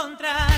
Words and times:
Encontrar 0.00 0.48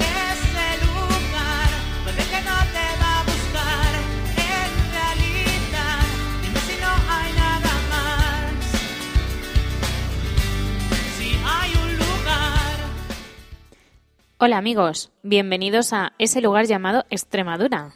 ese 0.00 0.84
lugar 0.84 1.70
donde 2.04 2.22
que 2.24 2.40
no 2.40 2.56
te 2.74 2.86
va 3.00 3.20
a 3.20 3.22
buscar 3.22 3.90
en 4.34 4.70
realidad. 4.90 6.02
Dime 6.42 6.60
si 6.66 6.74
no 6.80 6.90
hay 7.08 7.32
nada 7.32 7.74
más. 7.92 8.50
Si 11.16 11.28
hay 11.46 11.70
un 11.76 11.90
lugar. 11.96 12.76
Hola 14.38 14.58
amigos, 14.58 15.12
bienvenidos 15.22 15.92
a 15.92 16.12
ese 16.18 16.40
lugar 16.40 16.66
llamado 16.66 17.06
Extremadura. 17.08 17.94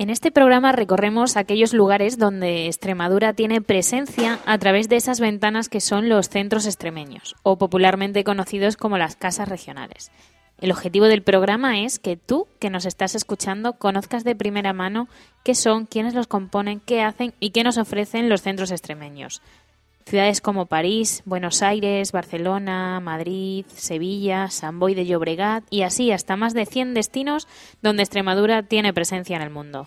En 0.00 0.10
este 0.10 0.30
programa 0.30 0.70
recorremos 0.70 1.36
aquellos 1.36 1.74
lugares 1.74 2.18
donde 2.18 2.66
Extremadura 2.66 3.32
tiene 3.32 3.60
presencia 3.60 4.38
a 4.46 4.56
través 4.56 4.88
de 4.88 4.94
esas 4.94 5.18
ventanas 5.18 5.68
que 5.68 5.80
son 5.80 6.08
los 6.08 6.28
centros 6.28 6.66
extremeños, 6.66 7.34
o 7.42 7.58
popularmente 7.58 8.22
conocidos 8.22 8.76
como 8.76 8.96
las 8.96 9.16
casas 9.16 9.48
regionales. 9.48 10.12
El 10.60 10.70
objetivo 10.70 11.06
del 11.06 11.24
programa 11.24 11.80
es 11.80 11.98
que 11.98 12.16
tú, 12.16 12.46
que 12.60 12.70
nos 12.70 12.84
estás 12.84 13.16
escuchando, 13.16 13.72
conozcas 13.72 14.22
de 14.22 14.36
primera 14.36 14.72
mano 14.72 15.08
qué 15.42 15.56
son, 15.56 15.84
quiénes 15.84 16.14
los 16.14 16.28
componen, 16.28 16.78
qué 16.78 17.02
hacen 17.02 17.34
y 17.40 17.50
qué 17.50 17.64
nos 17.64 17.76
ofrecen 17.76 18.28
los 18.28 18.42
centros 18.42 18.70
extremeños. 18.70 19.42
Ciudades 20.08 20.40
como 20.40 20.64
París, 20.64 21.22
Buenos 21.26 21.60
Aires, 21.60 22.12
Barcelona, 22.12 22.98
Madrid, 22.98 23.66
Sevilla, 23.74 24.48
San 24.48 24.78
Boi 24.78 24.94
de 24.94 25.04
Llobregat 25.04 25.64
y 25.68 25.82
así 25.82 26.12
hasta 26.12 26.34
más 26.34 26.54
de 26.54 26.64
100 26.64 26.94
destinos 26.94 27.46
donde 27.82 28.04
Extremadura 28.04 28.62
tiene 28.62 28.94
presencia 28.94 29.36
en 29.36 29.42
el 29.42 29.50
mundo. 29.50 29.86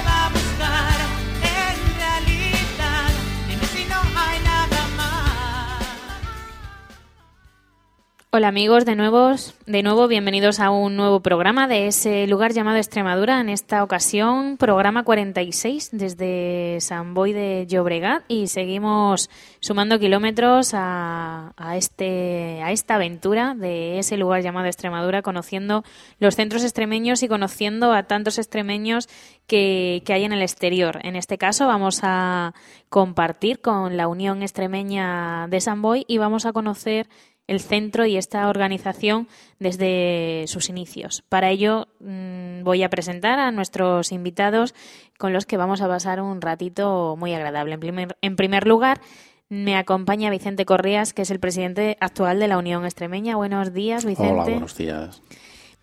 Hola 8.35 8.47
amigos, 8.47 8.83
de 8.85 8.95
nuevo, 8.95 9.35
de 9.67 9.83
nuevo 9.83 10.07
bienvenidos 10.07 10.59
a 10.59 10.71
un 10.71 10.95
nuevo 10.95 11.19
programa 11.19 11.67
de 11.67 11.85
ese 11.85 12.25
lugar 12.25 12.51
llamado 12.51 12.77
Extremadura. 12.77 13.39
En 13.39 13.47
esta 13.47 13.83
ocasión, 13.83 14.57
programa 14.57 15.03
46 15.03 15.89
desde 15.91 16.79
San 16.81 17.13
Boi 17.13 17.31
de 17.31 17.67
Llobregat 17.67 18.23
y 18.27 18.47
seguimos 18.47 19.29
sumando 19.59 19.99
kilómetros 19.99 20.71
a, 20.73 21.53
a 21.57 21.77
este, 21.77 22.59
a 22.63 22.71
esta 22.71 22.95
aventura 22.95 23.53
de 23.53 23.99
ese 23.99 24.17
lugar 24.17 24.41
llamado 24.41 24.65
Extremadura, 24.65 25.21
conociendo 25.21 25.83
los 26.17 26.35
centros 26.35 26.63
extremeños 26.63 27.21
y 27.21 27.27
conociendo 27.27 27.93
a 27.93 28.01
tantos 28.01 28.39
extremeños 28.39 29.09
que, 29.45 30.01
que 30.07 30.13
hay 30.13 30.23
en 30.23 30.33
el 30.33 30.41
exterior. 30.41 31.01
En 31.03 31.15
este 31.15 31.37
caso 31.37 31.67
vamos 31.67 31.99
a 32.01 32.55
compartir 32.89 33.61
con 33.61 33.95
la 33.95 34.07
Unión 34.07 34.41
Extremeña 34.41 35.47
de 35.49 35.61
San 35.61 35.83
Boi 35.83 36.03
y 36.07 36.17
vamos 36.17 36.47
a 36.47 36.53
conocer 36.53 37.07
el 37.47 37.59
centro 37.59 38.05
y 38.05 38.17
esta 38.17 38.47
organización 38.47 39.27
desde 39.59 40.45
sus 40.47 40.69
inicios. 40.69 41.23
Para 41.29 41.49
ello 41.49 41.87
mm, 41.99 42.63
voy 42.63 42.83
a 42.83 42.89
presentar 42.89 43.39
a 43.39 43.51
nuestros 43.51 44.11
invitados 44.11 44.73
con 45.17 45.33
los 45.33 45.45
que 45.45 45.57
vamos 45.57 45.81
a 45.81 45.87
pasar 45.87 46.21
un 46.21 46.41
ratito 46.41 47.15
muy 47.17 47.33
agradable. 47.33 47.73
En 47.73 47.79
primer, 47.79 48.17
en 48.21 48.35
primer 48.35 48.67
lugar, 48.67 49.01
me 49.49 49.75
acompaña 49.75 50.29
Vicente 50.29 50.65
Correas, 50.65 51.13
que 51.13 51.21
es 51.23 51.31
el 51.31 51.39
presidente 51.39 51.97
actual 51.99 52.39
de 52.39 52.47
la 52.47 52.57
Unión 52.57 52.85
Extremeña. 52.85 53.35
Buenos 53.35 53.73
días, 53.73 54.05
Vicente. 54.05 54.33
Hola, 54.33 54.43
buenos 54.43 54.75
días. 54.75 55.21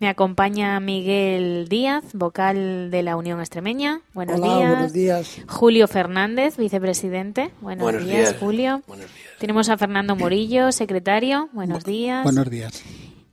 Me 0.01 0.09
acompaña 0.09 0.79
Miguel 0.79 1.67
Díaz, 1.69 2.03
vocal 2.13 2.89
de 2.89 3.03
la 3.03 3.15
Unión 3.15 3.39
Extremeña. 3.39 4.01
Buenos 4.15 4.39
Hola, 4.39 4.57
días. 4.57 4.69
buenos 4.71 4.93
días. 4.93 5.41
Julio 5.47 5.87
Fernández, 5.87 6.57
vicepresidente. 6.57 7.51
Buenos, 7.61 7.83
Buenos 7.83 8.05
días, 8.05 8.29
días. 8.29 8.35
Julio. 8.39 8.81
Buenos 8.87 9.05
días. 9.05 9.27
Tenemos 9.37 9.69
a 9.69 9.77
Fernando 9.77 10.15
Morillo, 10.15 10.71
secretario. 10.71 11.49
Buenos 11.53 11.83
días. 11.83 12.23
Buenos 12.23 12.49
días. 12.49 12.81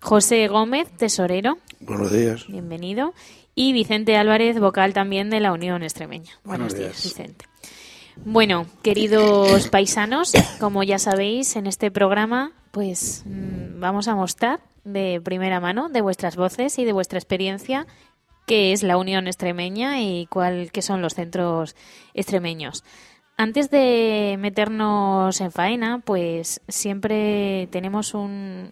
José 0.03 0.47
Gómez, 0.49 0.91
tesorero. 0.91 1.57
Buenos 1.81 2.13
días. 2.13 2.47
Bienvenido. 2.49 3.15
Y 3.55 3.73
Vicente 3.73 4.19
Álvarez, 4.19 4.61
vocal 4.61 4.93
también 4.93 5.31
de 5.31 5.41
la 5.41 5.55
Unión 5.55 5.83
Extremeña. 5.83 6.33
Buenos, 6.45 6.75
Buenos 6.75 6.75
días, 6.75 7.03
días. 7.03 7.03
Vicente. 7.03 7.47
Bueno, 8.27 8.67
queridos 8.83 9.69
paisanos, 9.69 10.35
como 10.61 10.83
ya 10.83 10.99
sabéis, 10.99 11.57
en 11.57 11.67
este 11.67 11.91
programa, 11.91 12.53
pues 12.73 13.23
mm, 13.25 13.81
vamos 13.81 14.07
a 14.07 14.15
mostrar 14.15 14.61
de 14.93 15.21
primera 15.23 15.61
mano, 15.61 15.89
de 15.89 16.01
vuestras 16.01 16.37
voces 16.37 16.79
y 16.79 16.85
de 16.85 16.93
vuestra 16.93 17.19
experiencia, 17.19 17.87
qué 18.47 18.73
es 18.73 18.83
la 18.83 18.97
Unión 18.97 19.27
Extremeña 19.27 20.01
y 20.01 20.27
cuál, 20.27 20.71
qué 20.73 20.83
son 20.83 21.03
los 21.03 21.15
centros 21.15 21.77
extremeños. 22.15 22.83
Antes 23.37 23.71
de 23.71 24.37
meternos 24.41 25.41
en 25.41 25.53
faena, 25.53 26.01
pues 26.05 26.61
siempre 26.67 27.69
tenemos 27.71 28.15
un, 28.15 28.71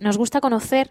nos 0.00 0.18
gusta 0.18 0.40
conocer 0.40 0.90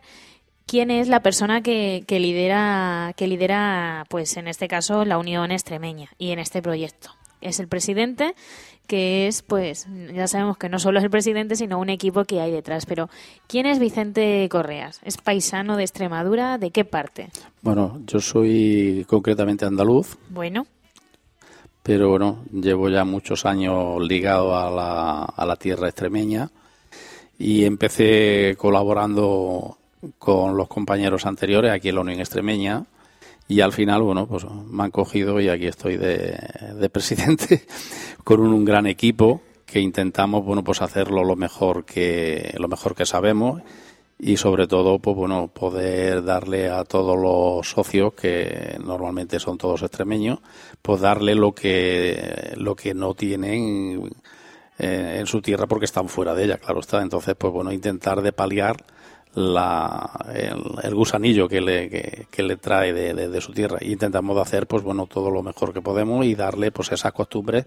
quién 0.66 0.91
es 0.91 1.09
la 1.09 1.22
persona 1.22 1.61
que, 1.61 2.05
que 2.07 2.22
lidera, 2.22 3.13
que 3.17 3.27
lidera, 3.27 4.05
pues 4.09 4.38
en 4.38 4.47
este 4.47 4.69
caso, 4.69 5.03
la 5.03 5.17
Unión 5.17 5.51
Extremeña 5.51 6.09
y 6.17 6.31
en 6.31 6.39
este 6.39 6.61
proyecto. 6.61 7.09
Es 7.41 7.59
el 7.59 7.67
presidente, 7.67 8.35
que 8.88 9.27
es, 9.27 9.41
pues, 9.41 9.88
ya 10.13 10.27
sabemos 10.27 10.57
que 10.57 10.69
no 10.69 10.79
solo 10.79 10.99
es 10.99 11.05
el 11.05 11.09
presidente, 11.09 11.55
sino 11.55 11.79
un 11.79 11.89
equipo 11.89 12.25
que 12.25 12.41
hay 12.41 12.51
detrás. 12.51 12.85
Pero, 12.85 13.09
¿quién 13.47 13.66
es 13.66 13.79
Vicente 13.79 14.47
Correas? 14.49 14.99
¿Es 15.03 15.17
paisano 15.17 15.77
de 15.77 15.83
Extremadura? 15.83 16.57
¿De 16.57 16.71
qué 16.71 16.85
parte? 16.85 17.29
Bueno, 17.61 18.01
yo 18.05 18.19
soy 18.19 19.05
concretamente 19.07 19.66
andaluz, 19.66 20.17
Bueno, 20.29 20.67
pero 21.81 22.09
bueno, 22.09 22.45
llevo 22.51 22.89
ya 22.89 23.03
muchos 23.03 23.45
años 23.45 24.01
ligado 24.01 24.57
a 24.57 24.69
la, 24.69 25.23
a 25.23 25.45
la 25.45 25.55
tierra 25.57 25.89
extremeña 25.89 26.49
y 27.37 27.66
empecé 27.66 28.55
colaborando 28.58 29.78
con 30.17 30.55
los 30.55 30.67
compañeros 30.67 31.25
anteriores 31.25 31.72
aquí 31.72 31.90
en 31.90 31.96
la 31.96 32.02
Unión 32.02 32.19
Extremeña 32.19 32.85
y 33.47 33.61
al 33.61 33.73
final, 33.73 34.01
bueno, 34.01 34.28
pues 34.28 34.45
me 34.45 34.84
han 34.84 34.91
cogido 34.91 35.40
y 35.40 35.49
aquí 35.49 35.67
estoy 35.67 35.97
de, 35.97 36.37
de 36.79 36.90
presidente 36.90 37.66
con 38.23 38.40
un, 38.40 38.53
un 38.53 38.66
gran 38.66 38.87
equipo 38.87 39.41
que 39.66 39.79
intentamos, 39.79 40.45
bueno, 40.45 40.63
pues 40.63 40.81
hacerlo 40.81 41.23
lo 41.23 41.35
mejor 41.35 41.84
que 41.84 42.53
lo 42.57 42.67
mejor 42.67 42.95
que 42.95 43.05
sabemos 43.05 43.61
y 44.19 44.37
sobre 44.37 44.67
todo, 44.67 44.99
pues 44.99 45.17
bueno, 45.17 45.47
poder 45.47 46.23
darle 46.23 46.69
a 46.69 46.84
todos 46.84 47.17
los 47.19 47.69
socios 47.69 48.13
que 48.13 48.78
normalmente 48.84 49.40
son 49.40 49.57
todos 49.57 49.81
extremeños, 49.81 50.39
pues 50.81 51.01
darle 51.01 51.35
lo 51.35 51.53
que 51.53 52.53
lo 52.55 52.75
que 52.75 52.93
no 52.93 53.16
tienen 53.16 54.09
eh, 54.79 55.17
en 55.19 55.28
su 55.28 55.41
tierra 55.41 55.67
porque 55.67 55.85
están 55.85 56.07
fuera 56.07 56.34
de 56.34 56.46
ella, 56.46 56.57
claro 56.57 56.79
está. 56.79 57.01
Entonces, 57.01 57.35
pues 57.37 57.51
bueno, 57.51 57.72
intentar 57.72 58.22
de 58.22 58.31
paliar 58.31 58.78
la, 59.35 60.09
el, 60.34 60.64
el 60.84 60.96
gusanillo 60.96 61.47
que 61.47 61.62
le, 61.62 61.90
que, 61.90 62.28
que 62.30 62.44
le 62.44 62.58
trae 62.58 62.94
de, 62.94 63.14
de- 63.14 63.30
de 63.30 63.41
su 63.41 63.52
tierra. 63.52 63.78
Y 63.82 63.94
intentamos 63.94 64.38
hacer, 64.38 64.68
pues 64.68 64.84
bueno, 64.84 65.08
todo 65.08 65.32
lo 65.32 65.41
mejor 65.44 65.74
que 65.74 65.82
podemos 65.82 66.26
y 66.26 66.35
darle, 66.35 66.72
pues 66.72 66.91
esas 66.91 67.14
costumbres 67.14 67.66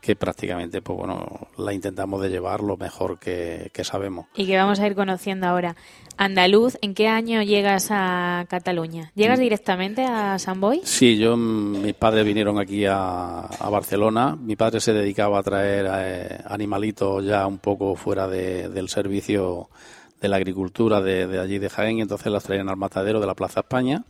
que 0.00 0.16
prácticamente, 0.16 0.80
pues 0.80 0.96
bueno, 0.98 1.48
la 1.58 1.74
intentamos 1.74 2.22
de 2.22 2.30
llevar 2.30 2.62
lo 2.62 2.78
mejor 2.78 3.18
que, 3.18 3.70
que 3.74 3.84
sabemos. 3.84 4.26
y 4.34 4.46
que 4.46 4.56
vamos 4.56 4.80
a 4.80 4.86
ir 4.86 4.94
conociendo 4.94 5.46
ahora. 5.46 5.76
Andaluz, 6.16 6.78
¿en 6.80 6.94
qué 6.94 7.08
año 7.08 7.42
llegas 7.42 7.88
a 7.90 8.46
Cataluña? 8.48 9.10
¿Llegas 9.14 9.38
directamente 9.38 10.04
a 10.04 10.38
San 10.38 10.58
Boi? 10.60 10.80
Sí, 10.84 11.18
yo, 11.18 11.36
mm, 11.36 11.82
mis 11.82 11.94
padres 11.94 12.24
vinieron 12.24 12.58
aquí 12.58 12.86
a, 12.86 13.40
a 13.40 13.68
Barcelona. 13.68 14.36
Mi 14.40 14.56
padre 14.56 14.80
se 14.80 14.94
dedicaba 14.94 15.38
a 15.38 15.42
traer 15.42 15.86
eh, 15.92 16.38
animalitos 16.46 17.22
ya 17.24 17.46
un 17.46 17.58
poco 17.58 17.94
fuera 17.94 18.26
de- 18.26 18.70
del 18.70 18.88
servicio 18.88 19.68
de 20.20 20.28
la 20.28 20.36
agricultura 20.36 21.00
de, 21.00 21.26
de 21.26 21.38
allí 21.38 21.58
de 21.58 21.70
Jaén 21.70 21.98
y 21.98 22.02
entonces 22.02 22.30
las 22.32 22.44
traían 22.44 22.68
al 22.68 22.76
matadero 22.76 23.20
de 23.20 23.26
la 23.26 23.34
Plaza 23.34 23.60
España 23.60 24.04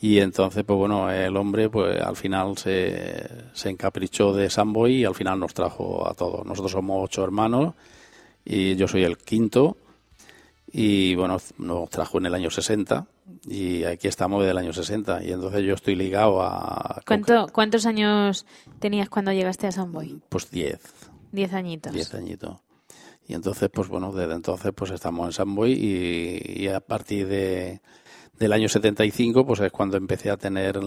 y 0.00 0.18
entonces 0.18 0.64
pues 0.64 0.76
bueno 0.78 1.10
el 1.10 1.36
hombre 1.36 1.70
pues 1.70 2.00
al 2.00 2.16
final 2.16 2.56
se, 2.58 3.26
se 3.52 3.70
encaprichó 3.70 4.32
de 4.32 4.50
Samboy 4.50 4.96
y 4.96 5.04
al 5.04 5.14
final 5.14 5.38
nos 5.38 5.54
trajo 5.54 6.08
a 6.08 6.14
todos 6.14 6.44
nosotros 6.44 6.72
somos 6.72 7.02
ocho 7.02 7.24
hermanos 7.24 7.74
y 8.44 8.74
yo 8.76 8.86
soy 8.88 9.04
el 9.04 9.16
quinto 9.16 9.76
y 10.72 11.14
bueno 11.14 11.38
nos 11.58 11.90
trajo 11.90 12.18
en 12.18 12.26
el 12.26 12.34
año 12.34 12.50
60 12.50 13.06
y 13.48 13.84
aquí 13.84 14.08
estamos 14.08 14.40
desde 14.40 14.50
el 14.52 14.58
año 14.58 14.72
60 14.72 15.24
y 15.24 15.32
entonces 15.32 15.62
yo 15.62 15.74
estoy 15.74 15.94
ligado 15.94 16.42
a 16.42 17.00
¿Cuánto, 17.06 17.46
¿Cuántos 17.52 17.86
años 17.86 18.44
tenías 18.80 19.08
cuando 19.08 19.32
llegaste 19.32 19.66
a 19.68 19.72
Samboy? 19.72 20.20
pues 20.28 20.50
10 20.50 20.80
Diez 21.32 21.52
añitos. 21.52 21.92
Diez 21.92 22.14
añitos. 22.14 22.58
Y 23.26 23.34
entonces, 23.34 23.70
pues 23.72 23.88
bueno, 23.88 24.12
desde 24.12 24.34
entonces 24.34 24.72
pues 24.74 24.90
estamos 24.90 25.26
en 25.26 25.32
Samboy 25.32 25.72
y, 25.72 26.62
y 26.64 26.68
a 26.68 26.80
partir 26.80 27.26
de, 27.26 27.80
del 28.38 28.52
año 28.52 28.68
75 28.68 29.46
pues 29.46 29.60
es 29.60 29.72
cuando 29.72 29.96
empecé 29.96 30.30
a 30.30 30.36
tener 30.36 30.78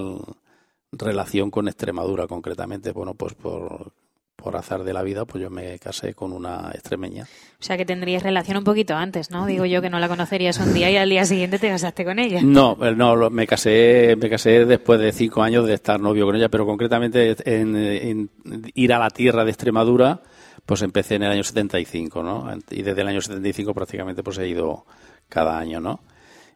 relación 0.91 1.51
con 1.51 1.67
Extremadura 1.67 2.27
concretamente. 2.27 2.91
Bueno, 2.91 3.15
pues 3.15 3.33
por, 3.33 3.93
por 4.35 4.55
azar 4.55 4.83
de 4.83 4.93
la 4.93 5.01
vida 5.01 5.25
pues 5.25 5.41
yo 5.41 5.49
me 5.49 5.79
casé 5.79 6.13
con 6.13 6.31
una 6.31 6.71
extremeña. 6.73 7.23
O 7.59 7.63
sea 7.63 7.75
que 7.75 7.85
tendrías 7.85 8.23
relación 8.23 8.57
un 8.57 8.63
poquito 8.63 8.95
antes, 8.95 9.31
¿no? 9.31 9.45
Digo 9.45 9.65
yo 9.65 9.81
que 9.81 9.89
no 9.89 9.99
la 9.99 10.07
conocerías 10.07 10.59
un 10.59 10.73
día 10.73 10.91
y 10.91 10.97
al 10.97 11.09
día 11.09 11.25
siguiente 11.25 11.59
te 11.59 11.69
casaste 11.69 12.05
con 12.05 12.19
ella. 12.19 12.41
No, 12.43 12.77
eh, 12.81 12.95
no, 12.95 13.29
me 13.29 13.47
casé, 13.47 14.15
me 14.17 14.29
casé 14.29 14.65
después 14.65 14.99
de 14.99 15.11
cinco 15.11 15.41
años 15.41 15.65
de 15.65 15.73
estar 15.73 15.99
novio 15.99 16.25
con 16.25 16.35
ella, 16.35 16.49
pero 16.49 16.65
concretamente 16.65 17.35
en, 17.45 17.75
en 17.75 18.29
ir 18.75 18.93
a 18.93 18.99
la 18.99 19.09
tierra 19.09 19.43
de 19.43 19.49
Extremadura, 19.49 20.21
pues 20.67 20.83
empecé 20.83 21.15
en 21.15 21.23
el 21.23 21.31
año 21.31 21.43
75, 21.43 22.21
¿no? 22.21 22.47
Y 22.69 22.83
desde 22.83 23.01
el 23.01 23.07
año 23.07 23.21
75 23.21 23.73
prácticamente 23.73 24.21
pues 24.21 24.37
he 24.37 24.47
ido 24.47 24.85
cada 25.27 25.57
año, 25.57 25.79
¿no? 25.79 25.99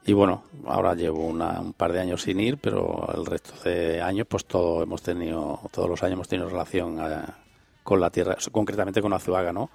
Y 0.05 0.13
bueno, 0.13 0.43
ahora 0.65 0.93
llevo 0.95 1.25
una- 1.25 1.59
un 1.61 1.73
par 1.73 1.91
de 1.93 1.99
años 2.01 2.21
sin 2.23 2.39
ir, 2.39 2.57
pero 2.57 3.07
el 3.15 3.25
resto 3.25 3.53
de 3.67 4.01
años 4.01 4.27
pues 4.29 4.45
todo 4.45 4.83
hemos 4.83 5.01
tenido, 5.01 5.59
todos 5.71 5.89
los 5.89 6.03
años 6.03 6.13
hemos 6.13 6.27
tenido 6.27 6.49
relación 6.49 6.99
eh, 7.01 7.21
con 7.83 7.99
la 7.99 8.09
tierra, 8.11 8.37
concretamente 8.51 9.01
con 9.01 9.13
Azuaga, 9.13 9.51
¿no? 9.53 9.69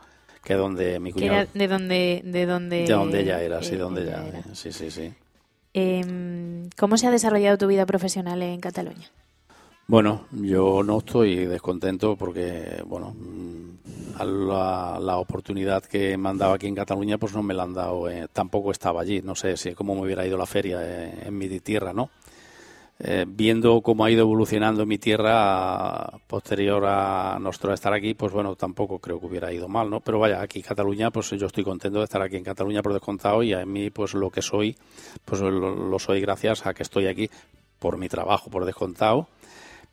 Que 0.44 0.52
es 0.52 0.58
donde 0.58 1.00
mi 1.00 1.10
cuñado, 1.12 1.38
era 1.38 1.48
de 1.54 1.66
donde, 1.68 2.22
de 2.24 2.46
donde, 2.46 2.76
de 2.84 2.92
donde 2.92 3.20
ella 3.20 3.42
era, 3.42 3.62
sí, 3.62 3.68
eh, 3.68 3.72
de 3.72 3.78
donde 3.78 4.02
ella 4.02 4.24
era. 4.28 4.42
sí, 4.54 4.70
sí, 4.72 4.90
sí. 4.90 5.12
Em, 5.74 6.70
¿Cómo 6.78 6.96
se 6.96 7.06
ha 7.06 7.10
desarrollado 7.10 7.58
tu 7.58 7.66
vida 7.66 7.84
profesional 7.86 8.42
en 8.42 8.60
Cataluña? 8.60 9.08
Bueno, 9.88 10.26
yo 10.32 10.82
no 10.82 10.98
estoy 10.98 11.46
descontento 11.46 12.16
porque, 12.16 12.82
bueno, 12.84 13.14
mm, 13.14 14.18
a 14.18 14.24
la, 14.98 15.16
oportunidad 15.18 15.84
que 15.84 16.16
me 16.16 16.28
han 16.28 16.38
dado 16.38 16.54
aquí 16.54 16.66
en 16.66 16.74
Cataluña, 16.74 17.18
pues 17.18 17.34
no 17.34 17.42
me 17.44 17.54
la 17.54 17.62
han 17.62 17.72
dado, 17.72 18.10
eh, 18.10 18.26
tampoco 18.32 18.72
estaba 18.72 19.00
allí, 19.00 19.22
no 19.22 19.36
sé 19.36 19.56
si 19.56 19.74
cómo 19.74 19.94
me 19.94 20.00
hubiera 20.00 20.26
ido 20.26 20.36
la 20.36 20.46
feria 20.46 20.80
eh, 20.82 21.26
en 21.26 21.38
mi 21.38 21.48
tierra, 21.60 21.92
¿no? 21.92 22.10
Eh, 22.98 23.26
viendo 23.28 23.80
cómo 23.80 24.04
ha 24.04 24.10
ido 24.10 24.22
evolucionando 24.22 24.86
mi 24.86 24.98
tierra 24.98 26.18
posterior 26.26 26.82
a 26.86 27.38
nuestro 27.40 27.72
estar 27.72 27.92
aquí, 27.92 28.14
pues 28.14 28.32
bueno, 28.32 28.56
tampoco 28.56 28.98
creo 28.98 29.20
que 29.20 29.26
hubiera 29.26 29.52
ido 29.52 29.68
mal, 29.68 29.88
¿no? 29.88 30.00
Pero 30.00 30.18
vaya, 30.18 30.42
aquí 30.42 30.62
Cataluña, 30.62 31.12
pues 31.12 31.30
yo 31.30 31.46
estoy 31.46 31.62
contento 31.62 31.98
de 31.98 32.04
estar 32.06 32.22
aquí 32.22 32.36
en 32.36 32.42
Cataluña 32.44 32.82
por 32.82 32.92
descontado 32.92 33.40
y 33.44 33.52
a 33.52 33.64
mí, 33.64 33.90
pues 33.90 34.14
lo 34.14 34.30
que 34.30 34.42
soy, 34.42 34.76
pues 35.24 35.40
lo 35.42 35.98
soy 36.00 36.20
gracias 36.20 36.66
a 36.66 36.74
que 36.74 36.82
estoy 36.82 37.06
aquí 37.06 37.30
por 37.78 37.98
mi 37.98 38.08
trabajo, 38.08 38.50
por 38.50 38.64
descontado. 38.64 39.28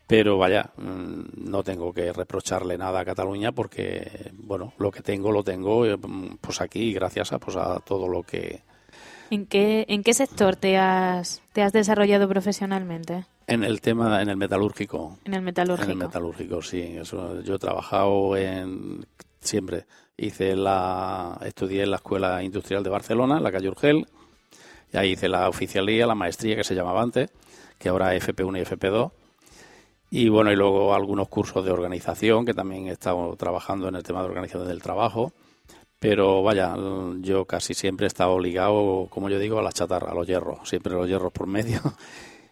Pero 0.07 0.38
vaya, 0.38 0.71
mm, 0.77 1.50
no 1.50 1.63
tengo 1.63 1.94
que 1.94 2.11
reprocharle 2.11 2.77
nada 2.77 3.00
a 3.00 3.05
Cataluña 3.05 3.51
porque, 3.51 4.31
bueno, 4.33 4.73
lo 4.77 4.91
que 4.91 5.01
tengo 5.01 5.31
lo 5.31 5.44
tengo 5.44 5.85
eh, 5.85 5.97
pues 6.41 6.61
aquí 6.61 6.94
gracias 6.94 7.31
a, 7.31 7.39
pues 7.39 7.55
a 7.55 7.79
todo 7.79 8.07
lo 8.07 8.23
que, 8.23 8.63
¿En 9.33 9.47
qué, 9.47 9.85
en 9.88 10.03
qué 10.03 10.13
sector 10.13 10.55
te 10.55 10.77
has, 10.77 11.41
te 11.53 11.63
has 11.63 11.73
desarrollado 11.73 12.29
profesionalmente? 12.29 13.25
En 13.47 13.63
el 13.63 13.81
tema, 13.81 14.21
en 14.21 14.29
el 14.29 14.38
metalúrgico. 14.38 15.17
En 15.25 15.33
el 15.33 15.41
metalúrgico. 15.41 15.91
En 15.91 16.00
el 16.00 16.05
metalúrgico, 16.05 16.61
sí. 16.61 16.81
Eso, 16.81 17.41
yo 17.41 17.55
he 17.55 17.59
trabajado 17.59 18.38
en 18.38 19.07
siempre. 19.39 19.85
Hice 20.17 20.55
la, 20.55 21.39
estudié 21.44 21.81
en 21.81 21.89
la 21.89 21.95
Escuela 21.97 22.44
Industrial 22.44 22.83
de 22.83 22.91
Barcelona, 22.91 23.38
en 23.38 23.44
la 23.44 23.51
calle 23.51 23.69
Urgel. 23.69 24.05
Y 24.94 24.97
ahí 24.97 25.13
hice 25.13 25.27
la 25.27 25.50
oficialía, 25.50 26.05
la 26.05 26.13
maestría 26.13 26.55
que 26.55 26.63
se 26.63 26.75
llamaba 26.75 27.01
antes, 27.01 27.31
que 27.79 27.89
ahora 27.89 28.13
es 28.13 28.27
FP1 28.27 28.59
y 28.59 28.65
FP2. 28.65 29.11
Y 30.15 30.30
bueno, 30.30 30.51
y 30.51 30.56
luego 30.56 30.94
algunos 30.94 31.27
cursos 31.27 31.65
de 31.65 31.71
organización, 31.71 32.45
que 32.45 32.54
también 32.54 32.86
he 32.86 32.92
estado 32.92 33.36
trabajando 33.36 33.88
en 33.88 33.95
el 33.95 34.04
tema 34.04 34.19
de 34.21 34.27
organización 34.27 34.68
del 34.68 34.80
trabajo. 34.80 35.33
Pero 35.98 36.44
vaya, 36.44 36.75
yo 37.21 37.45
casi 37.45 37.74
siempre 37.74 38.06
he 38.06 38.10
estado 38.10 38.38
ligado, 38.39 39.07
como 39.10 39.27
yo 39.27 39.39
digo, 39.39 39.57
a 39.57 39.63
la 39.63 39.71
chatarra, 39.71 40.12
a 40.12 40.13
los 40.13 40.27
hierros, 40.27 40.69
siempre 40.69 40.94
los 40.94 41.07
hierros 41.07 41.31
por 41.33 41.48
medio. 41.48 41.81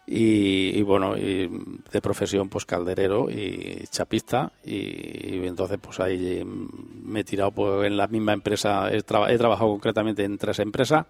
Y, 0.04 0.82
bueno, 0.82 1.16
y 1.16 1.48
de 1.92 2.00
profesión, 2.02 2.48
pues 2.48 2.66
calderero 2.66 3.30
y 3.30 3.84
chapista. 3.88 4.52
Y, 4.64 5.46
entonces, 5.46 5.78
pues 5.80 6.00
ahí 6.00 6.42
me 6.44 7.20
he 7.20 7.24
tirado 7.24 7.52
pues, 7.52 7.86
en 7.86 7.96
la 7.96 8.08
misma 8.08 8.32
empresa. 8.32 8.92
He, 8.92 9.02
traba- 9.02 9.32
he 9.32 9.38
trabajado 9.38 9.70
concretamente 9.70 10.24
en 10.24 10.36
tres 10.36 10.58
empresas 10.58 11.06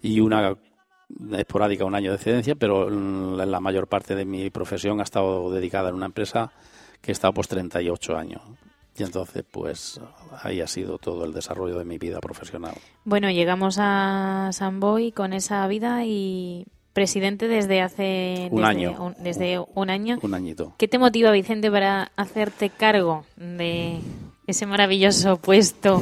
y 0.00 0.20
una 0.20 0.56
esporádica, 1.36 1.84
un 1.84 1.94
año 1.94 2.10
de 2.10 2.16
excedencia, 2.16 2.54
pero 2.54 2.88
mm, 2.90 3.36
la 3.36 3.60
mayor 3.60 3.86
parte 3.86 4.14
de 4.14 4.24
mi 4.24 4.50
profesión 4.50 5.00
ha 5.00 5.04
estado 5.04 5.50
dedicada 5.52 5.88
en 5.88 5.94
una 5.96 6.06
empresa 6.06 6.52
que 7.00 7.10
he 7.10 7.12
estado 7.12 7.32
pues 7.34 7.48
38 7.48 8.16
años. 8.16 8.42
Y 8.98 9.02
entonces, 9.02 9.44
pues 9.50 10.00
ahí 10.42 10.60
ha 10.60 10.66
sido 10.66 10.98
todo 10.98 11.24
el 11.24 11.32
desarrollo 11.32 11.78
de 11.78 11.84
mi 11.84 11.96
vida 11.96 12.20
profesional. 12.20 12.74
Bueno, 13.04 13.30
llegamos 13.30 13.76
a 13.80 14.50
San 14.52 14.78
Boy 14.80 15.12
con 15.12 15.32
esa 15.32 15.66
vida 15.68 16.04
y 16.04 16.66
presidente 16.92 17.46
desde 17.48 17.80
hace 17.80 18.48
Un 18.50 18.56
desde 18.60 18.68
año. 18.68 18.96
un- 19.04 19.14
desde 19.22 19.58
un 19.74 19.90
año. 19.90 20.18
Un 20.22 20.34
añito. 20.34 20.74
¿Qué 20.76 20.88
te 20.88 20.98
motiva, 20.98 21.30
Vicente, 21.30 21.70
para 21.70 22.10
hacerte 22.16 22.68
cargo 22.68 23.24
de 23.36 24.00
ese 24.46 24.66
maravilloso 24.66 25.36
puesto 25.38 26.00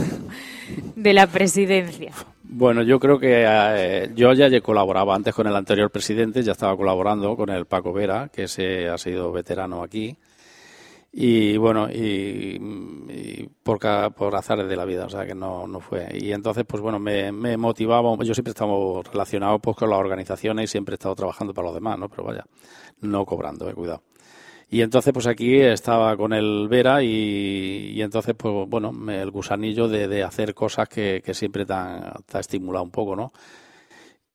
de 0.97 1.13
la 1.13 1.27
presidencia? 1.27 2.13
Bueno, 2.51 2.83
yo 2.83 2.99
creo 2.99 3.19
que 3.19 3.45
eh, 3.47 4.11
yo 4.15 4.33
ya 4.33 4.47
he 4.47 4.63
colaborado 4.63 5.13
antes 5.13 5.35
con 5.35 5.47
el 5.47 5.55
anterior 5.55 5.91
presidente, 5.91 6.43
ya 6.43 6.53
estaba 6.53 6.75
colaborando 6.79 7.37
con 7.37 7.51
el 7.51 7.67
Paco 7.67 7.93
Vera, 7.93 8.31
que 8.33 8.45
ese 8.45 8.89
ha 8.89 8.97
sido 8.97 9.31
veterano 9.31 9.83
aquí. 9.83 10.17
Y 11.13 11.59
bueno, 11.59 11.91
y, 11.91 12.57
y 13.09 13.49
por, 13.63 13.79
por 14.15 14.35
azares 14.35 14.67
de 14.67 14.77
la 14.77 14.87
vida, 14.87 15.05
o 15.05 15.11
sea 15.11 15.27
que 15.27 15.35
no, 15.35 15.67
no 15.67 15.81
fue. 15.81 16.09
Y 16.15 16.33
entonces, 16.33 16.65
pues 16.67 16.83
bueno, 16.83 16.99
me, 16.99 17.33
me 17.33 17.59
motivaba, 17.59 18.17
yo 18.23 18.35
siempre 18.35 18.51
he 18.51 18.53
estado 18.53 19.03
relacionado 19.03 19.59
pues, 19.59 19.77
con 19.77 19.91
las 19.91 19.99
organizaciones 19.99 20.65
y 20.65 20.69
siempre 20.69 20.95
he 20.95 20.97
estado 20.97 21.15
trabajando 21.15 21.53
para 21.53 21.67
los 21.67 21.75
demás, 21.75 21.99
¿no? 21.99 22.09
Pero 22.09 22.25
vaya, 22.25 22.47
no 23.03 23.27
cobrando, 23.27 23.69
eh, 23.69 23.75
cuidado. 23.75 24.03
Y 24.71 24.83
entonces, 24.83 25.13
pues 25.15 25.27
aquí 25.27 25.57
estaba 25.57 26.15
con 26.17 26.35
el 26.35 26.69
Vera 26.69 27.03
y, 27.03 27.93
y 27.95 28.03
entonces, 28.03 28.35
pues 28.37 28.69
bueno, 28.69 28.93
el 29.11 29.31
gusanillo 29.31 29.89
de, 29.89 30.09
de 30.09 30.23
hacer 30.23 30.55
cosas 30.55 30.89
que, 30.89 31.23
que 31.25 31.33
siempre 31.33 31.65
te 31.65 31.73
ha, 31.73 32.21
estimulado 32.39 32.85
un 32.85 32.91
poco, 32.91 33.17
¿no? 33.17 33.33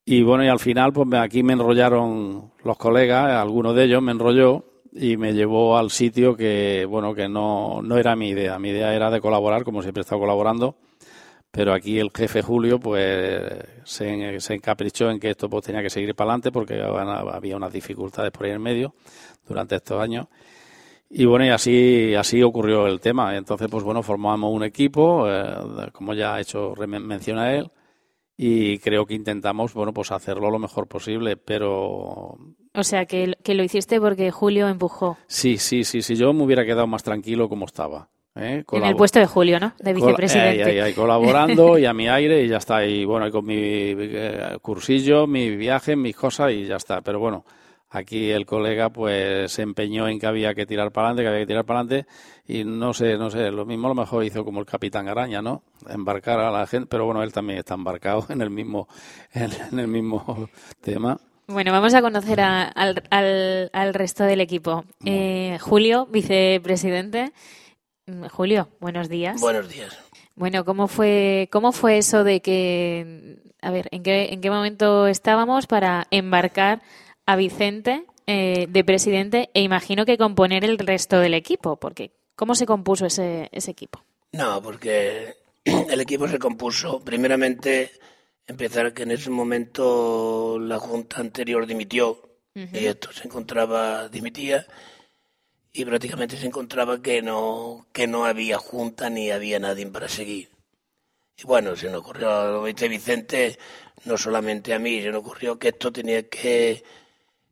Y 0.06 0.24
bueno, 0.24 0.44
y 0.44 0.48
al 0.48 0.60
final, 0.60 0.92
pues 0.92 1.08
aquí 1.14 1.44
me 1.44 1.54
enrollaron 1.54 2.52
los 2.64 2.78
colegas, 2.78 3.32
alguno 3.32 3.74
de 3.74 3.86
ellos 3.86 4.02
me 4.02 4.12
enrolló 4.12 4.66
y 4.92 5.18
me 5.18 5.34
llevó 5.34 5.78
al 5.78 5.92
sitio 5.92 6.36
que, 6.36 6.86
bueno, 6.90 7.14
que 7.14 7.30
no, 7.30 7.82
no 7.84 7.98
era 7.98 8.16
mi 8.16 8.30
idea. 8.30 8.60
Mi 8.60 8.70
idea 8.70 8.94
era 8.94 9.12
de 9.12 9.22
colaborar, 9.22 9.64
como 9.64 9.82
siempre 9.82 10.02
he 10.02 10.04
estado 10.04 10.22
colaborando, 10.22 10.76
pero 11.56 11.72
aquí 11.72 12.00
el 12.00 12.10
jefe 12.12 12.42
Julio, 12.42 12.80
pues 12.80 13.54
se, 13.84 14.40
se 14.40 14.54
encaprichó 14.56 15.12
en 15.12 15.20
que 15.20 15.30
esto 15.30 15.48
pues 15.48 15.64
tenía 15.64 15.84
que 15.84 15.90
seguir 15.92 16.16
para 16.16 16.32
adelante 16.32 16.52
porque 16.52 16.82
había 16.82 17.56
unas 17.58 17.72
dificultades 17.72 18.32
por 18.32 18.48
ahí 18.48 18.54
en 18.54 18.62
medio 18.62 18.96
durante 19.48 19.76
estos 19.76 20.02
años. 20.02 20.26
Y 21.16 21.26
bueno, 21.26 21.46
y 21.46 21.50
así, 21.50 22.16
así 22.16 22.42
ocurrió 22.42 22.88
el 22.88 23.00
tema. 23.00 23.38
Entonces, 23.38 23.68
pues 23.70 23.84
bueno, 23.84 24.02
formamos 24.02 24.52
un 24.52 24.64
equipo, 24.64 25.30
eh, 25.30 25.92
como 25.92 26.16
ya 26.16 26.34
ha 26.34 26.42
hecho 26.42 26.74
re- 26.74 26.88
menciona 26.88 27.54
él, 27.54 27.70
y 28.36 28.80
creo 28.80 29.06
que 29.06 29.14
intentamos, 29.14 29.76
bueno, 29.76 29.94
pues 29.94 30.12
hacerlo 30.12 30.50
lo 30.50 30.58
mejor 30.58 30.88
posible, 30.88 31.38
pero 31.38 32.36
O 32.74 32.84
sea, 32.84 33.06
que, 33.06 33.36
que 33.44 33.54
lo 33.54 33.64
hiciste 33.64 34.02
porque 34.02 34.32
Julio 34.32 34.68
empujó. 34.70 35.20
sí, 35.28 35.60
sí, 35.60 35.84
sí, 35.84 36.02
sí, 36.02 36.16
yo 36.16 36.34
me 36.34 36.42
hubiera 36.44 36.66
quedado 36.66 36.88
más 36.88 37.04
tranquilo 37.04 37.48
como 37.48 37.66
estaba. 37.66 38.10
¿Eh? 38.36 38.64
En 38.72 38.84
el 38.86 38.96
puesto 38.96 39.20
de 39.20 39.26
Julio, 39.26 39.60
¿no? 39.60 39.74
De 39.80 39.94
vicepresidente. 39.94 40.64
Ahí, 40.64 40.72
ahí, 40.72 40.80
ahí, 40.80 40.94
colaborando 40.94 41.78
y 41.78 41.86
a 41.86 41.94
mi 41.94 42.08
aire 42.08 42.44
y 42.44 42.48
ya 42.48 42.58
está. 42.58 42.86
Y 42.86 43.06
bueno, 43.06 43.28
y 43.28 43.32
con 43.32 43.46
mi 43.46 43.56
eh, 43.58 44.58
cursillo, 44.62 45.28
mi 45.28 45.56
viaje, 45.56 45.96
mis 45.96 46.16
cosas 46.16 46.52
y 46.52 46.66
ya 46.66 46.76
está. 46.78 47.02
Pero 47.02 47.20
bueno, 47.20 47.46
aquí 47.90 48.32
el 48.32 48.46
colega 48.46 48.90
pues 48.90 49.52
se 49.52 49.62
empeñó 49.62 50.08
en 50.08 50.20
que 50.20 50.26
había 50.28 50.54
que 50.56 50.66
tirar 50.66 50.92
para 50.92 51.10
adelante, 51.10 51.24
que 51.24 51.28
había 51.30 51.40
que 51.42 51.48
tirar 51.48 51.66
para 51.66 51.80
adelante 51.82 52.10
y 52.48 52.64
no 52.66 52.94
sé, 52.94 53.18
no 53.18 53.30
sé, 53.30 53.52
lo 53.52 53.66
mismo 53.66 53.88
a 53.88 53.92
lo 53.92 53.96
mejor 53.96 54.24
hizo 54.26 54.44
como 54.44 54.60
el 54.60 54.66
Capitán 54.66 55.08
Araña, 55.08 55.42
¿no? 55.42 55.62
Embarcar 55.88 56.40
a 56.40 56.52
la 56.52 56.66
gente, 56.68 56.88
pero 56.90 57.06
bueno, 57.06 57.24
él 57.24 57.32
también 57.32 57.60
está 57.60 57.76
embarcado 57.76 58.26
en 58.30 58.42
el 58.42 58.50
mismo, 58.50 58.88
en, 59.34 59.50
en 59.72 59.80
el 59.80 59.88
mismo 59.88 60.50
tema. 60.82 61.18
Bueno, 61.48 61.72
vamos 61.72 61.94
a 61.94 62.02
conocer 62.02 62.40
a- 62.42 62.64
al, 62.64 63.04
al- 63.12 63.70
al 63.74 63.94
resto 63.94 64.24
del 64.24 64.42
equipo. 64.42 64.86
Eh, 65.06 65.58
Julio, 65.62 66.06
vicepresidente. 66.10 67.32
Mm, 68.06 68.26
Julio, 68.28 68.70
buenos 68.80 69.08
días. 69.08 69.40
Buenos 69.40 69.70
días. 69.70 69.98
Bueno, 70.36 70.66
¿cómo 70.66 70.88
fue, 70.88 71.48
cómo 71.52 71.72
fue 71.72 71.98
eso 71.98 72.24
de 72.24 72.42
que, 72.42 73.38
a 73.62 73.72
ver, 73.72 73.88
¿en 73.92 74.04
qué, 74.04 74.34
en 74.34 74.42
qué 74.42 74.50
momento 74.50 75.08
estábamos 75.08 75.68
para 75.68 76.08
embarcar 76.12 76.82
a 77.26 77.36
Vicente 77.36 78.06
eh, 78.28 78.68
de 78.70 78.84
presidente 78.84 79.50
e 79.54 79.62
imagino 79.62 80.06
que 80.06 80.18
componer 80.18 80.66
el 80.66 80.80
resto 80.80 81.20
del 81.20 81.34
equipo? 81.34 81.78
Porque, 81.78 82.12
¿cómo 82.36 82.56
se 82.56 82.66
compuso 82.66 83.06
ese, 83.06 83.50
ese 83.52 83.72
equipo? 83.72 84.04
No, 84.32 84.62
porque 84.62 85.36
el 85.64 86.02
equipo 86.02 86.28
se 86.28 86.40
compuso, 86.40 87.00
primeramente, 87.00 87.92
empezar 88.48 88.94
que 88.94 89.04
en 89.04 89.12
ese 89.12 89.30
momento 89.30 90.58
la 90.60 90.80
junta 90.80 91.22
anterior 91.22 91.66
dimitió 91.66 92.20
y 92.56 92.86
esto 92.86 93.12
se 93.12 93.28
encontraba, 93.28 94.10
dimitía 94.10 94.68
y 95.74 95.86
prácticamente 95.86 96.38
se 96.38 96.46
encontraba 96.46 97.02
que 97.02 97.22
no, 97.24 97.88
que 97.92 98.06
no 98.06 98.26
había 98.26 98.60
junta 98.60 99.10
ni 99.10 99.32
había 99.32 99.60
nadie 99.60 99.88
para 99.88 100.08
seguir. 100.08 100.50
Y 101.36 101.44
bueno, 101.46 101.76
se 101.76 101.90
nos 101.90 102.02
ocurrió 102.02 102.64
a 102.64 102.70
este 102.70 102.88
Vicente, 102.88 103.58
no 104.06 104.18
solamente 104.18 104.74
a 104.74 104.80
mí, 104.80 105.02
se 105.02 105.10
nos 105.10 105.22
ocurrió 105.22 105.58
que 105.58 105.70
esto 105.70 105.92
tenía 105.92 106.30
que, 106.30 106.84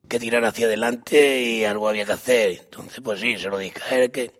que 0.07 0.19
tirar 0.19 0.45
hacia 0.45 0.67
adelante 0.67 1.41
y 1.41 1.65
algo 1.65 1.89
había 1.89 2.05
que 2.05 2.11
hacer. 2.11 2.51
Entonces, 2.51 3.01
pues 3.03 3.19
sí, 3.19 3.37
se 3.37 3.49
lo 3.49 3.57
dije 3.57 3.81
a 3.89 3.97
él 3.97 4.11
que, 4.11 4.31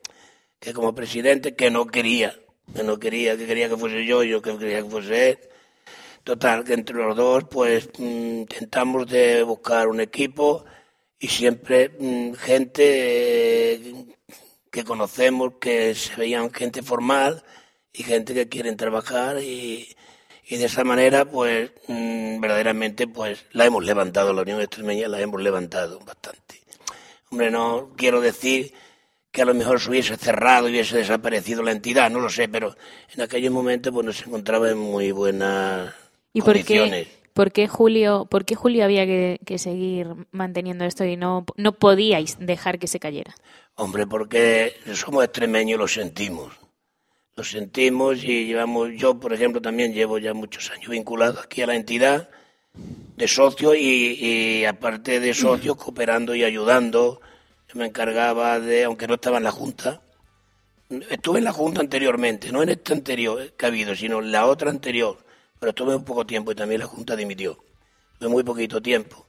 que 0.59 0.73
como 0.73 0.93
presidente 0.93 1.55
que 1.55 1.71
no 1.71 1.88
quería, 1.88 2.35
que 2.75 2.83
no 2.83 3.00
quería, 3.00 3.35
que 3.35 3.47
quería 3.47 3.67
que 3.67 3.77
fuese 3.77 4.05
yo, 4.05 4.23
yo 4.23 4.43
que 4.43 4.57
quería 4.59 4.83
que 4.83 4.89
fuese 4.89 5.29
él. 5.29 5.39
Total, 6.23 6.63
que 6.63 6.73
entre 6.73 6.95
los 6.97 7.15
dos, 7.15 7.45
pues 7.50 7.89
mm, 7.97 8.41
intentamos 8.41 9.07
de 9.07 9.41
buscar 9.41 9.88
un 9.88 10.01
equipo 10.01 10.65
y 11.22 11.28
siempre 11.28 11.92
mm, 12.00 12.34
gente 12.34 13.74
eh, 13.74 14.06
que 14.72 14.84
conocemos, 14.84 15.54
que 15.62 15.94
se 15.96 16.16
veían 16.16 16.51
gente 16.51 16.82
formal 16.82 17.44
y 17.94 18.04
gente 18.04 18.34
que 18.34 18.50
quieren 18.50 18.75
trabajar 18.75 19.40
y, 19.42 19.96
y 20.48 20.58
de 20.58 20.66
esa 20.66 20.84
manera, 20.84 21.25
pues 21.25 21.72
mm, 21.88 22.40
verdaderamente, 22.42 23.08
pues 23.08 23.46
la 23.51 23.66
hemos 23.66 23.86
levantado, 23.86 24.34
la 24.34 24.42
Unión 24.42 24.62
Extremeña 24.62 25.08
la 25.08 25.22
hemos 25.22 25.42
levantado 25.42 26.00
bastante. 26.00 26.62
Hombre, 27.30 27.51
no 27.51 27.94
quiero 27.96 28.20
decir 28.20 28.74
que 29.32 29.44
a 29.44 29.46
lo 29.46 29.54
mejor 29.54 29.80
se 29.80 29.92
hubiese 29.92 30.18
cerrado 30.18 30.68
y 30.68 30.72
hubiese 30.72 30.98
desaparecido 30.98 31.62
la 31.62 31.72
entidad, 31.72 32.10
no 32.10 32.20
lo 32.20 32.30
sé, 32.30 32.50
pero 32.50 32.75
en 33.16 33.22
aquellos 33.22 33.54
momentos 33.54 33.94
pues 33.94 34.18
se 34.18 34.25
encontraba 34.25 34.72
en 34.72 34.78
muy 34.80 35.12
buenas 35.12 35.94
¿Y 36.34 36.42
por 36.42 36.56
condiciones. 36.56 37.08
qué, 37.08 37.21
por 37.33 37.51
qué 37.51 37.67
Julio, 37.67 38.27
por 38.29 38.45
qué 38.45 38.55
Julio 38.55 38.83
había 38.83 39.05
que, 39.05 39.39
que 39.45 39.57
seguir 39.57 40.07
manteniendo 40.31 40.85
esto 40.85 41.05
y 41.05 41.17
no, 41.17 41.45
no 41.57 41.73
podíais 41.73 42.38
dejar 42.39 42.79
que 42.79 42.88
se 42.88 43.00
cayera? 43.00 43.35
Hombre, 43.75 44.07
porque 44.07 44.73
somos 44.93 45.23
extremeños 45.23 45.77
y 45.77 45.79
lo 45.79 45.88
sentimos. 45.88 46.53
Lo 47.35 47.43
sentimos 47.43 48.23
y 48.23 48.45
llevamos, 48.45 48.89
yo 48.95 49.19
por 49.19 49.33
ejemplo 49.33 49.61
también 49.61 49.93
llevo 49.93 50.17
ya 50.19 50.33
muchos 50.33 50.69
años 50.71 50.89
vinculado 50.89 51.39
aquí 51.39 51.61
a 51.61 51.67
la 51.67 51.75
entidad 51.75 52.29
de 53.15 53.27
socio 53.27 53.73
y, 53.73 54.17
y 54.19 54.65
aparte 54.65 55.19
de 55.19 55.33
socio 55.33 55.75
cooperando 55.77 56.35
y 56.35 56.43
ayudando. 56.43 57.21
Yo 57.67 57.79
me 57.79 57.85
encargaba 57.85 58.59
de, 58.59 58.83
aunque 58.83 59.07
no 59.07 59.13
estaba 59.13 59.38
en 59.38 59.45
la 59.45 59.51
Junta, 59.51 60.01
estuve 61.09 61.39
en 61.39 61.45
la 61.45 61.53
Junta 61.53 61.79
anteriormente, 61.79 62.51
no 62.51 62.61
en 62.61 62.69
esta 62.69 62.93
anterior 62.93 63.53
que 63.53 63.65
ha 63.65 63.69
habido, 63.69 63.95
sino 63.95 64.19
en 64.19 64.31
la 64.31 64.45
otra 64.45 64.69
anterior, 64.69 65.17
pero 65.62 65.72
estuve 65.72 65.96
un 65.96 66.06
poco 66.06 66.25
tiempo 66.27 66.51
y 66.53 66.56
también 66.56 66.82
la 66.82 66.88
Junta 66.88 67.15
dimitió. 67.15 67.60
Fue 68.20 68.30
muy 68.30 68.44
poquito 68.44 68.82
tiempo. 68.82 69.27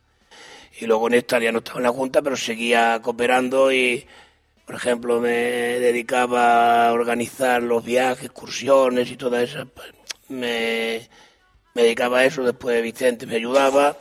Y 0.81 0.87
luego 0.87 1.09
en 1.09 1.15
esta 1.15 1.39
ya 1.41 1.53
no 1.53 1.59
estaba 1.59 1.79
en 1.81 1.85
la 1.85 1.91
Junta, 1.93 2.23
pero 2.23 2.37
seguía 2.37 3.01
cooperando 3.03 3.73
y, 3.73 4.07
por 4.67 4.77
ejemplo, 4.77 5.21
me 5.21 5.31
dedicaba 5.31 6.89
a 6.89 6.93
organizar 6.95 7.63
los 7.63 7.85
viajes, 7.85 8.27
excursiones 8.27 9.11
y 9.11 9.17
todas 9.19 9.43
esas. 9.45 9.69
pues, 9.75 9.89
me, 10.29 11.09
me 11.75 11.83
dedicaba 11.85 12.21
a 12.21 12.27
eso, 12.27 12.45
después 12.45 12.83
Vicente 12.83 13.27
me 13.27 13.37
ayudaba 13.37 13.97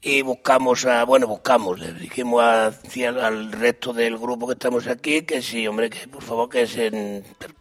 y 0.00 0.20
buscamos 0.22 0.84
a, 0.84 1.04
bueno, 1.04 1.26
buscamos, 1.26 1.78
le 1.80 1.92
dijimos 1.94 2.42
a- 2.42 2.66
al 3.26 3.52
resto 3.52 3.92
del 3.92 4.18
grupo 4.18 4.46
que 4.46 4.52
estamos 4.52 4.86
aquí 4.86 5.22
que 5.22 5.40
sí, 5.42 5.66
hombre, 5.66 5.88
que 5.90 6.06
por 6.08 6.22
favor 6.22 6.48
que 6.48 6.66
se 6.66 6.90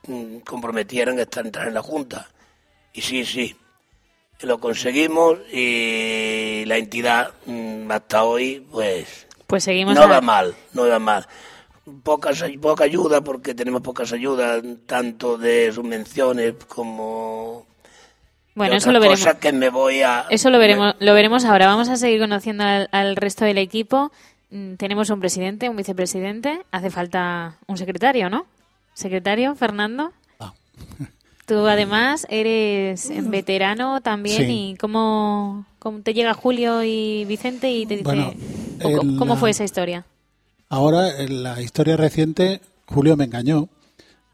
mm, 0.08 0.40
comprometieran 0.40 1.18
a 1.20 1.24
estar 1.24 1.46
entrar 1.46 1.68
en 1.70 1.74
la 1.76 1.82
Junta. 1.82 2.30
Y 2.94 3.02
sí, 3.02 3.26
sí, 3.26 3.56
lo 4.42 4.60
conseguimos 4.60 5.40
y 5.52 6.64
la 6.66 6.78
entidad 6.78 7.32
mm, 7.46 7.92
hasta 7.92 8.24
hoy, 8.24 8.66
pues, 8.72 9.28
Pues 9.48 9.64
seguimos 9.64 9.96
no 9.96 10.04
a- 10.04 10.08
va 10.08 10.22
mal, 10.22 10.54
no 10.74 10.88
va 10.88 11.00
mal. 11.00 11.28
Pocas, 12.04 12.44
poca 12.62 12.86
ayuda 12.86 13.22
porque 13.22 13.54
tenemos 13.54 13.82
pocas 13.82 14.14
ayudas, 14.14 14.64
tanto 14.86 15.38
de 15.38 15.70
subvenciones 15.74 16.54
como 16.68 17.66
Bueno, 18.56 18.76
eso 18.76 18.92
lo 18.94 19.00
veremos. 19.02 19.20
cosas 19.20 19.36
que 19.36 19.52
me 19.52 19.70
voy 19.70 20.02
a... 20.02 20.26
Eso 20.30 20.50
lo 20.50 20.60
veremos, 20.60 20.96
lo 21.00 21.14
veremos 21.14 21.44
ahora. 21.44 21.68
Vamos 21.68 21.90
a 21.90 21.98
seguir 21.98 22.22
conociendo 22.22 22.64
al, 22.64 22.88
al 22.92 23.16
resto 23.18 23.44
del 23.44 23.58
equipo. 23.58 24.12
Mm, 24.50 24.76
Tenemos 24.76 25.10
un 25.10 25.20
presidente, 25.20 25.68
un 25.68 25.76
vicepresidente. 25.76 26.62
Hace 26.72 26.90
falta 26.90 27.58
un 27.68 27.76
secretario, 27.78 28.30
¿no? 28.30 28.46
Secretario, 28.94 29.54
Fernando. 29.56 30.14
Ah. 30.40 30.54
Tú 31.46 31.68
además 31.68 32.26
eres 32.30 33.12
veterano 33.30 34.00
también 34.02 34.46
Sí. 34.48 34.70
y 34.72 34.76
cómo, 34.78 35.66
cómo 35.80 36.00
te 36.02 36.14
llega 36.14 36.34
Julio 36.34 36.84
y 36.84 37.26
Vicente 37.26 37.70
y 37.72 37.86
te 37.86 37.96
dice 37.98 38.04
Bueno, 38.06 38.34
el- 38.80 39.18
cómo 39.18 39.36
fue 39.36 39.50
esa 39.52 39.64
historia. 39.66 40.06
Ahora, 40.70 41.22
en 41.22 41.44
la 41.44 41.62
historia 41.62 41.98
reciente, 41.98 42.62
Julio 42.86 43.18
me 43.18 43.26
engañó, 43.26 43.68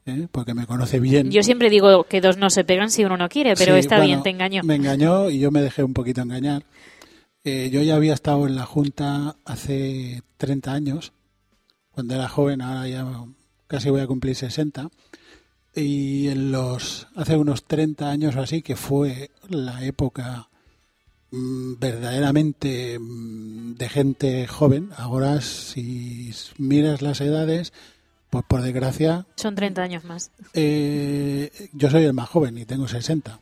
¿eh? 0.05 0.27
porque 0.31 0.53
me 0.53 0.67
conoce 0.67 0.99
bien. 0.99 1.31
Yo 1.31 1.41
siempre 1.43 1.69
digo 1.69 2.03
que 2.03 2.21
dos 2.21 2.37
no 2.37 2.49
se 2.49 2.63
pegan 2.63 2.91
si 2.91 3.03
uno 3.03 3.17
no 3.17 3.27
quiere, 3.27 3.55
pero 3.55 3.73
Sí, 3.73 3.79
está 3.79 3.95
bueno, 3.97 4.07
bien, 4.07 4.23
te 4.23 4.29
engañó. 4.29 4.61
Me 4.63 4.75
engañó 4.75 5.29
y 5.29 5.39
yo 5.39 5.49
me 5.51 5.61
dejé 5.61 5.83
un 5.83 5.93
poquito 5.93 6.21
engañar. 6.21 6.63
Eh, 7.43 7.69
yo 7.71 7.81
ya 7.81 7.95
había 7.95 8.13
estado 8.13 8.45
en 8.47 8.55
la 8.55 8.65
Junta 8.65 9.35
hace 9.45 10.21
30 10.37 10.73
años, 10.73 11.11
cuando 11.91 12.13
era 12.13 12.27
joven, 12.29 12.61
ahora 12.61 12.87
ya 12.87 13.05
casi 13.67 13.89
voy 13.89 14.01
a 14.01 14.07
cumplir 14.07 14.35
60. 14.35 14.89
Y 15.75 16.27
en 16.29 16.51
los 16.51 17.07
hace 17.15 17.37
unos 17.37 17.63
30 17.65 18.09
años 18.09 18.35
o 18.35 18.41
así, 18.41 18.61
que 18.61 18.75
fue 18.75 19.31
la 19.49 19.83
época 19.85 20.49
mm, 21.31 21.75
verdaderamente 21.79 22.97
mm, 22.99 23.75
de 23.75 23.89
gente 23.89 24.47
joven. 24.47 24.89
Ahora, 24.97 25.41
si 25.41 26.31
miras 26.57 27.01
las 27.01 27.21
edades, 27.21 27.71
pues 28.29 28.43
por 28.47 28.61
desgracia, 28.61 29.25
Son 29.35 29.55
30 29.55 29.81
años 29.81 30.03
más. 30.03 30.31
eh, 30.53 31.69
yo 31.73 31.89
soy 31.89 32.03
el 32.03 32.13
más 32.13 32.29
joven 32.29 32.57
y 32.57 32.65
tengo 32.65 32.87
60. 32.87 33.39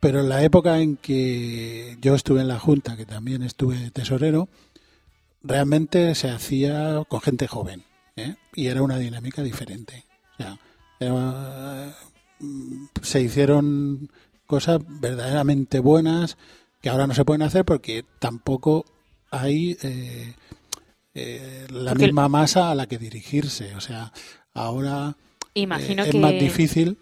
Pero 0.00 0.20
en 0.20 0.28
la 0.28 0.42
época 0.42 0.80
en 0.80 0.96
que 0.96 1.96
yo 2.00 2.14
estuve 2.16 2.40
en 2.40 2.48
la 2.48 2.58
Junta, 2.58 2.96
que 2.96 3.06
también 3.06 3.42
estuve 3.44 3.90
tesorero, 3.92 4.48
realmente 5.42 6.14
se 6.14 6.30
hacía 6.30 7.04
con 7.08 7.20
gente 7.20 7.46
joven. 7.46 7.84
¿eh? 8.16 8.34
Y 8.54 8.66
era 8.66 8.82
una 8.82 8.98
dinámica 8.98 9.42
diferente. 9.42 10.04
O 10.34 10.36
sea, 10.42 10.58
se 13.02 13.20
hicieron 13.20 14.10
cosas 14.46 14.80
verdaderamente 15.00 15.80
buenas 15.80 16.36
que 16.80 16.88
ahora 16.90 17.06
no 17.06 17.14
se 17.14 17.24
pueden 17.24 17.42
hacer 17.42 17.64
porque 17.64 18.04
tampoco 18.18 18.84
hay 19.30 19.76
eh, 19.82 20.34
eh, 21.14 21.66
la 21.70 21.92
Porque- 21.92 22.06
misma 22.06 22.28
masa 22.28 22.70
a 22.70 22.74
la 22.74 22.86
que 22.86 22.98
dirigirse. 22.98 23.74
O 23.76 23.80
sea, 23.80 24.12
ahora 24.54 25.16
Imagino 25.54 26.02
eh, 26.02 26.06
es 26.06 26.12
que, 26.12 26.18
más 26.20 26.32
difícil. 26.32 26.98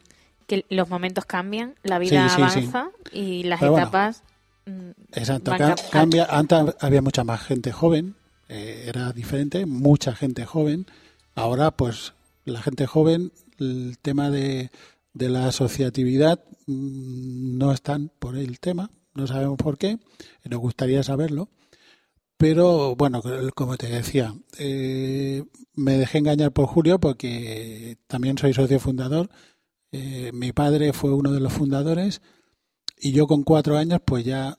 que 0.46 0.64
los 0.68 0.88
momentos 0.88 1.24
cambian, 1.24 1.74
la 1.82 1.98
vida 1.98 2.28
Sí, 2.28 2.34
sí, 2.34 2.36
sí. 2.36 2.42
avanza 2.68 2.90
y 3.12 3.42
las 3.44 3.60
Pero 3.60 3.78
etapas 3.78 4.22
mm, 4.66 4.90
Exacto, 5.12 5.50
van 5.52 5.74
cambia. 5.90 6.26
Antes 6.30 6.74
había 6.80 7.02
mucha 7.02 7.24
más 7.24 7.40
gente 7.42 7.72
joven, 7.72 8.14
eh, 8.48 8.84
era 8.88 9.12
diferente, 9.12 9.64
mucha 9.66 10.14
gente 10.14 10.44
joven. 10.44 10.86
Ahora, 11.34 11.70
pues, 11.70 12.12
la 12.44 12.60
gente 12.62 12.86
joven, 12.86 13.32
el 13.60 13.98
tema 14.00 14.30
de, 14.30 14.70
de 15.12 15.28
la 15.28 15.46
asociatividad 15.46 16.42
mm, 16.66 17.58
no 17.58 17.72
están 17.72 18.10
por 18.18 18.36
el 18.36 18.60
tema, 18.60 18.90
no 19.14 19.26
sabemos 19.26 19.56
por 19.56 19.78
qué, 19.78 19.98
nos 20.44 20.60
gustaría 20.60 21.02
saberlo. 21.02 21.48
Pero 22.36 22.96
bueno, 22.96 23.22
como 23.54 23.76
te 23.76 23.88
decía, 23.88 24.34
eh, 24.58 25.44
me 25.74 25.98
dejé 25.98 26.18
engañar 26.18 26.52
por 26.52 26.66
Julio 26.66 26.98
porque 26.98 27.98
también 28.06 28.38
soy 28.38 28.54
socio 28.54 28.80
fundador. 28.80 29.28
Eh, 29.92 30.30
mi 30.32 30.52
padre 30.52 30.94
fue 30.94 31.12
uno 31.12 31.32
de 31.32 31.40
los 31.40 31.52
fundadores 31.52 32.22
y 32.98 33.12
yo 33.12 33.26
con 33.26 33.42
cuatro 33.42 33.76
años 33.76 34.00
pues 34.02 34.24
ya 34.24 34.56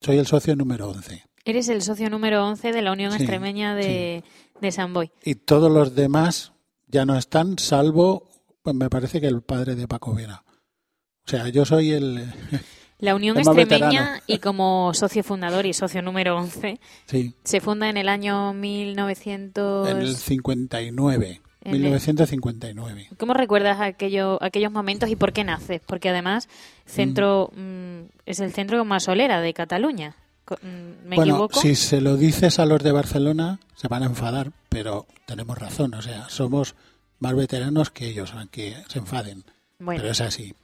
soy 0.00 0.16
el 0.16 0.26
socio 0.26 0.56
número 0.56 0.88
11. 0.88 1.22
Eres 1.44 1.68
el 1.68 1.82
socio 1.82 2.08
número 2.08 2.46
11 2.46 2.72
de 2.72 2.80
la 2.80 2.92
Unión 2.92 3.12
Sí, 3.12 3.18
Extremeña 3.18 3.74
de, 3.74 4.24
de 4.62 4.72
San 4.72 4.94
Boy. 4.94 5.10
Y 5.22 5.34
todos 5.34 5.70
los 5.70 5.94
demás 5.94 6.52
ya 6.86 7.04
no 7.04 7.16
están, 7.18 7.58
salvo, 7.58 8.27
pues 8.68 8.76
me 8.76 8.90
parece 8.90 9.18
que 9.20 9.26
el 9.28 9.40
padre 9.40 9.74
de 9.76 9.88
Paco 9.88 10.14
Vera. 10.14 10.42
O 11.26 11.30
sea, 11.30 11.48
yo 11.48 11.64
soy 11.64 11.92
el... 11.92 12.24
La 12.98 13.14
Unión 13.14 13.36
El 13.36 13.42
Extremeña 13.46 13.86
veterano. 13.86 14.22
y 14.26 14.38
como 14.38 14.92
socio 14.92 15.22
fundador 15.22 15.64
y 15.66 15.72
socio 15.72 16.02
número 16.02 16.36
11 16.36 16.80
Sí, 17.06 17.32
se 17.44 17.60
funda 17.60 17.88
en 17.88 17.96
el 17.96 18.08
año 18.08 18.52
1900... 18.52 19.88
en 19.88 19.96
el 19.98 20.16
59. 20.16 21.40
En 21.62 21.74
el- 21.74 21.80
1959. 21.80 23.08
¿Cómo 23.16 23.34
recuerdas 23.34 23.80
aquello, 23.80 24.42
aquellos 24.42 24.72
momentos 24.72 25.08
y 25.08 25.16
por 25.16 25.32
qué 25.32 25.44
naces? 25.44 25.80
Porque 25.86 26.08
además 26.10 26.48
centro 26.86 27.52
mm, 27.54 28.00
es 28.26 28.40
el 28.40 28.52
centro 28.52 28.84
más 28.84 29.04
solera 29.04 29.40
de 29.40 29.54
Cataluña. 29.54 30.16
Mm, 30.50 31.08
¿Me 31.08 31.16
bueno, 31.16 31.34
equivoco? 31.34 31.60
si 31.60 31.74
se 31.76 32.00
lo 32.00 32.16
dices 32.16 32.58
a 32.58 32.66
los 32.66 32.82
de 32.82 32.92
Barcelona, 32.92 33.60
se 33.76 33.88
van 33.88 34.02
a 34.02 34.06
enfadar, 34.06 34.50
pero 34.68 35.06
tenemos 35.24 35.56
razón. 35.56 35.94
O 35.94 36.02
sea, 36.02 36.28
somos 36.30 36.74
más 37.20 37.34
veteranos 37.34 37.90
que 37.90 38.08
ellos, 38.08 38.32
aunque 38.34 38.76
se 38.88 38.98
enfaden. 38.98 39.44
Bueno. 39.78 40.00
Pero 40.00 40.12
es 40.12 40.20
así. 40.20 40.54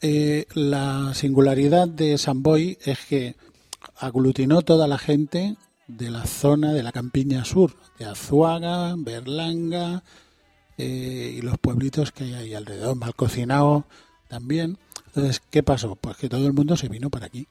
Eh, 0.00 0.46
la 0.54 1.12
singularidad 1.14 1.88
de 1.88 2.18
San 2.18 2.42
Boi 2.42 2.78
es 2.84 2.98
que 3.06 3.34
aglutinó 3.98 4.62
toda 4.62 4.86
la 4.86 4.98
gente 4.98 5.56
de 5.86 6.10
la 6.10 6.24
zona 6.26 6.72
de 6.72 6.82
la 6.82 6.92
campiña 6.92 7.44
sur, 7.44 7.74
de 7.98 8.04
Azuaga, 8.04 8.94
Berlanga 8.96 10.02
eh, 10.76 11.34
y 11.38 11.40
los 11.42 11.58
pueblitos 11.58 12.12
que 12.12 12.24
hay 12.24 12.34
ahí 12.34 12.54
alrededor, 12.54 12.96
Malcocinao 12.96 13.86
también. 14.28 14.78
Entonces, 15.06 15.40
¿qué 15.50 15.62
pasó? 15.62 15.96
Pues 15.96 16.16
que 16.16 16.28
todo 16.28 16.46
el 16.46 16.52
mundo 16.52 16.76
se 16.76 16.88
vino 16.88 17.10
para 17.10 17.26
aquí. 17.26 17.48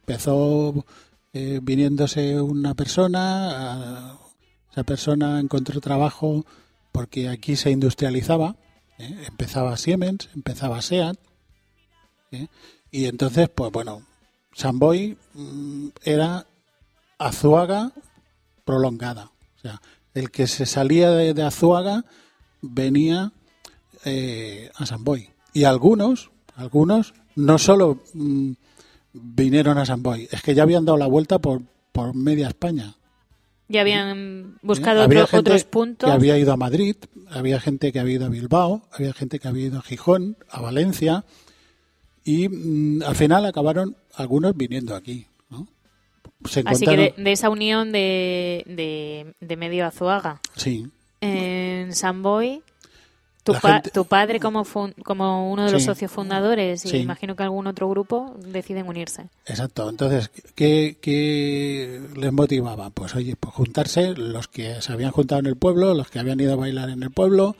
Empezó 0.00 0.84
eh, 1.32 1.60
viniéndose 1.62 2.40
una 2.40 2.74
persona, 2.74 4.10
a- 4.12 4.18
esa 4.72 4.82
persona 4.82 5.38
encontró 5.40 5.80
trabajo 5.80 6.44
porque 6.94 7.28
aquí 7.28 7.56
se 7.56 7.72
industrializaba, 7.72 8.54
¿eh? 8.98 9.24
empezaba 9.26 9.76
Siemens, 9.76 10.28
empezaba 10.32 10.80
SEAT, 10.80 11.18
¿eh? 12.30 12.46
y 12.92 13.06
entonces, 13.06 13.48
pues 13.48 13.72
bueno, 13.72 14.06
Samboy 14.52 15.18
mm, 15.34 15.88
era 16.04 16.46
Azuaga 17.18 17.90
prolongada. 18.64 19.32
O 19.56 19.60
sea, 19.60 19.82
el 20.14 20.30
que 20.30 20.46
se 20.46 20.66
salía 20.66 21.10
de, 21.10 21.42
Azuaga 21.42 22.04
venía 22.62 23.32
eh, 24.04 24.70
a 24.76 24.86
Samboy. 24.86 25.30
Y 25.52 25.64
algunos, 25.64 26.30
algunos, 26.54 27.12
no 27.34 27.58
solo 27.58 28.04
mm, 28.12 28.52
vinieron 29.12 29.78
a 29.78 29.86
Samboy, 29.86 30.28
es 30.30 30.42
que 30.42 30.54
ya 30.54 30.62
habían 30.62 30.84
dado 30.84 30.98
la 30.98 31.08
vuelta 31.08 31.40
por, 31.40 31.62
por 31.90 32.14
media 32.14 32.46
España. 32.46 32.94
Ya 33.68 33.80
habían 33.80 34.58
buscado 34.62 35.00
¿eh? 35.00 35.04
Había 35.04 35.24
otro- 35.24 35.40
otros 35.40 35.64
puntos. 35.64 36.08
Que 36.08 36.14
había 36.14 36.36
ido 36.38 36.52
a 36.52 36.56
Madrid, 36.56 36.96
había 37.30 37.60
gente 37.60 37.92
que 37.92 37.98
había 38.00 38.14
ido 38.16 38.26
a 38.26 38.28
Bilbao, 38.28 38.82
había 38.92 39.12
gente 39.12 39.38
que 39.38 39.48
había 39.48 39.66
ido 39.66 39.78
a 39.78 39.82
Gijón, 39.82 40.36
a 40.50 40.60
Valencia, 40.60 41.24
y 42.24 42.48
mm, 42.48 43.02
al 43.04 43.14
final 43.16 43.46
acabaron 43.46 43.96
algunos 44.14 44.56
viniendo 44.56 44.94
aquí. 44.94 45.26
¿no? 45.50 45.66
Se 46.44 46.62
Así 46.66 46.84
que 46.84 46.96
de, 46.96 47.14
de 47.16 47.32
esa 47.32 47.48
unión 47.48 47.90
de, 47.92 48.64
de, 48.66 49.34
de 49.40 49.56
Medio 49.56 49.86
Azuaga 49.86 50.40
Sí, 50.56 50.86
en 51.22 51.94
San 51.94 52.22
Boy, 52.22 52.62
tu, 53.44 53.52
pa- 53.52 53.74
gente- 53.74 53.90
tu 53.90 54.04
padre 54.06 54.40
como, 54.40 54.64
fun- 54.64 54.94
como 55.04 55.52
uno 55.52 55.64
de 55.66 55.70
los 55.72 55.82
Sí. 55.82 55.86
socios 55.86 56.10
fundadores 56.10 56.84
y 56.86 56.88
Sí. 56.88 56.96
imagino 56.98 57.36
que 57.36 57.42
algún 57.44 57.66
otro 57.66 57.88
grupo 57.88 58.34
deciden 58.44 58.88
unirse. 58.88 59.28
exacto. 59.46 59.88
Entonces, 59.88 60.30
¿qué, 60.54 60.98
qué 61.00 62.00
les 62.16 62.32
motivaba? 62.32 62.90
Pues 62.90 63.14
oye, 63.14 63.36
pues 63.36 63.54
juntarse 63.54 64.14
los 64.16 64.48
que 64.48 64.80
se 64.82 64.92
habían 64.92 65.10
juntado 65.12 65.40
en 65.40 65.46
el 65.46 65.56
pueblo, 65.56 65.94
los 65.94 66.10
que 66.10 66.18
habían 66.18 66.40
ido 66.40 66.54
a 66.54 66.56
bailar 66.56 66.88
en 66.90 67.02
el 67.02 67.10
pueblo, 67.10 67.54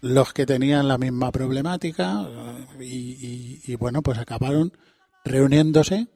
los 0.00 0.32
que 0.32 0.46
tenían 0.46 0.86
la 0.88 0.96
misma 0.96 1.32
problemática 1.32 2.24
eh, 2.28 2.84
y, 2.84 2.86
y- 2.86 3.60
y, 3.66 3.74
bueno, 3.74 4.00
pues 4.02 4.16
acabaron 4.18 4.72
reuniéndose 5.24 6.06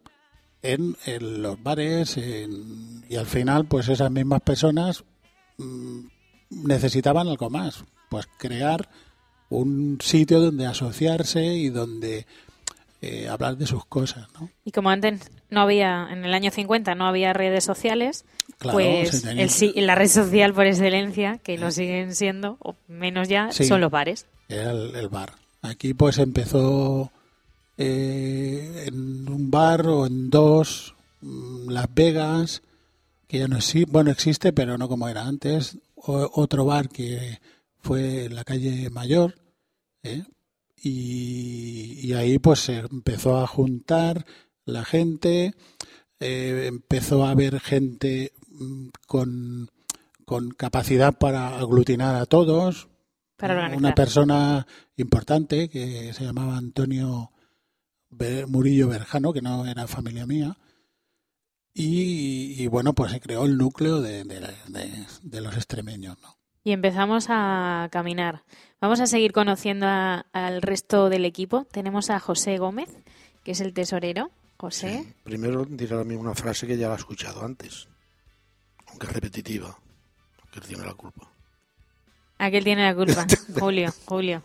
en, 0.63 0.97
en 1.07 1.43
los 1.43 1.61
bares 1.63 2.17
en- 2.17 3.05
y 3.09 3.17
al 3.17 3.27
final 3.27 3.67
pues 3.67 3.89
esas 3.89 4.11
mismas 4.13 4.41
personas 4.43 5.03
mm, 5.59 5.99
necesitaban 6.65 7.29
algo 7.29 7.51
más, 7.51 7.85
pues 8.09 8.27
crear 8.39 8.89
un 9.49 9.99
sitio 10.03 10.41
donde 10.41 10.67
asociarse 10.67 11.45
y 11.45 11.69
donde 11.69 12.27
eh, 13.03 13.29
hablar 13.29 13.57
de 13.57 13.67
sus 13.67 13.85
cosas, 13.85 14.29
¿no? 14.41 14.49
Y 14.65 14.71
como 14.71 14.91
antes 14.91 15.21
no 15.51 15.61
había, 15.61 16.09
en 16.11 16.25
el 16.25 16.33
año 16.35 16.51
50 16.51 16.95
no 16.95 17.07
había 17.07 17.33
redes 17.33 17.65
sociales, 17.65 18.25
Claro, 18.59 18.77
pues 18.79 19.25
el 19.25 19.87
la 19.87 19.95
red 19.95 20.09
social 20.09 20.55
por 20.55 20.67
excelencia, 20.67 21.39
que 21.39 21.59
lo 21.59 21.71
siguen 21.71 22.15
siendo, 22.15 22.57
o 22.61 22.77
menos 22.89 23.29
ya, 23.29 23.51
Sí. 23.53 23.65
son 23.65 23.81
los 23.81 23.91
bares. 23.91 24.27
era 24.49 24.71
el, 24.73 24.95
el 24.95 25.09
bar. 25.09 25.33
Aquí 25.63 25.95
pues 25.95 26.19
empezó 26.19 27.11
eh, 27.79 28.85
en 28.87 29.29
un 29.29 29.51
bar 29.51 29.87
o 29.87 30.07
en 30.07 30.31
dos, 30.31 30.95
mm, 31.23 31.71
Las 31.71 31.93
Vegas, 31.95 32.63
que 33.29 33.39
ya 33.39 33.49
no 33.49 33.57
existe, 33.57 33.91
bueno 33.91 34.11
existe 34.11 34.53
pero 34.53 34.77
no 34.79 34.89
como 34.89 35.09
era 35.09 35.27
antes, 35.27 35.79
otro 36.05 36.65
bar 36.65 36.89
que 36.89 37.39
fue 37.79 38.25
en 38.25 38.35
la 38.35 38.45
calle 38.45 38.91
Mayor, 38.91 39.35
¿eh? 40.03 40.25
y, 40.77 42.01
y 42.03 42.13
ahí 42.15 42.39
pues 42.39 42.61
se 42.61 42.79
empezó 42.79 43.39
a 43.39 43.47
juntar 43.47 44.25
la 44.65 44.85
gente, 44.85 45.55
eh, 46.21 46.67
empezó 46.69 47.25
a 47.25 47.31
haber 47.31 47.61
gente 47.61 48.33
mm, 48.49 48.89
con, 49.07 49.71
con 50.25 50.51
capacidad 50.51 51.17
para 51.17 51.59
aglutinar 51.59 52.17
a 52.17 52.27
todos, 52.27 52.89
Para 53.37 53.77
una 53.77 53.95
persona 53.95 54.67
importante 54.97 55.69
que 55.69 56.13
se 56.13 56.25
llamaba 56.25 56.57
Antonio 56.57 57.33
Murillo 58.47 58.89
Berjano, 58.89 59.33
que 59.33 59.43
no 59.43 59.67
era 59.67 59.87
familia 59.87 60.27
mía. 60.27 60.57
Y, 61.75 62.63
y, 62.63 62.67
bueno, 62.67 62.93
pues 62.93 63.13
se 63.13 63.21
creó 63.21 63.45
el 63.45 63.57
núcleo 63.57 64.01
de, 64.03 64.25
de 64.25 64.41
la- 64.41 64.55
de- 64.69 65.07
de 65.23 65.41
los 65.41 65.55
extremeños. 65.57 66.19
¿no? 66.21 66.37
Y 66.65 66.73
empezamos 66.73 67.27
a 67.31 67.89
caminar. 67.91 68.45
Vamos 68.81 69.01
a 69.01 69.07
seguir 69.07 69.33
conociendo 69.33 69.87
a- 69.87 70.27
al 70.33 70.61
resto 70.63 71.09
del 71.09 71.25
equipo. 71.25 71.65
Tenemos 71.73 72.11
a 72.11 72.21
José 72.21 72.59
Gómez, 72.59 72.91
que 73.45 73.53
es 73.53 73.61
el 73.61 73.73
tesorero. 73.73 74.31
José. 74.59 75.03
Sí. 75.05 75.13
Primero 75.25 75.65
diré 75.65 75.97
la 75.97 76.05
misma 76.05 76.35
frase 76.35 76.67
que 76.69 76.77
ya 76.77 76.87
la 76.89 76.95
he 76.95 76.99
escuchado 76.99 77.45
antes, 77.45 77.89
aunque 78.87 79.07
es 79.09 79.13
repetitiva, 79.13 79.77
que 80.53 80.61
él 80.61 80.67
tiene 80.67 80.85
la 80.85 80.95
culpa. 80.95 81.29
Aquel 82.39 82.63
tiene 82.65 82.85
la 82.85 82.95
culpa. 82.95 83.27
Julio, 83.59 83.93
Julio. 84.05 84.43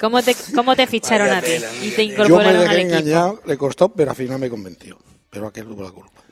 ¿Cómo 0.00 0.22
te, 0.22 0.34
cómo 0.54 0.74
te 0.76 0.86
ficharon 0.86 1.26
Vaya 1.28 1.38
a 1.38 1.42
ti 1.42 1.46
tela, 1.48 1.68
y 1.82 1.90
te 1.90 1.96
tela. 1.96 2.12
Yo 2.28 2.36
me 2.38 2.44
incorporaron 2.44 2.56
al 2.56 2.68
dejé 2.76 2.80
equipo? 2.82 2.98
engañar, 2.98 3.34
le 3.46 3.58
costó, 3.58 3.92
pero 3.92 4.10
al 4.12 4.16
final 4.16 4.38
me 4.38 4.48
convenció. 4.48 4.96
Pero 5.30 5.46
aquel 5.46 5.66
tuvo 5.66 5.82
la 5.82 5.90
culpa. 5.90 6.22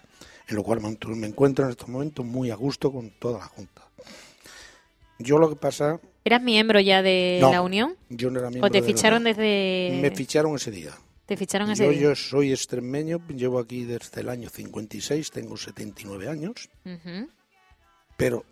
En 0.49 0.57
lo 0.57 0.63
cual 0.63 0.81
me 0.81 1.27
encuentro 1.27 1.65
en 1.65 1.71
estos 1.73 1.89
momentos 1.89 2.25
muy 2.25 2.51
a 2.51 2.55
gusto 2.55 2.93
con 2.93 3.11
toda 3.11 3.39
la 3.41 3.47
Junta. 3.47 3.83
Yo 5.19 5.39
lo 5.39 5.49
que 5.49 5.57
pasa, 5.57 5.99
¿Eras 6.25 6.43
miembro 6.43 6.81
ya 6.81 7.03
de 7.03 7.39
No, 7.41 7.53
la 7.53 7.63
Unión? 7.63 7.97
yo 8.09 8.31
no 8.31 8.39
era 8.41 8.51
miembro 8.51 8.67
¿O 8.67 8.71
te 8.71 8.81
de 8.81 8.87
ficharon 8.87 9.25
desde...? 9.25 9.99
Me 10.03 10.11
ficharon 10.11 10.55
ese 10.57 10.71
día. 10.71 10.93
Te 11.25 11.37
ficharon 11.37 11.71
ese 11.71 11.85
Yo, 11.85 11.91
día? 11.91 12.01
yo 12.01 12.15
soy 12.17 12.53
extremeño, 12.53 13.21
llevo 13.29 13.59
aquí 13.59 13.85
desde 13.85 14.21
el 14.21 14.29
año 14.29 14.49
56, 14.51 15.31
tengo 15.31 15.57
79 15.57 16.29
años, 16.29 16.69
Ujú. 16.85 17.29
pero 18.17 18.45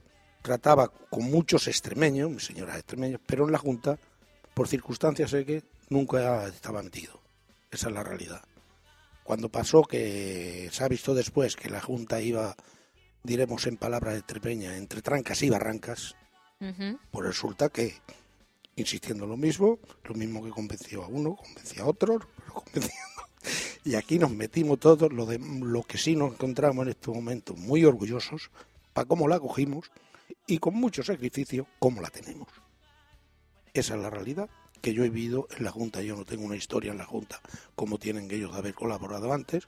trataba 0.43 0.89
con 0.89 1.25
muchos 1.25 1.69
extremeños, 1.69 2.31
mis 2.31 2.45
señoras 2.45 2.77
extremeños, 2.77 3.21
pero 3.27 3.45
en 3.47 3.53
la 3.53 3.59
Junta, 3.59 3.99
por 4.55 4.67
circunstancias 4.69 5.31
sé 5.31 5.45
que 5.45 5.63
nunca 5.91 6.47
estaba 6.49 6.83
metido. 6.83 7.21
Esa 7.71 7.89
es 7.89 7.95
la 7.95 8.03
realidad. 8.03 8.43
Cuando 9.25 9.49
pasó 9.49 9.83
que 9.83 10.69
se 10.71 10.85
ha 10.85 10.89
visto 10.89 11.15
después 11.15 11.57
que 11.57 11.71
la 11.71 11.81
Junta 11.81 12.21
iba, 12.21 12.55
diremos 13.23 13.67
en 13.67 13.79
palabras 13.79 14.19
extremeñas, 14.19 14.77
entre 14.77 15.01
trancas 15.01 15.43
y 15.43 15.51
barrancas, 15.51 16.15
Ujú. 16.61 16.99
pues 17.11 17.27
resulta 17.27 17.71
que, 17.71 17.95
insistiendo 18.77 19.25
en 19.25 19.31
lo 19.31 19.37
mismo, 19.39 19.79
lo 20.05 20.15
mismo 20.15 20.45
que 20.45 20.51
convenció 20.51 21.03
a 21.03 21.09
uno, 21.09 21.37
convenció 21.37 21.85
a 21.85 21.87
otro, 21.89 22.21
pero. 22.73 22.87
Y 23.85 23.97
aquí 23.97 24.19
nos 24.19 24.31
metimos 24.31 24.81
todos, 24.81 25.13
lo, 25.13 25.27
de, 25.27 25.39
lo 25.39 25.83
que 25.83 25.99
sí 25.99 26.17
nos 26.17 26.33
encontramos 26.33 26.85
en 26.87 26.93
estos 26.93 27.15
momentos 27.15 27.59
muy 27.59 27.85
orgullosos, 27.85 28.51
para 28.95 29.07
cómo 29.07 29.29
la 29.29 29.39
cogimos 29.39 29.91
y 30.47 30.57
con 30.57 30.75
mucho 30.75 31.03
sacrificio, 31.03 31.67
cómo 31.79 32.01
la 32.01 32.09
tenemos. 32.09 32.49
Esa 33.75 33.95
es 33.95 34.01
la 34.01 34.09
realidad 34.09 34.49
que 34.85 34.93
yo 34.93 35.03
he 35.03 35.09
vivido 35.09 35.49
en 35.57 35.65
la 35.65 35.71
Junta. 35.71 36.03
Yo 36.03 36.15
no 36.15 36.27
tengo 36.27 36.45
una 36.45 36.57
historia 36.57 36.93
en 36.93 36.99
la 36.99 37.07
Junta 37.07 37.41
como 37.75 37.99
tienen 37.99 38.31
ellos 38.31 38.53
de 38.53 38.59
haber 38.59 38.75
colaborado 38.75 39.33
antes, 39.33 39.67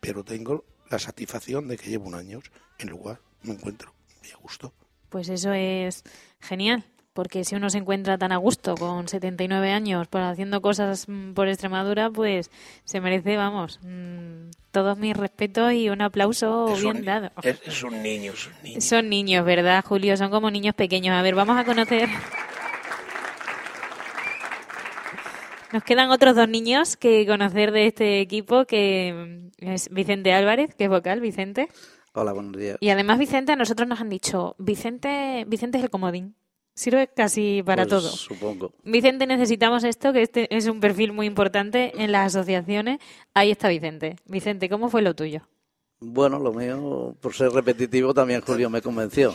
pero 0.00 0.24
tengo 0.24 0.64
la 0.90 0.98
satisfacción 0.98 1.68
de 1.68 1.76
que 1.76 1.90
llevo 1.90 2.06
un 2.08 2.14
año 2.14 2.40
en 2.78 2.88
lugar, 2.88 3.20
me 3.42 3.52
encuentro 3.52 3.92
muy 4.22 4.30
a 4.32 4.36
gusto. 4.38 4.72
Pues 5.10 5.28
eso 5.28 5.52
es 5.52 6.02
genial, 6.40 6.82
porque 7.12 7.44
si 7.44 7.56
uno 7.56 7.68
se 7.68 7.76
encuentra 7.78 8.16
tan 8.16 8.32
a 8.32 8.38
gusto 8.38 8.74
con 8.74 9.06
79 9.06 9.70
años 9.70 10.08
por 10.08 10.22
haciendo 10.22 10.62
cosas 10.62 11.04
mm, 11.08 11.32
por 11.34 11.48
Extremadura, 11.48 12.08
pues 12.10 12.50
se 12.84 13.00
merece, 13.02 13.36
vamos, 13.36 13.80
mm, 13.82 14.48
todos 14.70 14.96
mis 14.96 15.14
respetos 15.14 15.72
y 15.74 15.90
un 15.90 16.00
aplauso 16.00 16.72
Es 16.74 16.80
bien 16.82 16.96
un- 16.98 17.04
dado. 17.04 17.30
Es, 17.42 17.60
es 17.66 17.82
un 17.82 18.02
niño, 18.02 18.32
es 18.32 18.46
un 18.46 18.52
niño. 18.62 18.80
Son 18.80 19.08
niños, 19.10 19.44
¿verdad, 19.44 19.84
Julio? 19.84 20.16
Son 20.16 20.30
como 20.30 20.50
niños 20.50 20.74
pequeños. 20.74 21.14
A 21.14 21.20
ver, 21.22 21.34
vamos 21.34 21.58
a 21.58 21.64
conocer. 21.64 22.08
Nos 25.72 25.84
quedan 25.84 26.10
otros 26.10 26.34
dos 26.34 26.48
niños 26.48 26.96
que 26.96 27.26
conocer 27.26 27.72
de 27.72 27.86
este 27.86 28.20
equipo, 28.20 28.64
que 28.64 29.50
mm, 29.60 29.64
es 29.70 29.88
Vicente 29.90 30.32
Álvarez, 30.32 30.74
que 30.74 30.84
es 30.84 30.90
vocal, 30.90 31.20
Vicente. 31.20 31.68
Hola, 32.14 32.32
buenos 32.32 32.56
días. 32.56 32.78
Y 32.80 32.88
además, 32.88 33.18
Vicente, 33.18 33.52
a 33.52 33.56
nosotros 33.56 33.86
nos 33.86 34.00
han 34.00 34.08
dicho, 34.08 34.54
Vicente, 34.58 35.44
Vicente 35.46 35.78
es 35.78 35.84
el 35.84 35.90
comodín. 35.90 36.34
Sirve 36.74 37.08
casi 37.08 37.62
para 37.64 37.82
Pues, 37.82 37.88
todo. 37.90 38.08
Supongo. 38.10 38.72
Vicente, 38.84 39.26
necesitamos 39.26 39.84
esto, 39.84 40.12
que 40.12 40.22
este 40.22 40.54
es 40.56 40.66
un 40.68 40.80
perfil 40.80 41.12
muy 41.12 41.26
importante 41.26 41.92
en 42.02 42.12
las 42.12 42.34
asociaciones. 42.34 42.98
Ahí 43.34 43.50
está 43.50 43.68
Vicente. 43.68 44.16
Vicente, 44.26 44.68
¿cómo 44.68 44.88
fue 44.88 45.02
lo 45.02 45.14
tuyo? 45.14 45.42
Bueno, 46.00 46.38
lo 46.38 46.52
mío, 46.52 47.16
por 47.20 47.34
ser 47.34 47.50
repetitivo, 47.50 48.14
también 48.14 48.40
Julio 48.40 48.70
me 48.70 48.80
convenció. 48.80 49.34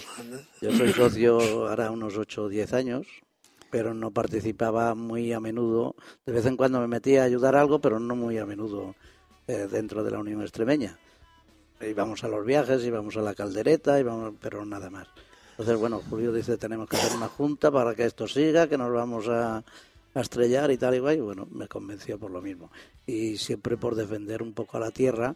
Yo 0.61 0.71
soy 0.71 0.93
socio 0.93 1.67
ahora 1.67 1.91
unos 1.91 2.17
8 2.17 2.43
o 2.43 2.47
10 2.49 2.73
años, 2.73 3.05
pero 3.73 3.95
no 3.95 4.11
participaba 4.11 4.93
muy 4.93 5.33
a 5.33 5.39
menudo. 5.39 5.95
De 6.27 6.31
vez 6.31 6.45
en 6.45 6.55
cuando 6.57 6.79
me 6.79 6.87
metía 6.87 7.23
a 7.23 7.25
ayudar 7.25 7.55
algo, 7.55 7.81
pero 7.81 7.99
no 7.99 8.15
muy 8.15 8.37
a 8.37 8.45
menudo 8.45 8.93
eh, 9.47 9.67
dentro 9.67 10.03
de 10.03 10.11
la 10.11 10.19
Unión 10.19 10.43
Extremeña. 10.43 10.99
Íbamos 11.81 12.23
a 12.23 12.27
los 12.27 12.45
viajes, 12.45 12.83
íbamos 12.83 13.17
a 13.17 13.23
la 13.23 13.33
caldereta, 13.33 13.99
íbamos, 13.99 14.35
pero 14.39 14.63
nada 14.63 14.91
más. 14.91 15.07
Entonces, 15.49 15.75
bueno, 15.79 16.03
Julio 16.07 16.31
dice, 16.31 16.55
tenemos 16.55 16.87
que 16.87 16.97
hacer 16.97 17.17
una 17.17 17.27
junta 17.27 17.71
para 17.71 17.95
que 17.95 18.05
esto 18.05 18.27
siga, 18.27 18.67
que 18.67 18.77
nos 18.77 18.93
vamos 18.93 19.27
a, 19.27 19.63
a 20.13 20.21
estrellar 20.21 20.69
y 20.69 20.77
tal 20.77 20.93
y 20.93 20.99
cual. 20.99 21.17
Y 21.17 21.21
bueno, 21.21 21.47
me 21.49 21.67
convenció 21.67 22.19
por 22.19 22.29
lo 22.29 22.43
mismo. 22.43 22.69
Y 23.07 23.37
siempre 23.37 23.75
por 23.75 23.95
defender 23.95 24.43
un 24.43 24.53
poco 24.53 24.77
a 24.77 24.81
la 24.81 24.91
tierra, 24.91 25.35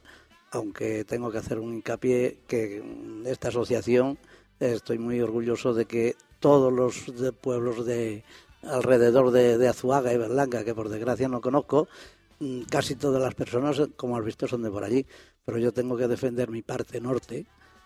aunque 0.52 1.06
tengo 1.06 1.32
que 1.32 1.40
hacer 1.40 1.58
un 1.58 1.74
hincapié 1.74 2.42
que 2.46 2.84
esta 3.26 3.48
asociación, 3.48 4.20
estoy 4.60 5.00
muy 5.00 5.22
orgulloso 5.22 5.74
de 5.74 5.86
que 5.86 6.16
todos 6.40 6.72
los 6.74 7.20
de- 7.20 7.32
pueblos 7.32 7.86
de 7.86 8.24
alrededor 8.64 9.32
de, 9.32 9.58
de 9.58 9.68
Azuaga 9.68 10.14
y 10.14 10.18
Berlanga, 10.18 10.64
que 10.64 10.74
por 10.76 10.90
desgracia 10.90 11.28
no 11.28 11.42
conozco, 11.42 11.88
mm, 12.40 12.62
casi 12.64 12.96
todas 12.96 13.22
las 13.22 13.36
personas, 13.36 13.82
como 13.96 14.18
has 14.18 14.26
visto, 14.26 14.48
son 14.48 14.64
de 14.64 14.72
por 14.72 14.84
allí. 14.84 15.06
Pero 15.46 15.58
yo 15.60 15.72
tengo 15.72 15.96
que 15.96 16.08
defender 16.08 16.50
mi 16.50 16.62
parte 16.62 17.00
norte 17.00 17.46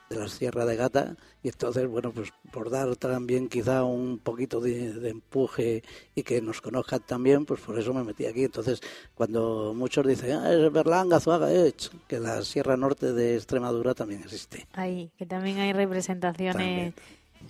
de 0.09 0.15
la 0.19 0.27
Sierra 0.27 0.65
de 0.65 0.75
Gata 0.75 1.15
y 1.41 1.47
entonces, 1.49 1.87
bueno, 1.87 2.11
pues 2.11 2.33
por 2.51 2.69
dar 2.69 2.95
también 2.97 3.47
quizá 3.47 3.83
un 3.85 4.17
poquito 4.17 4.59
de, 4.59 4.91
de 4.93 5.09
empuje 5.09 5.83
y 6.15 6.23
que 6.23 6.41
nos 6.41 6.59
conozcan 6.59 6.99
también, 7.05 7.45
pues 7.45 7.61
por 7.61 7.79
eso 7.79 7.93
me 7.93 8.03
metí 8.03 8.25
aquí. 8.25 8.43
Entonces, 8.43 8.81
cuando 9.15 9.73
muchos 9.73 10.05
dicen, 10.05 10.31
ah, 10.33 10.51
es 10.51 10.71
Berlanga, 10.73 11.17
Azuaga, 11.17 11.53
eh, 11.53 11.73
que 12.09 12.19
la 12.19 12.41
Sierra 12.41 12.75
Norte 12.75 13.13
de 13.13 13.35
Extremadura 13.35 13.93
también 13.93 14.21
existe. 14.23 14.67
Ahí, 14.73 15.11
que 15.17 15.25
también 15.25 15.59
hay 15.59 15.71
representaciones 15.71 16.93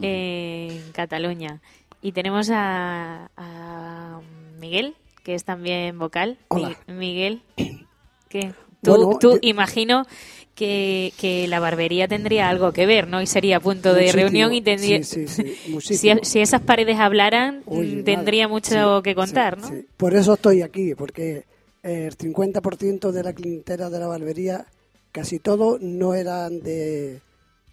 en 0.01 0.91
Cataluña. 0.91 1.59
Y 2.01 2.11
tenemos 2.13 2.49
a, 2.51 3.29
a 3.37 4.21
Miguel, 4.59 4.95
que 5.23 5.35
es 5.35 5.43
también 5.43 5.97
vocal. 5.99 6.37
Hola. 6.47 6.77
Mi- 6.87 6.93
Miguel, 6.95 7.41
que 8.29 8.53
tú, 8.81 8.91
Bueno, 8.91 9.17
tú 9.19 9.33
yo- 9.33 9.39
imagino 9.41 10.05
que, 10.55 11.13
que 11.17 11.47
la 11.47 11.59
barbería 11.59 12.07
tendría 12.07 12.49
algo 12.49 12.71
que 12.73 12.85
ver, 12.85 13.07
¿no? 13.07 13.21
Y 13.21 13.27
sería 13.27 13.59
punto 13.59 13.93
de 13.93 14.11
reunión 14.11 14.53
y 14.53 14.61
tendría... 14.61 15.03
Sí, 15.03 15.27
sí, 15.27 15.55
sí, 15.55 15.71
si, 15.97 16.13
si 16.23 16.39
esas 16.39 16.61
paredes 16.61 16.97
hablaran, 16.97 17.63
Oye, 17.65 17.97
mm, 17.97 18.03
tendría 18.03 18.47
mucho 18.47 19.01
que 19.03 19.15
contar, 19.15 19.57
¿no? 19.57 19.67
sí. 19.67 19.85
Por 19.97 20.13
eso 20.15 20.33
estoy 20.33 20.61
aquí, 20.61 20.93
porque 20.95 21.45
el 21.83 22.15
50% 22.17 23.11
de 23.11 23.23
la 23.23 23.33
clientela 23.33 23.89
de 23.89 23.99
la 23.99 24.07
barbería, 24.07 24.65
casi 25.11 25.39
todo 25.39 25.77
no 25.81 26.13
eran 26.13 26.61
de, 26.61 27.21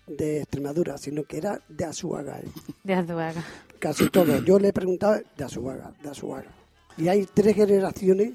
de 0.09 0.39
Extremadura, 0.39 0.99
sino 0.99 1.25
que 1.25 1.39
era 1.39 1.61
de 1.69 1.85
Azuaga. 1.85 2.39
¿eh? 2.41 2.49
De 2.85 2.95
Azuaga. 2.95 3.45
Casi 3.79 4.09
todo. 4.11 4.43
Yo 4.43 4.59
le 4.59 4.69
he 4.69 4.73
preguntado 4.73 5.21
de 5.37 5.45
Azuaga, 5.45 5.93
de 6.03 6.11
Azuaga. 6.11 6.51
Y 6.97 7.09
hay 7.09 7.27
tres 7.27 7.55
generaciones 7.55 8.33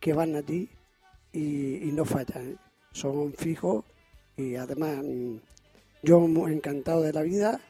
que 0.00 0.12
van 0.12 0.36
allí 0.36 0.68
y, 1.32 1.88
y 1.88 1.92
no 1.92 2.04
fallan. 2.04 2.52
¿eh? 2.52 2.56
Son 2.92 3.32
fijos 3.34 3.84
y 4.36 4.54
además 4.54 4.98
mm, 5.04 5.36
yo 6.02 6.20
muy 6.20 6.52
encantado 6.52 7.02
de 7.02 7.12
la 7.12 7.22
vida 7.22 7.60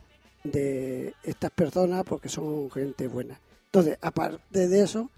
de 0.45 1.15
estas 1.23 1.51
personas 1.51 2.05
porque 2.05 2.29
son 2.29 2.71
gente 2.71 3.09
buena. 3.09 3.41
Entonces, 3.67 3.99
aparte 4.01 4.69
de 4.69 4.83
eso, 4.83 5.11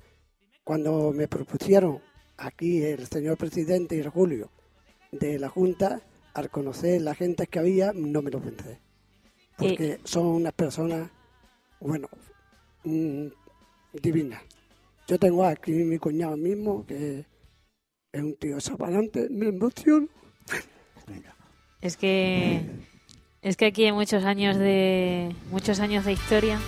cuando 0.65 1.13
me 1.13 1.29
propusieron 1.29 2.01
aquí 2.37 2.83
el 2.83 3.07
señor 3.07 3.37
presidente 3.37 3.97
y 3.97 4.01
el 4.01 4.09
Julio 4.09 4.51
de 5.13 5.39
la 5.39 5.49
Junta, 5.49 6.01
al 6.35 6.51
conocer 6.51 7.03
la 7.03 7.15
gente 7.15 7.47
que 7.47 7.59
había, 7.59 7.93
no 7.95 8.23
me 8.23 8.31
lo 8.31 8.41
pensé. 8.41 8.81
Porque 9.57 10.01
son 10.05 10.27
unas 10.27 10.53
personas, 10.53 11.11
bueno, 11.81 12.09
mm, 12.85 13.27
divinas. 13.93 14.43
Yo 15.07 15.19
tengo 15.19 15.45
aquí 15.45 15.73
mi 15.73 15.99
cuñado 15.99 16.37
mismo, 16.37 16.87
que 16.87 17.27
es 18.13 18.23
un 18.23 18.35
tío 18.37 18.61
zapalante, 18.61 19.29
me 19.31 19.49
emociono. 19.49 20.09
Es 21.81 21.97
que 21.97 22.65
es 23.43 23.57
que 23.57 23.67
aquí 23.67 23.85
hay 23.87 23.93
muchos 23.93 24.25
años 24.25 24.59
de 24.59 25.35
muchos 25.51 25.81
años 25.81 26.05
de 26.05 26.13
historia. 26.13 26.61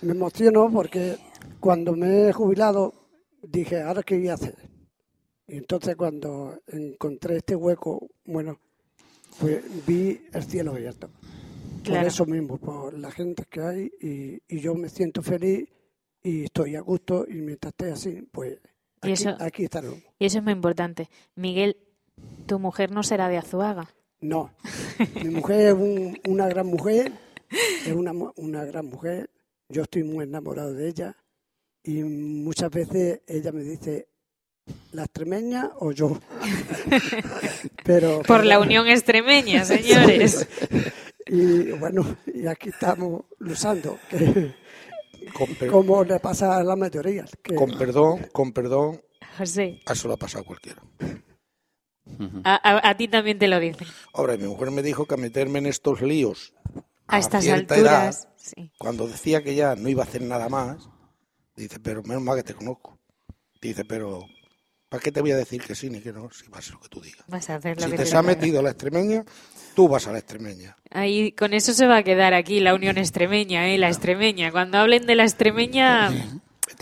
Me 0.00 0.12
emociono 0.12 0.70
porque 0.72 1.18
cuando 1.62 1.94
me 1.94 2.28
he 2.28 2.32
jubilado 2.32 2.92
dije, 3.40 3.80
¿ahora 3.82 4.02
qué 4.02 4.18
voy 4.18 4.28
a 4.28 4.34
hacer? 4.34 4.56
Y 5.46 5.58
entonces 5.58 5.94
cuando 5.94 6.58
encontré 6.66 7.36
este 7.36 7.54
hueco, 7.54 8.08
bueno, 8.24 8.58
pues 9.38 9.62
vi 9.86 10.20
el 10.32 10.42
cielo 10.42 10.72
abierto. 10.72 11.08
Por 11.86 11.96
eso 11.98 12.26
mismo, 12.26 12.58
por 12.58 12.98
la 12.98 13.10
gente 13.12 13.44
que 13.48 13.60
hay 13.60 13.90
y, 14.00 14.42
y 14.56 14.60
yo 14.60 14.74
me 14.74 14.88
siento 14.88 15.22
feliz 15.22 15.68
y 16.22 16.44
estoy 16.44 16.74
a 16.74 16.80
gusto 16.80 17.26
y 17.28 17.34
mientras 17.34 17.72
esté 17.72 17.92
así, 17.92 18.28
pues 18.32 18.54
Y 18.54 18.58
aquí, 19.02 19.12
eso- 19.12 19.36
aquí 19.38 19.64
estaré. 19.64 19.88
Y 20.18 20.26
eso 20.26 20.38
es 20.38 20.44
muy 20.44 20.52
importante. 20.52 21.08
Miguel, 21.36 21.76
tu 22.46 22.58
mujer 22.58 22.90
no 22.90 23.04
será 23.04 23.28
de 23.28 23.38
Azuaga. 23.38 23.88
No, 24.20 24.50
mi 25.22 25.30
mujer 25.30 25.68
es 25.68 25.74
un- 25.74 26.18
una 26.28 26.48
gran 26.48 26.66
mujer, 26.66 27.12
es 27.86 27.92
una, 27.92 28.12
una 28.36 28.64
gran 28.64 28.86
mujer, 28.86 29.30
yo 29.68 29.82
estoy 29.82 30.02
muy 30.04 30.24
enamorado 30.24 30.72
de 30.74 30.88
ella 30.88 31.16
y 31.84 32.02
muchas 32.02 32.70
veces 32.70 33.20
ella 33.26 33.52
me 33.52 33.62
dice, 33.62 34.08
¿la 34.92 35.04
extremeña 35.04 35.70
o 35.78 35.92
yo? 35.92 36.18
Pero, 37.84 38.22
Por 38.22 38.44
la 38.44 38.58
unión 38.58 38.86
extremeña, 38.88 39.64
señores. 39.66 40.46
Y 41.26 41.70
bueno, 41.72 42.16
y 42.32 42.46
aquí 42.46 42.68
estamos 42.70 43.24
luchando, 43.38 43.98
que, 44.10 44.54
Con, 45.36 45.54
per- 45.54 45.70
como 45.70 46.02
le 46.04 46.18
pasa 46.20 46.56
a 46.58 46.64
la 46.64 46.76
mayoría. 46.76 47.24
Que, 47.42 47.54
con 47.54 47.76
perdón, 47.78 48.26
con 48.32 48.52
perdón, 48.52 49.00
José, 49.38 49.80
a 49.86 49.92
eso 49.92 50.08
le 50.08 50.14
ha 50.14 50.16
pasado 50.16 50.42
a 50.42 50.46
cualquiera. 50.46 50.82
a, 52.44 52.54
a- 52.70 52.90
a 52.90 52.96
ti 52.96 53.08
también 53.08 53.38
te 53.38 53.48
lo 53.48 53.58
dicen. 53.60 53.86
Ahora, 54.14 54.36
mi 54.36 54.46
mujer 54.46 54.70
me 54.72 54.82
dijo 54.82 55.06
que 55.06 55.14
a 55.14 55.16
meterme 55.16 55.60
en 55.60 55.66
estos 55.66 56.02
líos 56.02 56.52
A 57.06 57.18
estas 57.18 57.44
cierta 57.44 57.74
alturas. 57.76 58.24
edad, 58.24 58.34
sí. 58.36 58.72
cuando 58.78 59.06
decía 59.06 59.42
que 59.42 59.54
ya 59.54 59.76
no 59.76 59.88
iba 59.88 60.02
a 60.02 60.06
hacer 60.06 60.22
nada 60.22 60.48
más, 60.48 60.88
dice, 61.56 61.80
pero 61.80 62.02
menos 62.02 62.22
mal 62.22 62.36
que 62.36 62.42
te 62.42 62.54
conozco. 62.54 62.98
Dice, 63.60 63.84
pero 63.84 64.26
¿para 64.88 65.02
qué 65.02 65.12
te 65.12 65.20
voy 65.20 65.32
a 65.32 65.36
decir 65.36 65.62
que 65.62 65.74
sí 65.74 65.88
ni 65.88 66.00
que 66.00 66.12
no? 66.12 66.30
Si 66.30 66.48
va 66.48 66.58
a 66.58 66.62
ser 66.62 66.74
lo 66.74 66.80
que 66.80 66.88
tú 66.88 67.00
digas. 67.00 67.24
Vas 67.28 67.48
a 67.50 67.56
hacer 67.56 67.76
lo 67.76 67.84
Si 67.84 67.90
que 67.90 67.96
te 67.96 68.02
te 68.04 68.10
se 68.10 68.16
ha 68.16 68.22
metido 68.22 68.62
la 68.62 68.70
extremeña, 68.70 69.24
tú 69.74 69.88
vas 69.88 70.06
a 70.06 70.12
la 70.12 70.18
extremeña. 70.18 70.76
Ahí, 70.90 71.32
con 71.32 71.54
eso 71.54 71.72
se 71.72 71.86
va 71.86 71.98
a 71.98 72.02
quedar 72.02 72.34
aquí 72.34 72.60
la 72.60 72.74
unión 72.74 72.98
extremeña, 72.98 73.68
¿eh? 73.68 73.78
La 73.78 73.88
extremeña. 73.88 74.50
Cuando 74.50 74.78
hablen 74.78 75.06
de 75.06 75.14
la 75.14 75.24
extremeña, 75.24 76.10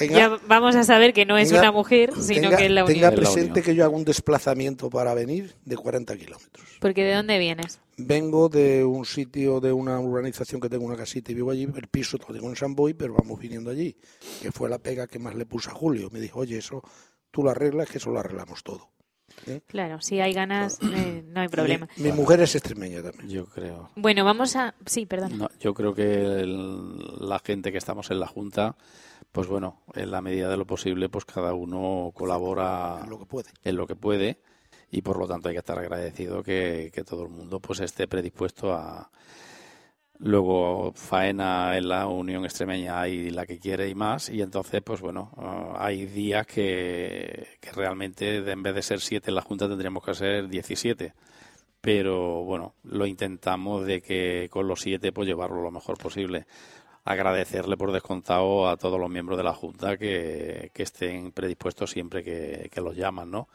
Tenga, 0.00 0.16
ya 0.16 0.40
vamos 0.48 0.74
a 0.74 0.82
saber 0.82 1.12
que 1.12 1.24
no 1.26 1.38
es 1.38 1.48
tenga- 1.50 1.60
una 1.60 1.72
mujer, 1.72 2.10
sino 2.20 2.48
tenga- 2.48 2.56
que 2.56 2.64
es 2.66 2.70
la 2.72 2.84
tenga 2.84 2.98
unión. 3.08 3.10
La 3.10 3.16
presente 3.16 3.50
unión. 3.52 3.64
que 3.64 3.74
yo 3.76 3.84
hago 3.84 3.96
un 3.96 4.04
desplazamiento 4.04 4.90
para 4.90 5.14
venir 5.14 5.54
de 5.64 5.76
40 5.76 6.16
kilómetros. 6.16 6.66
Porque 6.80 7.04
¿de 7.04 7.14
dónde 7.14 7.38
vienes? 7.38 7.78
Vengo 7.98 8.48
de 8.48 8.82
un 8.84 9.04
sitio, 9.04 9.60
de 9.60 9.72
una 9.72 10.00
urbanización 10.00 10.60
que 10.60 10.68
tengo 10.68 10.86
una 10.86 10.96
casita 10.96 11.30
y 11.30 11.34
vivo 11.36 11.50
allí. 11.50 11.64
El 11.76 11.86
piso 11.88 12.16
lo 12.18 12.34
tengo 12.34 12.48
en 12.48 12.56
San 12.56 12.74
Boy, 12.74 12.94
pero 12.94 13.14
vamos 13.14 13.38
viniendo 13.38 13.70
allí. 13.70 13.94
Que 14.42 14.50
fue 14.50 14.68
la 14.70 14.78
pega 14.78 15.06
que 15.06 15.18
más 15.18 15.34
le 15.34 15.44
puse 15.46 15.70
a 15.70 15.74
Julio. 15.74 16.08
Me 16.10 16.18
dijo, 16.18 16.40
oye, 16.40 16.56
eso 16.58 16.82
tú 17.30 17.42
lo 17.44 17.50
arreglas, 17.50 17.88
que 17.90 17.98
eso 17.98 18.10
lo 18.10 18.18
arreglamos 18.20 18.64
todo. 18.64 18.88
Claro, 19.68 20.00
si 20.02 20.20
hay 20.20 20.32
ganas, 20.32 20.78
eh, 20.82 21.22
no 21.26 21.40
hay 21.40 21.48
problema. 21.48 21.88
Mi, 21.96 22.04
mi 22.04 22.12
mujer 22.12 22.40
es 22.40 22.54
extremeña 22.56 23.00
también. 23.02 23.28
Yo 23.30 23.46
creo. 23.46 23.90
Bueno, 23.96 24.24
vamos 24.24 24.54
a... 24.56 24.74
Sí, 24.86 25.06
perdón. 25.06 25.38
No, 25.38 25.48
yo 25.60 25.72
creo 25.72 25.94
que 25.94 26.02
el- 26.02 26.98
la 27.28 27.38
gente 27.38 27.70
que 27.72 27.78
estamos 27.78 28.10
en 28.10 28.20
la 28.20 28.26
Junta, 28.26 28.76
pues 29.32 29.46
bueno, 29.46 29.82
en 29.94 30.10
la 30.10 30.20
medida 30.20 30.48
de 30.48 30.56
lo 30.56 30.66
posible, 30.66 31.08
pues 31.08 31.24
cada 31.24 31.54
uno 31.54 32.10
colabora 32.14 33.06
Lo 33.08 33.18
que 33.18 33.26
puede. 33.26 33.50
en 33.64 33.76
lo 33.76 33.86
que 33.86 33.96
puede 33.96 34.40
y 34.90 35.02
por 35.02 35.18
lo 35.18 35.28
tanto 35.28 35.48
hay 35.48 35.54
que 35.54 35.60
estar 35.60 35.78
agradecido 35.78 36.42
que, 36.42 36.90
que 36.92 37.04
todo 37.04 37.22
el 37.24 37.28
mundo 37.30 37.60
pues 37.60 37.80
esté 37.80 38.08
predispuesto 38.08 38.72
a 38.72 39.10
luego 40.18 40.92
faena 40.94 41.76
en 41.78 41.88
la 41.88 42.06
Unión 42.06 42.44
Extremeña 42.44 43.00
hay 43.00 43.30
la 43.30 43.46
que 43.46 43.58
quiere 43.58 43.88
y 43.88 43.94
más 43.94 44.28
y 44.28 44.42
entonces 44.42 44.82
pues 44.82 45.00
bueno 45.00 45.30
ah, 45.38 45.76
hay 45.78 46.04
días 46.06 46.46
que, 46.46 47.46
que 47.60 47.72
realmente 47.72 48.42
de- 48.42 48.52
en 48.52 48.62
vez 48.62 48.74
de 48.74 48.82
ser 48.82 49.00
siete 49.00 49.30
en 49.30 49.36
la 49.36 49.42
Junta 49.42 49.66
tendríamos 49.68 50.04
que 50.04 50.12
ser 50.14 50.48
17 50.48 51.14
pero 51.80 52.42
bueno 52.44 52.74
lo 52.82 53.06
intentamos 53.06 53.86
de 53.86 54.02
que 54.02 54.48
con 54.50 54.68
los 54.68 54.80
siete 54.82 55.12
pues 55.12 55.26
llevarlo 55.26 55.62
lo 55.62 55.70
mejor 55.70 55.96
posible 55.96 56.46
agradecerle 57.04 57.76
por 57.76 57.92
descontado 57.92 58.68
a 58.68 58.76
todos 58.76 59.00
los 59.00 59.10
miembros 59.10 59.38
de 59.38 59.44
la 59.44 59.54
Junta 59.54 59.96
que, 59.96 60.70
que 60.74 60.82
estén 60.82 61.32
predispuestos 61.32 61.90
siempre 61.90 62.22
que, 62.22 62.68
que 62.72 62.80
los 62.80 62.96
llaman, 62.96 63.30
¿no? 63.30 63.48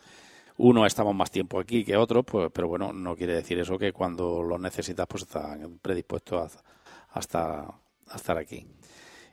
Uno 0.57 0.85
estamos 0.85 1.13
más 1.13 1.31
tiempo 1.31 1.59
aquí 1.59 1.83
que 1.83 1.97
otro, 1.97 2.23
pues, 2.23 2.49
pero 2.53 2.67
bueno, 2.67 2.93
no 2.93 3.15
quiere 3.15 3.33
decir 3.33 3.59
eso 3.59 3.77
que 3.77 3.91
cuando 3.91 4.41
los 4.41 4.59
necesitas 4.59 5.05
pues 5.05 5.23
están 5.23 5.79
predispuestos 5.81 6.57
a, 7.11 7.19
estar, 7.19 7.65
a 8.07 8.15
estar 8.15 8.37
aquí. 8.37 8.65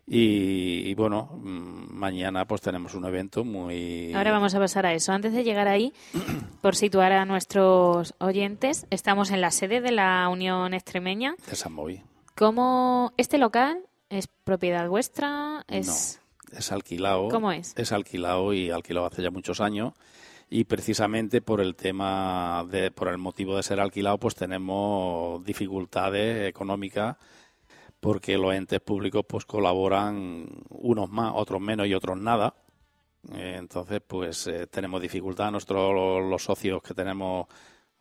Y, 0.05 0.92
bueno, 0.94 1.31
mm, 1.33 1.94
mañana 1.94 2.44
pues 2.44 2.61
tenemos 2.61 2.94
un 2.94 3.05
evento 3.05 3.44
muy... 3.44 4.12
Ahora 4.12 4.33
vamos 4.33 4.53
a 4.55 4.59
pasar 4.59 4.85
a 4.85 4.94
eso. 4.94 5.12
Antes 5.12 5.33
de 5.33 5.44
llegar 5.44 5.68
ahí, 5.68 5.92
por 6.61 6.75
situar 6.75 7.12
a 7.12 7.25
nuestros 7.25 8.14
oyentes, 8.18 8.87
estamos 8.90 9.31
en 9.31 9.40
la 9.40 9.53
sede 9.53 9.81
de 9.81 9.92
la 9.92 10.29
Unión 10.29 10.75
Extremeña. 10.75 11.37
De 11.48 11.55
San. 11.55 11.77
¿Cómo 12.35 13.12
este 13.16 13.38
local 13.38 13.85
es 14.12 14.29
propiedad 14.44 14.88
vuestra? 14.88 15.64
Es... 15.68 16.20
No, 16.53 16.59
es 16.59 16.72
alquilado. 16.72 17.29
¿Cómo 17.29 17.51
es? 17.51 17.72
Es 17.77 17.92
alquilado 17.92 18.53
y 18.53 18.70
alquilado 18.70 19.07
hace 19.07 19.22
ya 19.22 19.31
muchos 19.31 19.61
años 19.61 19.94
y 20.55 20.64
precisamente 20.64 21.40
por 21.40 21.62
el 21.62 21.75
tema 21.75 22.66
de 22.70 22.90
por 22.90 23.09
el 23.09 23.16
motivo 23.16 23.57
de 23.57 23.62
ser 23.62 23.81
alquilado 23.81 24.18
pues 24.18 24.35
tenemos 24.35 25.42
dificultades 25.46 26.46
económicas 26.46 27.16
porque 28.01 28.37
los 28.37 28.53
entes 28.53 28.81
públicos 28.81 29.25
pues 29.27 29.46
colaboran 29.46 30.46
unos 30.68 31.09
más 31.09 31.33
otros 31.35 31.59
menos 31.59 31.87
y 31.87 31.94
otros 31.94 32.20
nada 32.20 32.55
eh, 33.33 33.55
entonces 33.57 34.03
pues 34.07 34.46
eh, 34.46 34.66
tenemos 34.66 35.01
dificultad 35.01 35.51
nosotros 35.51 36.29
los, 36.29 36.42
socios 36.42 36.83
que 36.83 36.92
tenemos 36.92 37.46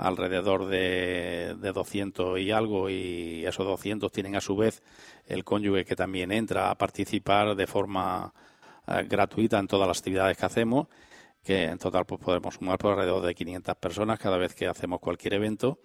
alrededor 0.02 0.68
de, 0.68 1.56
de 1.60 1.72
200 1.72 2.40
y 2.40 2.52
algo 2.52 2.90
y 2.90 3.46
esos 3.46 3.66
200 3.66 4.12
tienen 4.12 4.36
a 4.36 4.42
su 4.42 4.56
vez 4.56 4.82
el 5.28 5.44
cónyuge 5.44 5.86
que 5.86 5.96
también 5.96 6.32
entra 6.32 6.72
a 6.72 6.76
participar 6.76 7.56
de 7.56 7.68
forma 7.68 8.34
eh, 8.88 9.06
gratuita 9.08 9.60
en 9.60 9.68
todas 9.68 9.88
las 9.88 10.00
actividades 10.00 10.38
que 10.38 10.46
hacemos 10.46 10.88
que 11.44 11.66
en 11.66 11.78
total 11.78 12.06
pues 12.06 12.22
podemos 12.22 12.56
sumar 12.56 12.78
por 12.78 12.92
alrededor 12.92 13.26
de 13.26 13.36
500 13.36 13.76
personas 13.76 14.20
cada 14.20 14.38
vez 14.38 14.54
que 14.54 14.68
hacemos 14.68 15.00
cualquier 15.00 15.36
evento. 15.36 15.80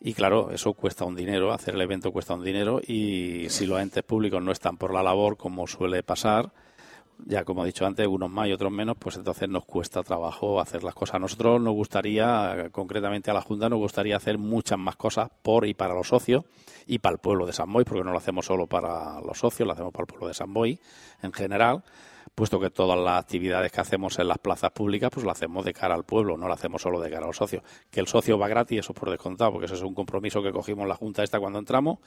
Y 0.00 0.12
claro, 0.12 0.50
eso 0.50 0.74
cuesta 0.74 1.04
un 1.04 1.16
dinero, 1.16 1.52
hacer 1.52 1.74
el 1.74 1.80
evento 1.80 2.12
cuesta 2.12 2.34
un 2.34 2.44
dinero 2.44 2.80
y 2.86 3.46
si 3.48 3.64
los 3.66 3.80
entes 3.80 4.02
públicos 4.02 4.42
no 4.42 4.52
están 4.52 4.76
por 4.76 4.92
la 4.92 5.02
labor, 5.02 5.36
como 5.36 5.66
suele 5.66 6.02
pasar, 6.02 6.52
ya 7.26 7.44
como 7.44 7.62
he 7.62 7.66
dicho 7.66 7.86
antes, 7.86 8.06
unos 8.06 8.30
más 8.30 8.48
y 8.48 8.52
otros 8.52 8.72
menos, 8.72 8.96
pues 8.98 9.16
entonces 9.16 9.48
nos 9.48 9.64
cuesta 9.64 10.02
trabajo 10.02 10.60
hacer 10.60 10.84
las 10.84 10.94
cosas. 10.94 11.16
A 11.16 11.18
nosotros 11.18 11.60
nos 11.60 11.74
gustaría, 11.74 12.68
concretamente 12.72 13.30
a 13.30 13.34
la 13.34 13.40
Junta, 13.40 13.68
nos 13.68 13.78
gustaría 13.78 14.16
hacer 14.16 14.38
muchas 14.38 14.78
más 14.78 14.96
cosas 14.96 15.30
por 15.42 15.66
y 15.66 15.74
para 15.74 15.94
los 15.94 16.08
socios 16.08 16.44
y 16.86 16.98
para 16.98 17.14
el 17.14 17.18
pueblo 17.18 17.46
de 17.46 17.52
San 17.52 17.72
Boy, 17.72 17.84
porque 17.84 18.04
no 18.04 18.12
lo 18.12 18.18
hacemos 18.18 18.46
solo 18.46 18.66
para 18.66 19.20
los 19.20 19.38
socios, 19.38 19.66
lo 19.66 19.72
hacemos 19.72 19.92
para 19.92 20.02
el 20.02 20.06
pueblo 20.08 20.28
de 20.28 20.34
San 20.34 20.52
Boy 20.52 20.78
en 21.22 21.32
general 21.32 21.82
puesto 22.34 22.58
que 22.58 22.70
todas 22.70 22.98
las 22.98 23.22
actividades 23.22 23.70
que 23.70 23.80
hacemos 23.80 24.18
en 24.18 24.28
las 24.28 24.38
plazas 24.38 24.72
públicas, 24.72 25.10
pues 25.12 25.24
lo 25.24 25.30
hacemos 25.30 25.64
de 25.64 25.72
cara 25.72 25.94
al 25.94 26.04
pueblo, 26.04 26.36
no 26.36 26.48
lo 26.48 26.54
hacemos 26.54 26.82
solo 26.82 27.00
de 27.00 27.10
cara 27.10 27.24
a 27.24 27.26
los 27.28 27.36
socios. 27.36 27.62
Que 27.90 28.00
el 28.00 28.08
socio 28.08 28.38
va 28.38 28.48
gratis, 28.48 28.80
eso 28.80 28.92
por 28.92 29.10
descontado, 29.10 29.52
porque 29.52 29.66
eso 29.66 29.74
es 29.74 29.82
un 29.82 29.94
compromiso 29.94 30.42
que 30.42 30.50
cogimos 30.50 30.88
la 30.88 30.96
Junta 30.96 31.22
esta 31.22 31.38
cuando 31.38 31.58
entramos, 31.58 31.98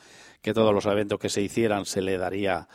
que 0.42 0.54
todos 0.54 0.74
los 0.74 0.86
eventos 0.86 1.20
que 1.20 1.30
se 1.30 1.42
hicieran 1.42 1.86
se 1.86 2.02
le 2.02 2.18
daría 2.18 2.68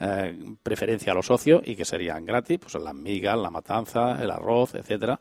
eh, 0.00 0.56
preferencia 0.62 1.12
a 1.12 1.14
los 1.14 1.26
socios 1.26 1.62
y 1.64 1.76
que 1.76 1.84
serían 1.84 2.24
gratis, 2.24 2.58
pues 2.58 2.74
las 2.74 2.94
migas, 2.94 3.38
la 3.38 3.50
matanza, 3.50 4.22
el 4.22 4.30
arroz, 4.30 4.74
etcétera. 4.74 5.20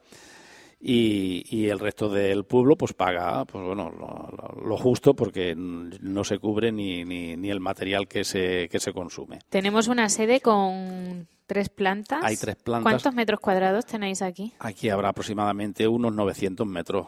Y, 0.82 1.68
el 1.68 1.78
resto 1.78 2.08
del 2.08 2.46
pueblo 2.46 2.78
pues 2.78 2.94
paga 2.94 3.44
pues 3.44 3.62
bueno 3.66 3.92
lo, 3.92 4.78
justo 4.78 5.14
porque 5.14 5.54
no 5.54 6.24
se 6.24 6.40
cubre 6.40 6.72
ni, 6.72 7.04
ni, 7.04 7.36
ni, 7.36 7.50
el 7.50 7.60
material 7.60 8.08
que 8.08 8.24
se, 8.24 8.70
que 8.70 8.80
se 8.80 8.94
consume. 8.94 9.40
Tenemos 9.50 9.90
una 9.90 10.08
sede 10.08 10.40
con 10.40 11.28
Tres 11.50 11.70
plantas. 11.70 12.24
Hay 12.24 12.38
tres 12.38 12.58
plantas. 12.58 12.84
¿Cuántos 12.84 13.16
metros 13.16 13.40
cuadrados 13.40 13.84
tenéis 13.88 14.22
aquí? 14.22 14.54
Aquí 14.60 14.88
habrá 14.90 15.10
aproximadamente 15.10 15.88
unos 15.88 16.14
900 16.14 16.68
metros. 16.68 17.08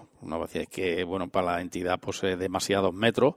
que, 0.72 1.04
bueno, 1.04 1.30
para 1.30 1.52
la 1.52 1.62
entidad 1.62 2.00
pues 2.00 2.24
es 2.24 2.40
demasiados 2.40 2.92
metros, 2.92 3.36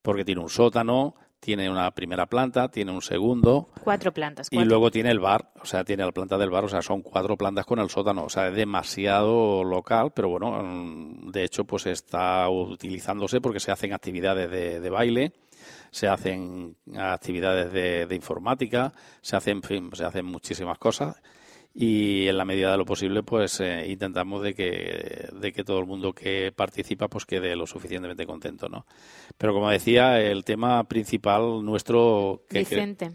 porque 0.00 0.24
tiene 0.24 0.40
un 0.40 0.48
sótano, 0.48 1.14
tiene 1.40 1.70
una 1.70 1.90
primera 1.90 2.26
planta, 2.26 2.70
tiene 2.70 2.92
un 2.92 3.02
segundo. 3.02 3.70
Cuatro 3.82 4.12
plantas. 4.12 4.48
Y 4.50 4.64
luego 4.64 4.90
tiene 4.90 5.10
el 5.10 5.18
bar, 5.18 5.50
o 5.60 5.64
sea, 5.64 5.84
tiene 5.84 6.04
la 6.04 6.12
planta 6.12 6.38
del 6.38 6.50
bar, 6.50 6.64
o 6.64 6.68
sea, 6.68 6.82
son 6.82 7.02
cuatro 7.02 7.36
plantas 7.36 7.66
con 7.66 7.78
el 7.78 7.88
sótano. 7.88 8.24
O 8.24 8.28
sea, 8.28 8.48
es 8.48 8.54
demasiado 8.54 9.64
local, 9.64 10.12
pero 10.14 10.28
bueno, 10.28 10.62
mm, 10.62 11.30
de 11.30 11.44
hecho, 11.44 11.64
pues 11.64 11.86
está 11.86 12.48
utilizándose 12.48 13.40
porque 13.40 13.60
se 13.60 13.72
hacen 13.72 13.92
actividades 13.92 14.50
de, 14.50 14.80
de 14.80 14.90
baile 14.90 15.32
se 15.90 16.06
hacen 16.06 16.76
actividades 16.96 17.72
de, 17.72 18.14
informática, 18.14 18.92
se 19.20 19.36
hacen, 19.36 19.60
se 19.92 20.04
hacen 20.04 20.24
muchísimas 20.24 20.78
cosas 20.78 21.20
y 21.74 22.26
en 22.26 22.36
la 22.36 22.44
medida 22.44 22.72
de 22.72 22.78
lo 22.78 22.84
posible 22.84 23.22
pues 23.22 23.60
eh, 23.60 23.86
intentamos 23.88 24.42
de 24.42 24.54
que, 24.54 25.28
de 25.32 25.52
que 25.52 25.64
todo 25.64 25.78
el 25.78 25.86
mundo 25.86 26.12
que 26.12 26.52
participa 26.54 27.08
pues 27.08 27.26
quede 27.26 27.54
lo 27.56 27.66
suficientemente 27.66 28.26
contento, 28.26 28.68
¿no? 28.68 28.86
Pero 29.38 29.54
como 29.54 29.70
decía, 29.70 30.20
el 30.20 30.44
tema 30.44 30.84
principal 30.84 31.64
nuestro... 31.64 32.42
Que, 32.48 32.60
Vicente 32.60 33.12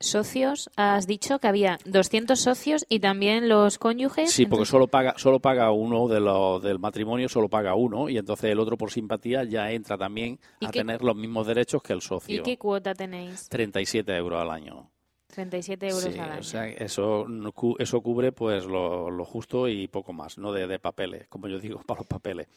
socios, 0.00 0.70
has 0.76 1.06
dicho 1.06 1.38
que 1.38 1.48
había 1.48 1.78
200 1.84 2.38
socios 2.38 2.86
y 2.88 3.00
también 3.00 3.48
los 3.48 3.78
cónyuges. 3.78 4.30
Sí, 4.30 4.46
porque 4.46 4.66
solo 4.66 4.88
paga 4.88 5.14
solo 5.16 5.40
paga 5.40 5.70
uno 5.70 6.08
de 6.08 6.20
los 6.20 6.62
del 6.62 6.78
matrimonio, 6.78 7.28
solo 7.28 7.48
paga 7.48 7.74
uno 7.74 8.08
y 8.08 8.18
entonces 8.18 8.50
el 8.50 8.60
otro 8.60 8.76
por 8.76 8.90
simpatía 8.90 9.44
ya 9.44 9.70
entra 9.72 9.96
también 9.96 10.38
a 10.60 10.70
tener 10.70 11.02
los 11.02 11.16
mismos 11.16 11.46
derechos 11.46 11.82
que 11.82 11.92
el 11.92 12.02
socio. 12.02 12.40
¿Y 12.40 12.42
qué 12.42 12.58
cuota 12.58 12.94
tenéis? 12.94 13.48
37 13.48 14.14
euros 14.16 14.40
al 14.40 14.50
año. 14.50 14.90
37 15.36 15.88
euros 15.88 16.06
al 16.06 16.30
año. 16.30 16.40
O 16.40 16.42
sea, 16.42 16.66
eso, 16.66 17.26
eso 17.78 18.00
cubre 18.00 18.32
pues 18.32 18.64
lo, 18.64 19.10
lo 19.10 19.24
justo 19.26 19.68
y 19.68 19.86
poco 19.86 20.14
más, 20.14 20.38
no 20.38 20.50
de, 20.50 20.66
de 20.66 20.78
papeles, 20.78 21.28
como 21.28 21.46
yo 21.46 21.60
digo, 21.60 21.82
para 21.86 22.00
los 22.00 22.06
papeles. 22.06 22.48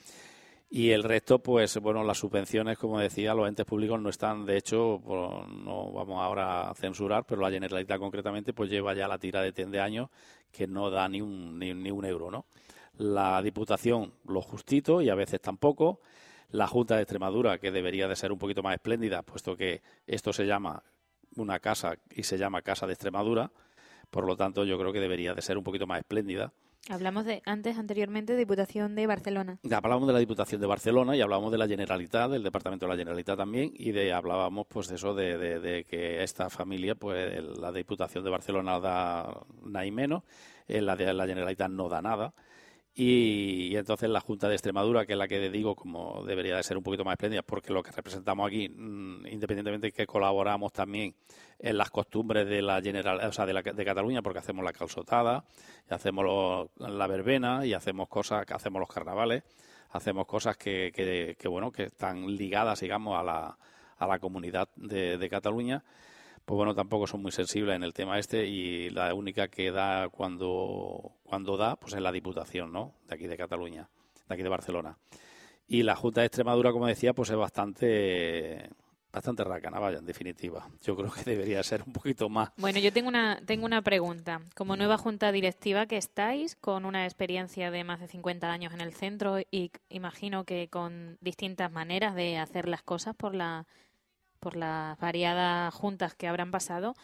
Y 0.72 0.92
el 0.92 1.04
resto, 1.04 1.40
pues 1.40 1.78
bueno, 1.80 2.04
las 2.04 2.20
subvenciones, 2.20 2.78
como 2.78 3.00
decía, 3.00 3.34
los 3.34 3.50
entes 3.50 3.66
públicos 3.66 4.00
no 4.00 4.10
están, 4.10 4.46
de 4.46 4.56
hecho, 4.56 5.02
no 5.06 5.92
vamos 5.92 6.22
ahora 6.22 6.70
a 6.70 6.76
censurar, 6.76 7.26
pero 7.26 7.42
la 7.42 7.50
Generalitat 7.50 8.00
concretamente 8.00 8.54
pues 8.54 8.70
lleva 8.70 8.94
ya 8.94 9.08
la 9.08 9.18
tira 9.18 9.42
de 9.42 9.52
10 9.52 9.72
de 9.72 9.80
años 9.80 10.10
que 10.52 10.68
no 10.68 10.90
da 10.90 11.10
ni 11.10 11.22
un, 11.22 11.60
ni, 11.60 11.92
un 11.92 12.06
euro, 12.06 12.32
¿no? 12.32 12.46
La 12.98 13.42
Diputación 13.42 14.14
lo 14.26 14.42
justito 14.42 15.02
y 15.02 15.10
a 15.10 15.16
veces 15.16 15.42
tampoco. 15.42 16.00
La 16.52 16.68
Junta 16.68 16.96
de 16.96 17.02
Extremadura, 17.04 17.60
que 17.60 17.72
debería 17.72 18.08
de 18.08 18.16
ser 18.16 18.32
un 18.32 18.40
poquito 18.40 18.64
más 18.64 18.74
espléndida, 18.74 19.22
puesto 19.22 19.56
que 19.56 19.82
esto 20.08 20.34
se 20.34 20.46
llama 20.46 20.84
una 21.42 21.60
casa 21.60 21.98
y 22.12 22.24
se 22.24 22.38
llama 22.38 22.62
Casa 22.62 22.88
de 22.88 22.94
Extremadura, 22.94 23.52
por 24.10 24.26
lo 24.26 24.36
tanto 24.36 24.64
yo 24.66 24.78
creo 24.80 24.94
que 24.94 25.00
debería 25.00 25.34
de 25.34 25.42
ser 25.42 25.58
un 25.58 25.64
poquito 25.64 25.88
más 25.88 26.00
espléndida 26.00 26.52
Hablamos 26.88 27.24
de 27.26 27.44
antes, 27.46 27.78
anteriormente, 27.78 28.36
Diputación 28.36 28.96
de 28.96 29.06
Barcelona. 29.06 29.60
Hablábamos 29.70 30.08
de 30.08 30.14
la 30.14 30.20
Diputación 30.20 30.60
de 30.60 30.66
Barcelona 30.66 31.16
y 31.16 31.22
hablábamos 31.22 31.52
de 31.52 31.60
la 31.60 31.68
Generalitat, 31.68 32.32
del 32.32 32.42
Departamento 32.42 32.88
de 32.88 32.92
la 32.92 32.98
Generalitat 32.98 33.38
también, 33.38 33.72
y 33.76 33.92
de 33.92 34.12
hablábamos 34.12 34.66
pues 34.68 34.88
de 34.88 34.96
eso, 34.96 35.14
de, 35.14 35.38
de, 35.38 35.84
que 35.84 36.24
esta 36.24 36.50
familia, 36.50 36.96
pues 36.96 37.44
la 37.60 37.72
Diputación 37.72 38.24
de 38.24 38.32
Barcelona 38.32 38.80
da 38.80 39.40
nada 39.64 39.86
y 39.86 39.92
menos, 39.92 40.24
eh, 40.68 40.82
la 40.82 40.96
de 40.96 41.14
la 41.14 41.28
Generalitat 41.28 41.70
no 41.70 41.90
da 41.90 42.02
nada. 42.02 42.34
Y, 43.02 43.78
entonces 43.78 44.10
la 44.10 44.20
Junta 44.20 44.50
de 44.50 44.56
Extremadura, 44.56 45.06
que 45.06 45.14
es 45.14 45.18
la 45.18 45.30
que 45.30 45.50
digo 45.50 45.74
como 45.74 46.22
debería 46.26 46.58
de 46.58 46.64
ser 46.64 46.76
un 46.76 46.84
poquito 46.84 47.06
más 47.06 47.14
espléndida, 47.14 47.44
porque 47.44 47.72
lo 47.72 47.82
que 47.82 47.92
representamos 47.92 48.46
aquí, 48.46 48.68
mm, 48.68 49.26
independientemente 49.28 49.88
de 49.88 49.92
que 49.94 50.06
colaboramos 50.06 50.74
también 50.74 51.16
en 51.60 51.78
las 51.78 51.92
costumbres 51.92 52.46
de 52.50 52.62
la 52.62 52.82
general, 52.82 53.22
o 53.26 53.32
sea, 53.32 53.46
de, 53.46 53.54
la, 53.54 53.62
de 53.62 53.86
Cataluña, 53.86 54.22
porque 54.22 54.40
hacemos 54.40 54.66
la 54.66 54.74
calzotada, 54.74 55.46
y 55.90 55.94
hacemos 55.94 56.68
la 56.76 57.08
verbena 57.08 57.66
y 57.66 57.74
hacemos 57.74 58.10
cosas, 58.10 58.46
que 58.46 58.54
hacemos 58.54 58.82
los 58.82 58.90
carnavales, 58.90 59.44
hacemos 59.92 60.28
cosas 60.28 60.58
que, 60.58 60.92
que, 60.94 61.48
bueno, 61.48 61.72
que 61.72 61.84
están 61.84 62.28
ligadas, 62.36 62.82
digamos, 62.82 63.18
a 63.18 63.24
la, 63.24 63.58
a 63.98 64.08
la 64.08 64.20
comunidad 64.20 64.68
de 64.76 65.30
Cataluña 65.30 65.86
pues 66.50 66.58
bueno, 66.58 66.74
tampoco 66.74 67.06
son 67.06 67.22
muy 67.22 67.32
sensibles 67.32 67.76
en 67.76 67.84
el 67.84 67.94
tema 67.94 68.18
este 68.18 68.48
y 68.48 68.90
la 68.90 69.14
única 69.14 69.50
que 69.50 69.70
da 69.70 70.10
cuando, 70.10 71.12
cuando 71.22 71.58
da, 71.58 71.76
pues 71.76 71.94
es 71.94 72.02
la 72.02 72.12
Diputación, 72.12 72.74
¿no? 72.74 72.96
De 73.08 73.14
aquí 73.14 73.28
de 73.28 73.38
Cataluña, 73.38 73.88
de 74.28 74.34
aquí 74.34 74.42
de 74.42 74.50
Barcelona. 74.50 74.98
Y 75.68 75.84
la 75.84 75.96
Junta 75.96 76.22
de 76.22 76.26
Extremadura, 76.26 76.72
como 76.72 76.88
decía, 76.88 77.14
pues 77.14 77.30
es 77.30 77.36
bastante 77.36 78.68
bastante 79.12 79.44
racana, 79.44 79.78
vaya, 79.78 80.00
en 80.00 80.08
definitiva. 80.08 80.68
Yo 80.82 80.96
creo 80.96 81.12
que 81.12 81.22
debería 81.24 81.62
ser 81.62 81.84
un 81.86 81.94
poquito 81.94 82.30
más. 82.30 82.50
Bueno, 82.58 82.80
yo 82.80 82.92
tengo 82.92 83.10
una, 83.10 83.40
tengo 83.46 83.68
una 83.68 83.84
pregunta. 83.84 84.42
Como 84.56 84.76
nueva 84.76 84.98
junta 84.98 85.32
directiva 85.32 85.86
que 85.86 85.98
estáis, 85.98 86.56
con 86.56 86.84
una 86.84 87.06
experiencia 87.06 87.70
de 87.70 87.84
más 87.84 88.00
de 88.00 88.08
50 88.08 88.52
años 88.52 88.74
en 88.74 88.82
el 88.82 88.94
centro 88.94 89.40
y 89.40 89.70
imagino 89.90 90.46
que 90.46 90.68
con 90.68 91.20
distintas 91.22 91.72
maneras 91.72 92.16
de 92.16 92.40
hacer 92.40 92.68
las 92.68 92.82
cosas 92.82 93.16
por 93.16 93.36
la 93.36 93.68
por 94.40 94.56
las 94.56 94.98
variadas 95.00 95.74
juntas 95.74 96.16
que 96.16 96.28
habrán 96.28 96.52
pasado, 96.52 96.96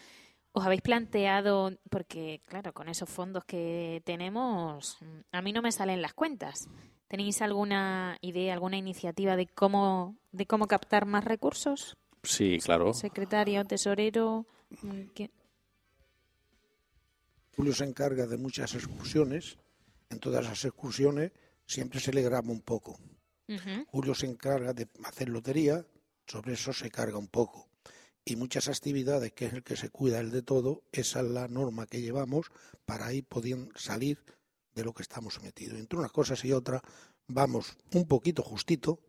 ¿os 0.52 0.66
habéis 0.66 0.82
planteado, 0.82 1.72
porque 1.90 2.42
claro, 2.46 2.74
con 2.74 2.90
esos 2.90 3.10
fondos 3.10 3.44
que 3.46 4.02
tenemos, 4.06 4.98
a 5.32 5.42
mí 5.42 5.52
no 5.52 5.62
me 5.62 5.72
salen 5.72 6.02
las 6.02 6.14
cuentas. 6.14 6.68
¿Tenéis 7.08 7.42
alguna 7.42 8.18
idea, 8.22 8.54
alguna 8.54 8.78
iniciativa 8.78 9.36
de 9.36 9.48
cómo, 9.48 10.18
de 10.32 10.46
cómo 10.48 10.68
captar 10.68 11.06
más 11.06 11.24
recursos? 11.24 11.96
Sí, 12.24 12.58
claro. 12.64 12.94
Secretario, 12.94 13.64
tesorero. 13.66 14.46
Julio 17.56 17.74
se 17.74 17.84
encarga 17.84 18.26
de 18.26 18.38
muchas 18.38 18.74
excursiones. 18.74 19.58
En 20.10 20.20
todas 20.20 20.44
las 20.44 20.66
excursiones 20.66 21.32
siempre 21.66 22.00
se 22.00 22.12
le 22.12 22.22
graba 22.22 22.50
un 22.52 22.62
poco. 22.62 22.98
Julio 23.88 24.16
se 24.16 24.26
encarga 24.26 24.74
de 24.74 24.88
hacer 25.04 25.30
lotería, 25.30 25.86
sobre 26.28 26.54
eso 26.54 26.74
se 26.74 26.90
carga 26.90 27.18
un 27.18 27.28
poco. 27.28 27.68
Y 28.24 28.36
muchas 28.36 28.68
actividades, 28.68 29.34
que 29.34 29.46
es 29.46 29.54
el 29.54 29.64
que 29.64 29.76
se 29.76 29.90
cuida 29.90 30.20
el 30.20 30.32
de 30.32 30.42
todo, 30.42 30.84
esa 30.92 31.20
es 31.20 31.28
la 31.28 31.48
norma 31.48 31.86
que 31.86 32.02
llevamos 32.02 32.48
para 32.86 33.06
ahí 33.08 33.22
poder 33.22 33.70
salir 33.76 34.24
de 34.74 34.84
lo 34.84 34.94
que 34.94 35.04
estamos 35.04 35.36
sometidos. 35.36 35.78
Entre 35.78 36.00
unas 36.00 36.12
cosas 36.12 36.44
y 36.44 36.52
otras 36.52 36.82
vamos 37.28 37.78
un 37.94 38.08
poquito 38.08 38.42
justito, 38.44 39.00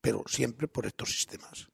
pero 0.00 0.24
siempre 0.26 0.68
por 0.68 0.86
estos 0.86 1.10
sistemas. 1.10 1.68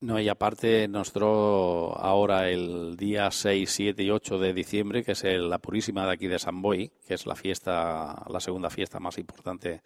No, 0.00 0.18
y 0.18 0.30
aparte, 0.30 0.88
nosotros 0.88 1.92
ahora 1.96 2.48
el 2.48 2.96
día 2.96 3.30
6, 3.30 3.70
7 3.70 4.02
y 4.02 4.10
8 4.10 4.38
de 4.38 4.54
diciembre, 4.54 5.04
que 5.04 5.12
es 5.12 5.22
la 5.24 5.58
Purísima 5.58 6.06
de 6.06 6.12
aquí 6.12 6.26
de 6.26 6.38
San 6.38 6.62
Boy, 6.62 6.90
que 7.06 7.12
es 7.12 7.26
la 7.26 7.36
fiesta, 7.36 8.24
la 8.30 8.40
segunda 8.40 8.70
fiesta 8.70 8.98
más 8.98 9.18
importante, 9.18 9.82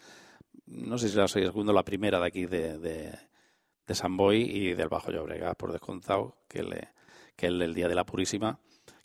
no 0.67 0.99
sé 0.99 1.09
si 1.09 1.17
la 1.17 1.27
segunda 1.27 1.73
o 1.73 1.75
la 1.75 1.85
primera 1.85 2.21
de 2.21 2.27
aquí 2.27 2.47
de, 2.47 3.19
San 3.92 4.16
Boy 4.16 4.42
y 4.42 4.75
del 4.75 4.88
Bajo 4.88 5.11
Llobregat, 5.11 5.59
por 5.59 5.73
descontado, 5.73 6.37
que, 6.49 6.62
le, 6.62 6.88
que 7.37 7.47
es 7.47 7.53
el 7.53 7.75
día 7.75 7.88
de 7.88 7.94
la 7.94 8.05
Purísima, 8.05 8.59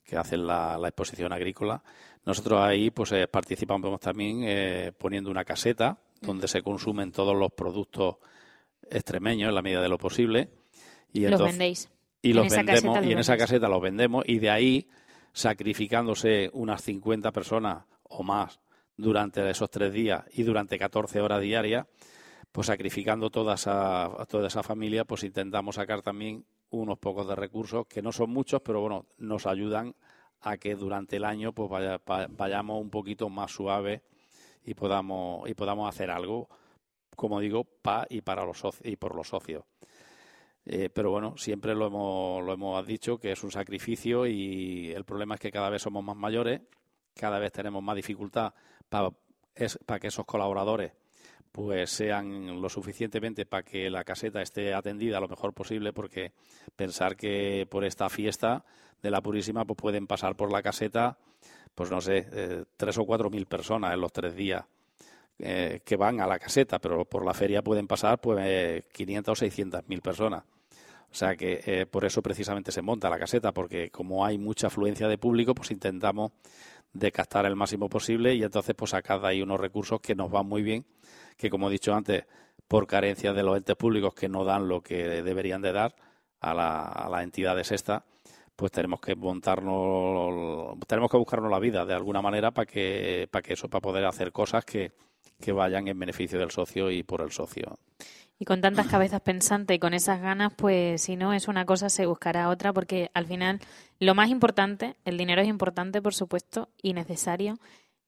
que 0.05 0.15
hacen 0.15 0.47
la, 0.47 0.79
exposición 0.85 1.33
agrícola. 1.33 1.83
Nosotros 2.25 2.61
ahí 2.61 2.91
pues 2.91 3.11
eh, 3.11 3.27
participamos 3.27 3.99
también 3.99 4.43
eh, 4.43 4.91
poniendo 4.97 5.29
una 5.29 5.43
caseta 5.43 5.99
donde 6.21 6.47
se 6.47 6.61
consumen 6.61 7.11
todos 7.11 7.35
los 7.35 7.51
productos 7.51 8.17
extremeños 8.89 9.49
en 9.49 9.55
la 9.55 9.61
medida 9.61 9.81
de 9.81 9.89
lo 9.89 9.97
posible 9.97 10.49
y 11.13 11.27
los 11.27 11.41
vendéis. 11.41 11.89
Y 12.21 12.33
los 12.33 12.49
vendemos, 12.49 13.05
y 13.05 13.13
en 13.13 13.19
esa 13.19 13.37
caseta 13.37 13.69
los 13.69 13.81
vendemos, 13.81 14.25
y 14.27 14.39
de 14.39 14.49
ahí, 14.49 14.89
sacrificándose 15.31 16.49
unas 16.51 16.81
50 16.83 17.31
personas 17.31 17.85
o 18.03 18.23
más 18.23 18.59
durante 18.97 19.49
esos 19.49 19.69
tres 19.69 19.93
días 19.93 20.25
y 20.33 20.43
durante 20.43 20.77
14 20.77 21.21
horas 21.21 21.41
diarias, 21.41 21.87
pues 22.51 22.67
sacrificando 22.67 23.29
toda 23.29 23.55
esa, 23.55 24.09
toda 24.27 24.47
esa 24.47 24.63
familia, 24.63 25.05
pues 25.05 25.23
intentamos 25.23 25.75
sacar 25.75 26.01
también 26.01 26.45
unos 26.71 26.97
pocos 26.97 27.27
de 27.27 27.35
recursos, 27.35 27.85
que 27.87 28.01
no 28.01 28.11
son 28.11 28.31
muchos, 28.31 28.61
pero 28.61 28.81
bueno, 28.81 29.05
nos 29.17 29.45
ayudan 29.45 29.95
a 30.41 30.57
que 30.57 30.75
durante 30.75 31.17
el 31.17 31.25
año 31.25 31.53
pues 31.53 31.69
vayamos 32.31 32.81
un 32.81 32.89
poquito 32.89 33.29
más 33.29 33.51
suave 33.51 34.03
y 34.63 34.73
podamos, 34.73 35.49
y 35.49 35.53
podamos 35.53 35.89
hacer 35.89 36.09
algo, 36.09 36.49
como 37.15 37.39
digo, 37.39 37.63
para 37.63 38.07
y 38.09 38.21
para 38.21 38.45
los 38.45 38.61
y 38.83 38.95
por 38.95 39.15
los 39.15 39.27
socios. 39.27 39.63
Eh, 40.65 40.89
pero 40.89 41.11
bueno, 41.11 41.35
siempre 41.37 41.73
lo 41.73 41.87
hemos, 41.87 42.43
lo 42.43 42.53
hemos 42.53 42.85
dicho 42.85 43.17
que 43.17 43.31
es 43.31 43.43
un 43.43 43.51
sacrificio 43.51 44.27
y 44.27 44.91
el 44.91 45.03
problema 45.03 45.35
es 45.35 45.41
que 45.41 45.51
cada 45.51 45.69
vez 45.69 45.81
somos 45.81 46.03
más 46.03 46.15
mayores, 46.15 46.61
cada 47.15 47.39
vez 47.39 47.51
tenemos 47.51 47.81
más 47.81 47.95
dificultad 47.95 48.53
para, 48.87 49.09
para 49.85 49.99
que 49.99 50.07
esos 50.07 50.25
colaboradores 50.25 50.91
pues 51.51 51.89
sean 51.89 52.61
lo 52.61 52.69
suficientemente 52.69 53.45
para 53.45 53.63
que 53.63 53.89
la 53.89 54.03
caseta 54.03 54.41
esté 54.41 54.73
atendida 54.73 55.19
lo 55.19 55.27
mejor 55.27 55.53
posible, 55.53 55.93
porque 55.93 56.33
pensar 56.75 57.15
que 57.15 57.67
por 57.69 57.83
esta 57.83 58.09
fiesta 58.09 58.63
de 59.01 59.11
la 59.11 59.21
Purísima 59.21 59.65
pues 59.65 59.77
pueden 59.77 60.07
pasar 60.07 60.35
por 60.35 60.51
la 60.51 60.61
caseta, 60.61 61.17
pues 61.73 61.89
no 61.89 62.01
sé, 62.01 62.27
eh, 62.31 62.63
tres 62.77 62.97
o 62.97 63.05
cuatro 63.05 63.29
mil 63.29 63.45
personas 63.45 63.93
en 63.93 64.01
los 64.01 64.11
tres 64.11 64.35
días 64.35 64.65
eh, 65.39 65.81
que 65.85 65.95
van 65.95 66.19
a 66.19 66.27
la 66.27 66.37
caseta, 66.37 66.79
pero 66.79 67.05
por 67.05 67.25
la 67.25 67.33
feria 67.33 67.61
pueden 67.61 67.87
pasar 67.87 68.19
pues 68.19 68.85
500 68.91 69.31
o 69.31 69.35
600 69.35 69.87
mil 69.87 70.01
personas. 70.01 70.43
O 71.11 71.15
sea 71.15 71.35
que 71.35 71.61
eh, 71.65 71.85
por 71.87 72.05
eso 72.05 72.21
precisamente 72.21 72.71
se 72.71 72.81
monta 72.81 73.09
la 73.09 73.17
caseta, 73.17 73.51
porque 73.51 73.89
como 73.89 74.25
hay 74.25 74.37
mucha 74.37 74.67
afluencia 74.67 75.07
de 75.07 75.17
público, 75.17 75.55
pues 75.55 75.71
intentamos 75.71 76.33
de 76.93 77.11
captar 77.11 77.45
el 77.45 77.55
máximo 77.55 77.89
posible 77.89 78.35
y 78.35 78.43
entonces 78.43 78.75
pues 78.75 78.91
sacar 78.91 79.21
de 79.21 79.27
ahí 79.27 79.41
unos 79.41 79.59
recursos 79.59 80.01
que 80.01 80.13
nos 80.13 80.29
van 80.29 80.45
muy 80.47 80.61
bien, 80.61 80.85
que 81.39 81.49
como 81.49 81.69
he 81.69 81.71
dicho 81.71 81.93
antes, 81.93 82.25
por 82.67 82.85
carencia 82.85 83.31
de 83.31 83.43
los 83.43 83.57
entes 83.57 83.77
públicos 83.77 84.13
que 84.13 84.27
no 84.27 84.43
dan 84.43 84.67
lo 84.67 84.81
que 84.81 85.23
deberían 85.23 85.61
de 85.61 85.71
dar 85.71 85.95
a, 86.41 86.53
la, 86.53 86.81
a 86.83 87.09
las 87.09 87.23
entidades 87.23 87.71
estas, 87.71 88.03
pues 88.57 88.73
tenemos 88.73 88.99
que 88.99 89.15
montarnos, 89.15 90.77
tenemos 90.85 91.09
que 91.09 91.17
buscarnos 91.17 91.49
la 91.49 91.59
vida 91.59 91.85
de 91.85 91.93
alguna 91.93 92.21
manera 92.21 92.51
para 92.51 92.65
que, 92.65 93.29
para 93.31 93.41
que 93.41 93.53
eso, 93.53 93.69
para 93.69 93.81
poder 93.81 94.05
hacer 94.05 94.33
cosas 94.33 94.65
que, 94.65 94.91
que 95.39 95.53
vayan 95.53 95.87
en 95.87 95.97
beneficio 95.97 96.37
del 96.37 96.51
socio 96.51 96.91
y 96.91 97.03
por 97.03 97.21
el 97.21 97.31
socio. 97.31 97.79
Y 98.37 98.43
con 98.43 98.59
tantas 98.59 98.87
cabezas 98.87 99.21
pensantes 99.21 99.75
y 99.75 99.79
con 99.79 99.93
esas 99.93 100.21
ganas, 100.21 100.53
pues 100.55 101.01
si 101.01 101.15
no 101.15 101.33
es 101.33 101.47
una 101.47 101.65
cosa, 101.65 101.89
se 101.89 102.05
buscará 102.05 102.49
otra, 102.49 102.73
porque 102.73 103.09
al 103.13 103.27
final 103.27 103.59
lo 103.99 104.13
más 104.13 104.29
importante, 104.29 104.97
el 105.05 105.17
dinero 105.17 105.41
es 105.41 105.47
importante, 105.47 106.01
por 106.01 106.13
supuesto, 106.13 106.67
y 106.81 106.93
necesario, 106.93 107.59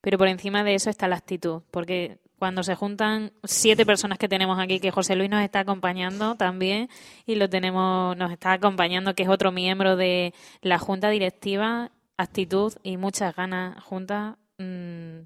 pero 0.02 0.18
por 0.18 0.28
encima 0.28 0.66
de 0.66 0.76
eso 0.76 0.90
está 0.90 1.08
la 1.08 1.16
actitud, 1.16 1.64
porque 1.72 2.18
cuando 2.42 2.64
se 2.64 2.74
juntan 2.74 3.34
siete 3.44 3.86
personas 3.86 4.18
que 4.18 4.28
tenemos 4.28 4.58
aquí, 4.58 4.80
que 4.80 4.90
José 4.90 5.16
Luis 5.16 5.30
nos 5.30 5.44
está 5.44 5.60
acompañando 5.60 6.34
también, 6.34 6.90
y 7.28 7.36
lo 7.36 7.48
tenemos, 7.48 8.18
nos 8.18 8.32
está 8.32 8.54
acompañando, 8.54 9.14
que 9.14 9.22
es 9.22 9.30
otro 9.30 9.52
miembro 9.52 9.96
de 9.96 10.34
la 10.64 10.80
junta 10.80 11.12
directiva, 11.12 11.92
actitud 12.18 12.74
y 12.82 12.98
muchas 12.98 13.36
ganas 13.36 13.80
juntas. 13.84 14.38
Mmm, 14.58 15.20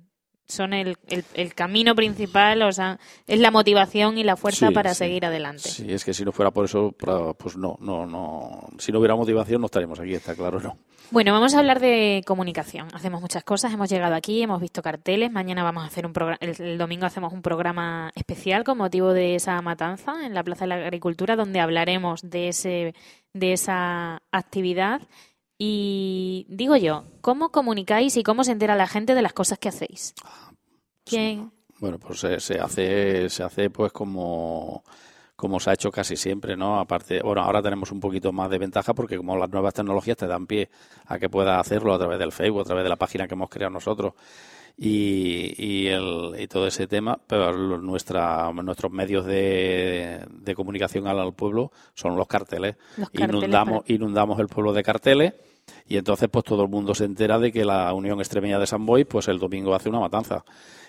son 0.47 0.73
el, 0.73 0.97
el, 1.07 1.53
camino 1.53 1.95
principal, 1.95 2.61
o 2.61 2.71
sea, 2.71 2.99
es 3.27 3.39
la 3.39 3.51
motivación 3.51 4.17
y 4.17 4.23
la 4.23 4.35
fuerza 4.35 4.71
para 4.71 4.93
seguir 4.93 5.25
adelante. 5.25 5.69
Sí, 5.69 5.91
es 5.91 6.05
que 6.05 6.13
si 6.13 6.23
no 6.23 6.31
fuera 6.31 6.51
por 6.51 6.65
eso, 6.65 6.93
pues 7.37 7.57
no, 7.57 7.77
no, 7.79 8.05
no. 8.05 8.67
Si 8.77 8.91
no 8.91 8.99
hubiera 8.99 9.15
motivación, 9.15 9.61
no 9.61 9.65
estaríamos 9.65 9.99
aquí, 9.99 10.13
está 10.13 10.35
claro, 10.35 10.59
¿no? 10.59 10.77
Bueno, 11.11 11.31
vamos 11.33 11.53
a 11.53 11.59
hablar 11.59 11.79
de 11.79 12.23
comunicación. 12.25 12.87
Hacemos 12.93 13.21
muchas 13.21 13.43
cosas, 13.43 13.71
hemos 13.71 13.89
llegado 13.89 14.15
aquí, 14.15 14.41
hemos 14.41 14.59
visto 14.59 14.81
carteles. 14.81 15.31
Mañana 15.31 15.63
vamos 15.63 15.83
a 15.83 15.87
hacer 15.87 16.05
un 16.05 16.13
programa, 16.13 16.39
el, 16.41 16.77
domingo 16.79 17.05
hacemos 17.05 17.31
un 17.31 17.43
programa 17.43 18.11
especial 18.15 18.63
con 18.63 18.79
motivo 18.79 19.13
de 19.13 19.35
esa 19.35 19.61
matanza 19.61 20.25
en 20.25 20.33
la 20.33 20.43
Plaza 20.43 20.65
de 20.65 20.69
la 20.69 20.75
Agricultura, 20.75 21.35
donde 21.35 21.59
hablaremos 21.59 22.21
de 22.23 22.47
ese, 22.49 22.95
de 23.33 23.53
esa 23.53 24.23
actividad. 24.31 25.01
Y 25.57 26.45
digo 26.49 26.75
yo, 26.75 27.05
¿cómo 27.21 27.49
comunicáis 27.49 28.17
y 28.17 28.23
cómo 28.23 28.43
se 28.43 28.51
entera 28.51 28.75
la 28.75 28.87
gente 28.87 29.15
de 29.15 29.21
las 29.21 29.33
cosas 29.33 29.57
que 29.57 29.69
hacéis? 29.69 30.13
¿Quién? 31.05 31.51
Bueno, 31.79 31.99
pues 31.99 32.19
se, 32.19 32.59
hace, 32.59 33.29
se 33.29 33.43
hace 33.43 33.69
pues 33.69 33.91
como 33.91 34.83
como 35.35 35.59
se 35.59 35.69
ha 35.69 35.73
hecho 35.73 35.91
casi 35.91 36.15
siempre, 36.15 36.55
¿no? 36.55 36.79
Aparte, 36.79 37.21
bueno, 37.21 37.41
ahora 37.41 37.61
tenemos 37.61 37.91
un 37.91 37.99
poquito 37.99 38.31
más 38.31 38.49
de 38.49 38.57
ventaja 38.57 38.93
porque 38.93 39.17
como 39.17 39.35
las 39.35 39.49
nuevas 39.49 39.73
tecnologías 39.73 40.15
te 40.15 40.27
dan 40.27 40.47
pie 40.47 40.69
a 41.07 41.19
que 41.19 41.29
puedas 41.29 41.59
hacerlo 41.59 41.93
a 41.93 41.97
través 41.97 42.17
del 42.19 42.31
Facebook, 42.31 42.61
a 42.61 42.63
través 42.63 42.83
de 42.83 42.89
la 42.89 42.95
página 42.95 43.27
que 43.27 43.33
hemos 43.33 43.49
creado 43.49 43.73
nosotros 43.73 44.13
y, 44.77 45.53
y, 45.57 45.87
el, 45.87 46.35
y 46.37 46.47
todo 46.47 46.67
ese 46.67 46.87
tema, 46.87 47.19
pero 47.27 47.77
nuestra, 47.77 48.51
nuestros 48.51 48.91
medios 48.91 49.25
de, 49.25 50.25
de 50.29 50.55
comunicación 50.55 51.07
al, 51.07 51.33
pueblo 51.33 51.71
son 51.93 52.15
los 52.15 52.27
carteles. 52.27 52.75
inundamos, 53.13 53.89
inundamos 53.89 54.39
el 54.39 54.47
pueblo 54.47 54.73
de 54.73 54.83
carteles 54.83 55.33
y 55.87 55.97
entonces 55.97 56.29
pues 56.29 56.45
todo 56.45 56.63
el 56.63 56.69
mundo 56.69 56.93
se 56.93 57.05
entera 57.05 57.39
de 57.39 57.51
que 57.51 57.65
la 57.65 57.93
Unión 57.93 58.19
Extremeña 58.19 58.59
de 58.59 58.67
San 58.67 58.85
Boy 58.85 59.05
pues 59.05 59.27
el 59.27 59.39
domingo 59.39 59.73
hace 59.73 59.89
una 59.89 59.99
matanza 59.99 60.43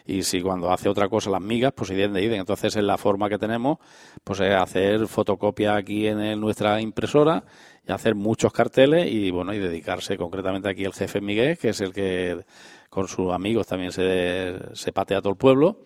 y 0.07 0.23
si 0.23 0.41
cuando 0.41 0.71
hace 0.71 0.89
otra 0.89 1.09
cosa 1.09 1.31
las 1.31 1.41
migas 1.41 1.73
pues 1.75 1.91
de 1.91 2.05
iden 2.05 2.41
entonces 2.41 2.77
es 2.77 2.83
la 2.83 2.97
forma 2.97 3.29
que 3.29 3.39
tenemos 3.39 3.79
pues 4.23 4.41
es 4.41 4.55
hacer 4.55 5.07
fotocopia 5.07 5.77
aquí 5.77 6.07
en 6.07 6.41
nuestra 6.41 6.81
impresora 6.81 7.45
y 7.87 7.93
hacer 7.93 8.15
muchos 8.15 8.53
carteles 8.53 9.11
y 9.11 9.31
bueno 9.31 9.53
y 9.53 9.59
dedicarse 9.59 10.17
concretamente 10.17 10.69
aquí 10.69 10.85
el 10.85 10.93
jefe 10.93 11.21
Miguel 11.21 11.59
que 11.59 11.71
es 11.71 11.81
el 11.81 11.93
que 11.93 12.45
con 12.97 13.09
sus 13.09 13.31
amigos 13.31 13.67
también 13.67 13.93
se, 13.93 14.57
se 14.73 14.91
patea 14.91 15.21
todo 15.21 15.33
el 15.33 15.37
pueblo, 15.37 15.77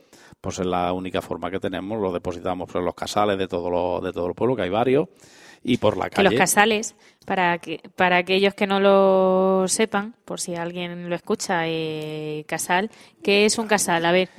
pues 0.41 0.61
es 0.61 0.67
la 0.67 0.93
única 0.93 1.21
forma 1.21 1.51
que 1.51 1.59
tenemos, 1.59 2.01
lo 2.01 2.13
depositamos 2.13 2.73
en 2.73 2.85
los 2.85 2.95
casales 2.95 3.37
de 3.37 3.49
todo, 3.49 3.69
lo, 3.69 4.01
de 4.01 4.13
todo 4.13 4.29
el 4.29 4.35
pueblo, 4.35 4.55
que 4.55 4.63
hay 4.63 4.71
varios, 4.71 5.09
y 5.63 5.77
por 5.77 5.97
la 5.97 6.09
calle. 6.09 6.29
Que 6.29 6.35
los 6.35 6.39
casales, 6.39 6.95
para, 7.27 7.59
que, 7.59 7.81
para 7.97 8.17
aquellos 8.17 8.55
que 8.55 8.67
no 8.67 8.81
lo 8.81 9.69
sepan, 9.69 10.15
por 10.25 10.41
si 10.41 10.55
alguien 10.55 11.09
lo 11.09 11.15
escucha, 11.15 11.67
eh, 11.67 12.45
casal, 12.47 12.91
¿qué 13.23 13.45
es 13.45 13.59
un 13.59 13.67
casal? 13.67 14.05
A 14.07 14.13
ver, 14.13 14.31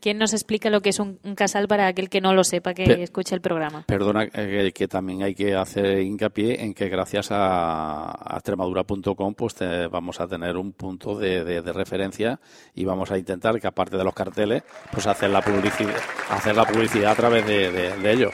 ¿quién 0.00 0.18
nos 0.18 0.32
explica 0.32 0.70
lo 0.70 0.80
que 0.80 0.90
es 0.90 0.98
un, 0.98 1.18
casal 1.36 1.68
para 1.68 1.86
aquel 1.86 2.08
que 2.08 2.20
no 2.20 2.34
lo 2.34 2.42
sepa, 2.42 2.74
que 2.74 3.02
escuche 3.02 3.34
el 3.34 3.40
programa? 3.40 3.84
Perdona, 3.86 4.28
eh, 4.34 4.72
que 4.74 4.88
también 4.88 5.22
hay 5.22 5.34
que 5.34 5.54
hacer 5.54 6.00
hincapié 6.00 6.62
en 6.64 6.74
que 6.74 6.88
gracias 6.88 7.28
a, 7.30 8.34
extremadura.com 8.34 9.34
pues 9.34 9.56
vamos 9.90 10.20
a 10.20 10.26
tener 10.26 10.56
un 10.56 10.72
punto 10.72 11.16
de, 11.16 11.62
referencia 11.74 12.40
y 12.74 12.84
vamos 12.84 13.10
a 13.10 13.18
intentar 13.18 13.60
que 13.60 13.66
aparte 13.66 13.96
de 13.96 14.04
los 14.04 14.14
carteles, 14.14 14.62
pues 14.92 15.06
hacer 15.06 15.30
la 15.30 15.40
publicidad, 15.40 15.96
hacer 16.30 16.54
la 16.54 16.64
publicidad 16.64 17.12
a 17.12 17.14
través 17.14 17.46
de, 17.46 17.70
de 17.70 18.12
ellos 18.12 18.32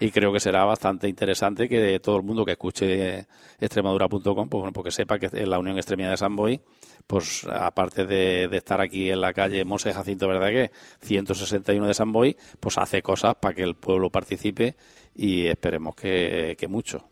y 0.00 0.10
creo 0.10 0.32
que 0.32 0.40
será 0.40 0.64
bastante 0.64 1.08
interesante 1.08 1.68
que 1.68 2.00
todo 2.00 2.16
el 2.16 2.22
mundo 2.22 2.44
que 2.44 2.52
escuche 2.52 3.26
extremadura.com, 3.60 4.48
pues 4.48 4.60
bueno, 4.60 4.72
porque 4.72 4.90
sepa 4.90 5.18
que 5.18 5.28
en 5.32 5.50
la 5.50 5.58
Unión 5.58 5.76
Extremidad 5.76 6.10
de 6.10 6.16
San 6.16 6.36
Boy, 6.36 6.60
pues 7.06 7.46
aparte 7.50 8.04
de, 8.06 8.44
estar 8.56 8.80
aquí 8.80 9.10
en 9.10 9.20
la 9.20 9.32
calle 9.32 9.64
Monse 9.64 9.92
Jacinto 9.92 10.28
Verdaguer, 10.28 10.72
161 11.00 11.86
de 11.86 11.94
San 11.94 12.12
Boy, 12.12 12.36
pues 12.60 12.78
hace 12.78 13.02
cosas 13.02 13.34
para 13.36 13.54
que 13.54 13.62
el 13.62 13.74
pueblo 13.74 14.10
participe 14.10 14.76
y 15.14 15.46
esperemos 15.46 15.94
que, 15.94 16.56
mucho. 16.68 17.08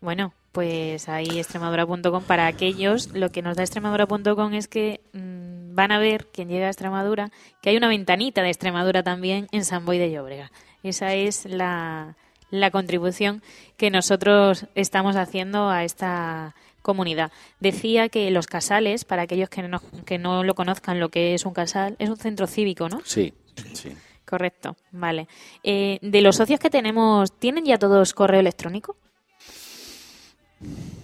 Bueno, 0.00 0.34
pues 0.52 1.08
ahí 1.08 1.38
extremadura.com 1.38 2.22
para 2.24 2.46
aquellos, 2.46 3.12
lo 3.14 3.30
que 3.30 3.42
nos 3.42 3.56
da 3.56 3.62
extremadura.com 3.62 4.52
es 4.52 4.68
que 4.68 5.00
mm, 5.12 5.74
van 5.74 5.92
a 5.92 5.98
ver, 5.98 6.26
quien 6.26 6.48
llega 6.48 6.66
a 6.66 6.70
Extremadura, 6.70 7.30
que 7.60 7.70
hay 7.70 7.76
una 7.76 7.88
ventanita 7.88 8.42
de 8.42 8.48
Extremadura 8.48 9.02
también 9.02 9.48
en 9.52 9.64
San 9.64 9.84
Boy 9.84 9.98
de 9.98 10.10
Llobrega. 10.10 10.50
Esa 10.84 11.14
es 11.14 11.46
la, 11.46 12.14
la 12.50 12.70
contribución 12.70 13.42
que 13.76 13.90
nosotros 13.90 14.66
estamos 14.74 15.16
haciendo 15.16 15.70
a 15.70 15.82
esta 15.82 16.54
comunidad. 16.82 17.32
Decía 17.58 18.10
que 18.10 18.30
los 18.30 18.46
casales, 18.46 19.04
para 19.06 19.22
aquellos 19.22 19.48
que 19.48 19.62
no, 19.62 19.80
que 20.04 20.18
no 20.18 20.44
lo 20.44 20.54
conozcan 20.54 21.00
lo 21.00 21.08
que 21.08 21.34
es 21.34 21.46
un 21.46 21.54
casal, 21.54 21.96
es 21.98 22.10
un 22.10 22.18
centro 22.18 22.46
cívico, 22.46 22.88
¿no? 22.88 23.00
Sí, 23.04 23.32
sí. 23.72 23.96
Correcto, 24.26 24.76
vale. 24.92 25.26
Eh, 25.62 25.98
de 26.02 26.20
los 26.20 26.36
socios 26.36 26.60
que 26.60 26.70
tenemos, 26.70 27.32
¿tienen 27.38 27.64
ya 27.64 27.78
todos 27.78 28.12
correo 28.14 28.40
electrónico? 28.40 28.96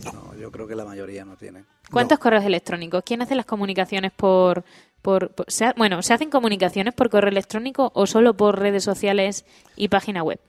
No, 0.04 0.34
yo 0.38 0.50
creo 0.50 0.66
que 0.66 0.74
la 0.74 0.84
mayoría 0.84 1.24
no 1.24 1.36
tiene. 1.36 1.64
¿Cuántos 1.90 2.18
correos 2.18 2.44
electrónicos? 2.44 3.02
¿Quién 3.04 3.22
hace 3.22 3.34
las 3.34 3.46
comunicaciones 3.46 4.12
por... 4.12 4.64
por, 5.02 5.30
por- 5.34 5.50
se 5.50 5.66
ha- 5.66 5.74
bueno, 5.76 6.02
¿se 6.02 6.14
hacen 6.14 6.30
comunicaciones 6.30 6.94
por 6.94 7.10
correo 7.10 7.30
electrónico 7.30 7.92
o 7.94 8.06
solo 8.06 8.34
por 8.36 8.58
redes 8.58 8.84
sociales 8.84 9.44
y 9.76 9.88
página 9.88 10.22
web? 10.22 10.40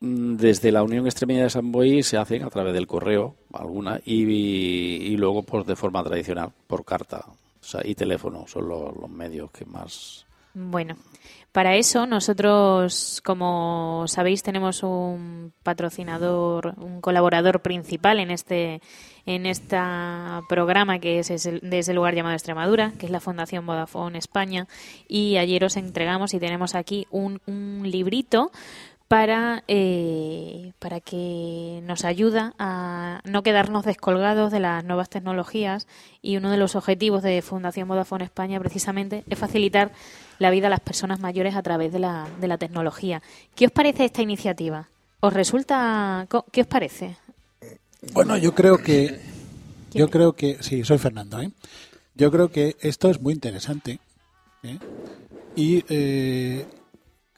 Mm, 0.00 0.36
Desde 0.36 0.70
la 0.72 0.82
Unión 0.82 1.06
Extremeña 1.06 1.44
de 1.44 1.50
San 1.50 1.72
Boy 1.72 2.02
se 2.02 2.18
hacen 2.18 2.42
a 2.42 2.50
través 2.50 2.74
del 2.74 2.86
correo, 2.86 3.36
alguna, 3.54 4.00
y, 4.04 4.22
y 4.24 5.16
luego 5.16 5.42
pues 5.44 5.66
de 5.66 5.76
forma 5.76 6.02
tradicional, 6.04 6.52
por 6.66 6.84
carta 6.84 7.24
o 7.26 7.64
sea, 7.64 7.80
y 7.84 7.94
teléfono, 7.94 8.46
son 8.46 8.68
los, 8.68 8.94
los 8.96 9.08
medios 9.10 9.50
que 9.50 9.64
más... 9.64 10.26
Bueno, 10.54 10.96
para 11.52 11.76
eso 11.76 12.06
nosotros, 12.06 13.20
como 13.24 14.04
sabéis, 14.08 14.42
tenemos 14.42 14.82
un 14.82 15.52
patrocinador, 15.62 16.74
un 16.78 17.00
colaborador 17.00 17.60
principal 17.60 18.20
en 18.20 18.30
este 18.30 18.80
en 19.24 19.46
este 19.46 19.78
programa 20.48 20.98
que 20.98 21.20
es 21.20 21.28
de 21.28 21.78
ese 21.78 21.94
lugar 21.94 22.14
llamado 22.14 22.34
Extremadura, 22.34 22.92
que 22.98 23.06
es 23.06 23.12
la 23.12 23.20
Fundación 23.20 23.66
Vodafone 23.66 24.18
España, 24.18 24.66
y 25.06 25.36
ayer 25.36 25.64
os 25.64 25.76
entregamos 25.76 26.34
y 26.34 26.40
tenemos 26.40 26.74
aquí 26.74 27.06
un, 27.10 27.40
un 27.46 27.82
librito 27.84 28.50
para, 29.12 29.62
eh, 29.68 30.72
para 30.78 31.00
que 31.00 31.82
nos 31.84 32.06
ayuda 32.06 32.54
a 32.58 33.20
no 33.24 33.42
quedarnos 33.42 33.84
descolgados 33.84 34.50
de 34.50 34.58
las 34.58 34.84
nuevas 34.86 35.10
tecnologías 35.10 35.86
y 36.22 36.38
uno 36.38 36.50
de 36.50 36.56
los 36.56 36.76
objetivos 36.76 37.22
de 37.22 37.42
Fundación 37.42 37.88
Vodafone 37.88 38.24
España 38.24 38.58
precisamente 38.58 39.22
es 39.28 39.38
facilitar 39.38 39.92
la 40.38 40.48
vida 40.48 40.68
a 40.68 40.70
las 40.70 40.80
personas 40.80 41.20
mayores 41.20 41.56
a 41.56 41.62
través 41.62 41.92
de 41.92 41.98
la, 41.98 42.26
de 42.40 42.48
la 42.48 42.56
tecnología. 42.56 43.20
¿Qué 43.54 43.66
os 43.66 43.70
parece 43.70 44.06
esta 44.06 44.22
iniciativa? 44.22 44.88
¿Os 45.20 45.34
resulta... 45.34 46.26
¿Qué 46.50 46.62
os 46.62 46.66
parece? 46.66 47.18
Bueno, 48.14 48.38
yo 48.38 48.54
creo 48.54 48.78
que 48.78 49.20
yo 49.92 50.08
creo 50.08 50.32
que 50.32 50.56
sí, 50.62 50.84
soy 50.84 50.96
Fernando, 50.96 51.38
¿eh? 51.42 51.50
Yo 52.14 52.30
creo 52.30 52.48
que 52.48 52.76
esto 52.80 53.10
es 53.10 53.20
muy 53.20 53.34
interesante 53.34 53.98
¿eh? 54.62 54.78
y 55.54 55.84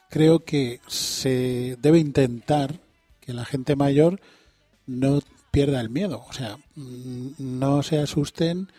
creo 0.09 0.45
que 0.45 0.79
se 0.87 1.77
debe 1.81 1.99
intentar 1.99 2.79
que 3.21 3.33
la 3.33 3.45
gente 3.45 3.75
mayor 3.75 4.19
no 4.85 5.21
pierda 5.51 5.81
el 5.81 5.89
miedo, 5.89 6.25
o 6.29 6.33
sea, 6.33 6.57
mm, 6.75 7.29
no 7.39 7.81
se 7.83 7.99
asusten 7.99 8.69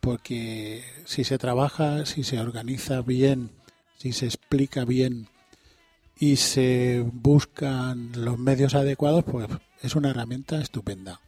porque 0.00 0.84
si 1.06 1.24
se 1.24 1.38
trabaja, 1.38 2.06
si 2.06 2.24
se 2.24 2.40
organiza 2.40 3.00
bien, 3.02 3.50
si 3.96 4.12
se 4.12 4.26
explica 4.26 4.84
bien 4.84 5.28
y 6.18 6.36
se 6.36 7.04
buscan 7.12 8.12
los 8.14 8.38
medios 8.38 8.74
adecuados, 8.74 9.24
pues 9.24 9.48
es 9.82 9.94
una 9.94 10.10
herramienta 10.10 10.60
estupenda. 10.60 11.20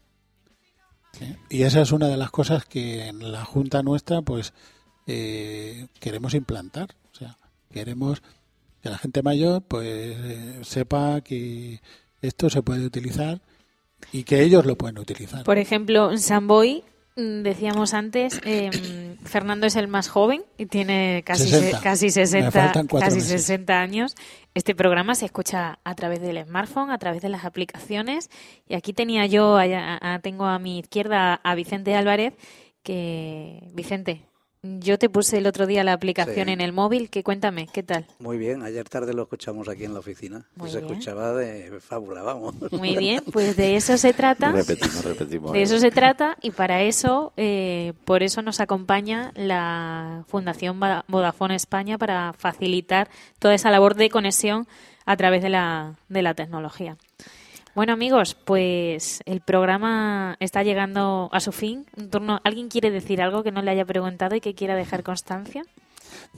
Y 1.48 1.62
esa 1.62 1.80
es 1.80 1.92
una 1.92 2.08
de 2.08 2.16
las 2.16 2.30
cosas 2.30 2.64
que 2.66 3.06
en 3.06 3.32
la 3.32 3.44
Junta 3.44 3.82
nuestra, 3.82 4.22
pues 4.22 4.52
eh, 5.06 5.88
queremos 5.98 6.34
implantar. 6.34 6.94
O 7.12 7.16
sea, 7.16 7.38
queremos 7.70 8.22
que 8.86 8.90
la 8.92 8.98
gente 8.98 9.22
mayor, 9.22 9.62
pues 9.62 9.86
eh, 10.18 10.58
sepa 10.62 11.20
que 11.20 11.80
esto 12.22 12.48
se 12.50 12.62
puede 12.62 12.84
utilizar 12.86 13.40
y 14.12 14.22
que 14.24 14.42
ellos 14.42 14.64
lo 14.64 14.76
pueden 14.76 14.98
utilizar. 14.98 15.44
Por 15.44 15.58
ejemplo, 15.58 16.12
en 16.12 16.20
Samboy, 16.20 16.84
mm, 17.16 17.42
decíamos 17.42 17.94
antes, 17.94 18.40
eh, 18.44 18.70
Fernando 19.24 19.66
es 19.66 19.74
el 19.76 19.88
más 19.88 20.08
joven 20.08 20.42
y 20.56 20.66
tiene 20.66 21.22
casi, 21.26 21.48
60. 21.48 21.76
se- 21.78 21.82
casi, 21.82 22.06
Me 22.06 22.10
60, 22.12 22.50
faltan 22.52 22.86
cuatro 22.86 23.06
casi 23.08 23.16
meses. 23.18 23.42
60 23.42 23.80
años. 23.80 24.14
Este 24.54 24.74
programa 24.74 25.14
se 25.14 25.24
escucha 25.26 25.78
a 25.82 25.94
través 25.94 26.20
del 26.20 26.42
smartphone, 26.44 26.90
a 26.90 26.98
través 26.98 27.22
de 27.22 27.28
las 27.28 27.44
aplicaciones. 27.44 28.30
Y 28.68 28.74
aquí 28.74 28.92
tenía 28.92 29.26
yo, 29.26 29.56
allá- 29.56 30.20
tengo 30.22 30.44
a 30.46 30.58
mi 30.58 30.78
izquierda 30.78 31.34
a 31.42 31.54
Vicente 31.54 31.94
Álvarez, 31.96 32.34
que, 32.82 33.68
Vicente, 33.74 34.22
yo 34.80 34.98
te 34.98 35.08
puse 35.08 35.38
el 35.38 35.46
otro 35.46 35.66
día 35.66 35.84
la 35.84 35.92
aplicación 35.92 36.46
Sí. 36.46 36.52
en 36.52 36.60
el 36.60 36.72
móvil, 36.72 37.10
que 37.10 37.22
cuéntame, 37.22 37.68
¿qué 37.72 37.82
tal? 37.82 38.06
Muy 38.18 38.38
bien, 38.38 38.62
ayer 38.62 38.88
tarde 38.88 39.12
lo 39.14 39.22
escuchamos 39.22 39.68
aquí 39.68 39.84
en 39.84 39.94
la 39.94 40.00
oficina. 40.00 40.44
Muy 40.56 40.68
y 40.68 40.72
se 40.72 40.78
bien. 40.80 40.92
escuchaba 40.92 41.32
de 41.34 41.78
fábula, 41.80 42.22
vamos. 42.22 42.54
Muy 42.72 42.96
bien, 42.96 43.22
pues 43.32 43.56
de 43.56 43.76
eso 43.76 43.96
se 43.98 44.12
trata. 44.12 44.52
Repetimos, 44.52 45.04
repetimos. 45.04 45.52
De 45.52 45.62
eso 45.62 45.78
se 45.78 45.90
trata 45.90 46.36
y 46.42 46.50
para 46.50 46.82
eso, 46.82 47.32
eh, 47.36 47.92
por 48.04 48.22
eso 48.22 48.42
nos 48.42 48.60
acompaña 48.60 49.32
la 49.34 50.24
Fundación 50.28 50.78
Vodafone 51.08 51.54
España 51.54 51.98
para 51.98 52.32
facilitar 52.32 53.08
toda 53.38 53.54
esa 53.54 53.70
labor 53.70 53.94
de 53.94 54.10
conexión 54.10 54.66
a 55.04 55.16
través 55.16 55.42
de 55.42 55.50
la, 55.50 55.94
de 56.08 56.22
la 56.22 56.34
tecnología. 56.34 56.96
Bueno 57.76 57.92
amigos, 57.92 58.34
pues 58.34 59.20
el 59.26 59.42
programa 59.42 60.38
está 60.40 60.62
llegando 60.62 61.28
a 61.30 61.40
su 61.40 61.52
fin. 61.52 61.84
¿Alguien 62.42 62.70
quiere 62.70 62.90
decir 62.90 63.20
algo 63.20 63.42
que 63.42 63.52
no 63.52 63.60
le 63.60 63.70
haya 63.70 63.84
preguntado 63.84 64.34
y 64.34 64.40
que 64.40 64.54
quiera 64.54 64.74
dejar 64.74 65.02
constancia? 65.02 65.62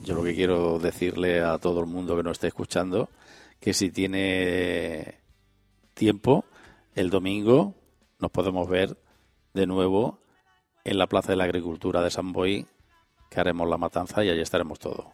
Yo 0.03 0.15
lo 0.15 0.23
que 0.25 0.35
quiero 0.35 0.79
decirle 0.79 1.39
a 1.39 1.57
todo 1.57 1.79
el 1.79 1.85
mundo 1.85 2.17
que 2.17 2.23
nos 2.23 2.33
esté 2.33 2.47
escuchando, 2.47 3.07
que 3.61 3.73
si 3.73 3.89
tiene 3.89 5.19
tiempo, 5.93 6.43
el 6.93 7.09
domingo 7.09 7.73
nos 8.19 8.31
podemos 8.31 8.67
ver 8.67 8.97
de 9.53 9.65
nuevo 9.65 10.19
en 10.83 10.97
la 10.97 11.07
Plaza 11.07 11.31
de 11.31 11.37
la 11.37 11.45
Agricultura 11.45 12.01
de 12.01 12.11
San 12.11 12.33
Boy, 12.33 12.67
que 13.31 13.39
haremos 13.39 13.69
la 13.69 13.77
matanza 13.77 14.25
y 14.25 14.29
allí 14.29 14.41
estaremos 14.41 14.77
todos. 14.77 15.05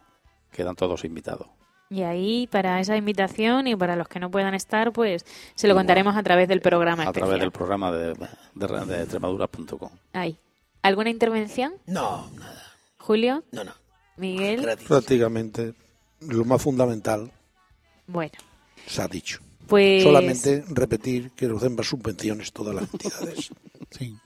Quedan 0.50 0.74
todos 0.74 1.04
invitados. 1.04 1.46
Y 1.88 2.02
ahí, 2.02 2.48
para 2.48 2.80
esa 2.80 2.96
invitación 2.96 3.68
y 3.68 3.76
para 3.76 3.94
los 3.94 4.08
que 4.08 4.18
no 4.18 4.30
puedan 4.30 4.54
estar, 4.54 4.92
pues 4.92 5.24
se 5.54 5.68
lo 5.68 5.74
contaremos 5.74 6.16
a 6.16 6.22
través 6.22 6.48
del 6.48 6.60
programa 6.60 7.02
A 7.04 7.06
especial. 7.06 7.26
través 7.28 7.40
del 7.40 7.52
programa 7.52 7.92
de, 7.92 8.14
de, 8.54 8.86
de 8.86 9.02
extremadura.com. 9.02 9.90
Ahí. 10.12 10.36
¿Alguna 10.82 11.10
intervención? 11.10 11.74
No, 11.86 12.28
nada. 12.36 12.62
Julio, 12.98 13.44
No, 13.52 13.62
no. 13.64 13.72
Miguel. 14.16 14.62
Gratis. 14.62 14.86
Prácticamente 14.88 15.74
lo 16.20 16.44
más 16.44 16.60
fundamental 16.62 17.30
Bueno, 18.06 18.32
se 18.86 19.02
ha 19.02 19.06
dicho. 19.08 19.40
pues 19.68 20.02
Solamente 20.02 20.64
repetir 20.68 21.30
que 21.32 21.46
nos 21.46 21.60
den 21.62 21.76
más 21.76 21.86
subvenciones 21.86 22.52
todas 22.52 22.74
las 22.74 22.84
entidades. 22.92 23.50
Sí. 23.90 24.16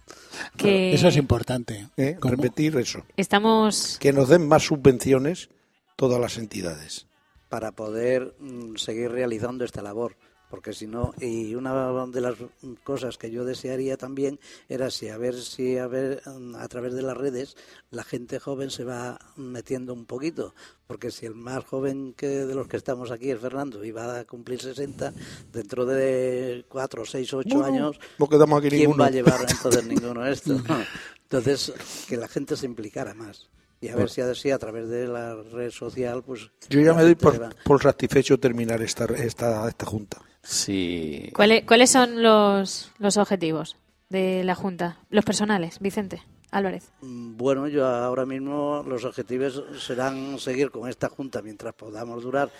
que 0.56 0.94
Eso 0.94 1.08
es 1.08 1.16
importante. 1.18 1.88
¿eh? 1.98 2.16
Repetir 2.22 2.76
eso. 2.78 3.02
estamos 3.18 3.98
Que 4.00 4.10
nos 4.12 4.28
den 4.30 4.48
más 4.48 4.62
subvenciones 4.64 5.50
todas 5.96 6.18
las 6.18 6.38
entidades. 6.38 7.06
Para 7.50 7.72
poder 7.72 8.34
mm, 8.38 8.76
seguir 8.76 9.10
realizando 9.10 9.66
esta 9.66 9.82
labor. 9.82 10.16
Porque 10.48 10.72
si 10.72 10.88
no, 10.88 11.14
y 11.20 11.54
una 11.54 12.06
de 12.06 12.20
las 12.20 12.34
cosas 12.82 13.16
que 13.16 13.30
yo 13.30 13.44
desearía 13.44 13.96
también 13.96 14.40
era 14.68 14.90
si 14.90 15.08
a 15.08 15.16
ver 15.16 15.36
si 15.36 15.78
a 15.78 15.86
ver 15.86 16.22
mm, 16.26 16.56
a 16.56 16.66
través 16.66 16.92
de 16.94 17.02
las 17.02 17.16
redes 17.16 17.56
la 17.92 18.02
gente 18.02 18.40
joven 18.40 18.70
se 18.70 18.82
va 18.82 19.16
metiendo 19.36 19.92
un 19.92 20.06
poquito, 20.06 20.52
porque 20.88 21.12
si 21.12 21.24
el 21.26 21.36
más 21.36 21.64
joven 21.64 22.14
que 22.14 22.26
de 22.26 22.54
los 22.56 22.66
que 22.66 22.78
estamos 22.78 23.12
aquí 23.12 23.30
es 23.30 23.38
Fernando 23.38 23.84
y 23.84 23.92
va 23.92 24.18
a 24.18 24.24
cumplir 24.24 24.60
60, 24.60 25.12
dentro 25.52 25.86
de 25.86 26.64
4, 26.68 27.04
6, 27.04 27.32
8 27.34 27.48
Bueno, 27.56 27.64
años, 27.64 28.00
no 28.18 28.28
quedamos 28.28 28.58
aquí 28.58 28.70
¿quién 28.70 28.80
ninguno. 28.80 29.04
va 29.04 29.06
a 29.06 29.12
llevar 29.12 29.40
entonces 29.48 29.84
ninguno 29.86 30.26
esto? 30.26 30.56
Entonces, 31.30 31.72
que 32.08 32.16
la 32.16 32.26
gente 32.26 32.56
se 32.56 32.66
implicara 32.66 33.14
más. 33.14 33.48
Y 33.82 33.88
a 33.88 33.96
ver 33.96 34.10
si 34.10 34.20
así 34.20 34.50
a 34.50 34.58
través 34.58 34.88
de 34.88 35.08
la 35.08 35.34
red 35.52 35.70
social, 35.70 36.22
pues... 36.22 36.50
Yo 36.68 36.80
ya 36.80 36.92
me 36.92 37.02
doy 37.02 37.14
por, 37.14 37.54
por 37.64 37.82
satisfecho 37.82 38.38
terminar 38.38 38.82
esta, 38.82 39.06
esta, 39.06 39.66
esta 39.68 39.86
junta. 39.86 40.18
Sí, 40.42 41.30
¿cuáles, 41.34 41.64
cuáles 41.64 41.90
son 41.90 42.22
los, 42.22 42.90
los 42.98 43.16
objetivos 43.16 43.76
de 44.08 44.42
la 44.44 44.54
Junta? 44.54 44.98
Los 45.10 45.24
personales, 45.24 45.78
Vicente 45.80 46.22
Álvarez. 46.50 46.90
Mm, 47.00 47.36
Bueno, 47.36 47.68
yo 47.68 47.86
ahora 47.86 48.26
mismo 48.26 48.84
los 48.86 49.04
objetivos 49.04 49.62
serán 49.78 50.38
seguir 50.38 50.70
con 50.70 50.88
esta 50.88 51.08
junta 51.08 51.40
mientras 51.42 51.74
podamos 51.74 52.22
durar, 52.22 52.50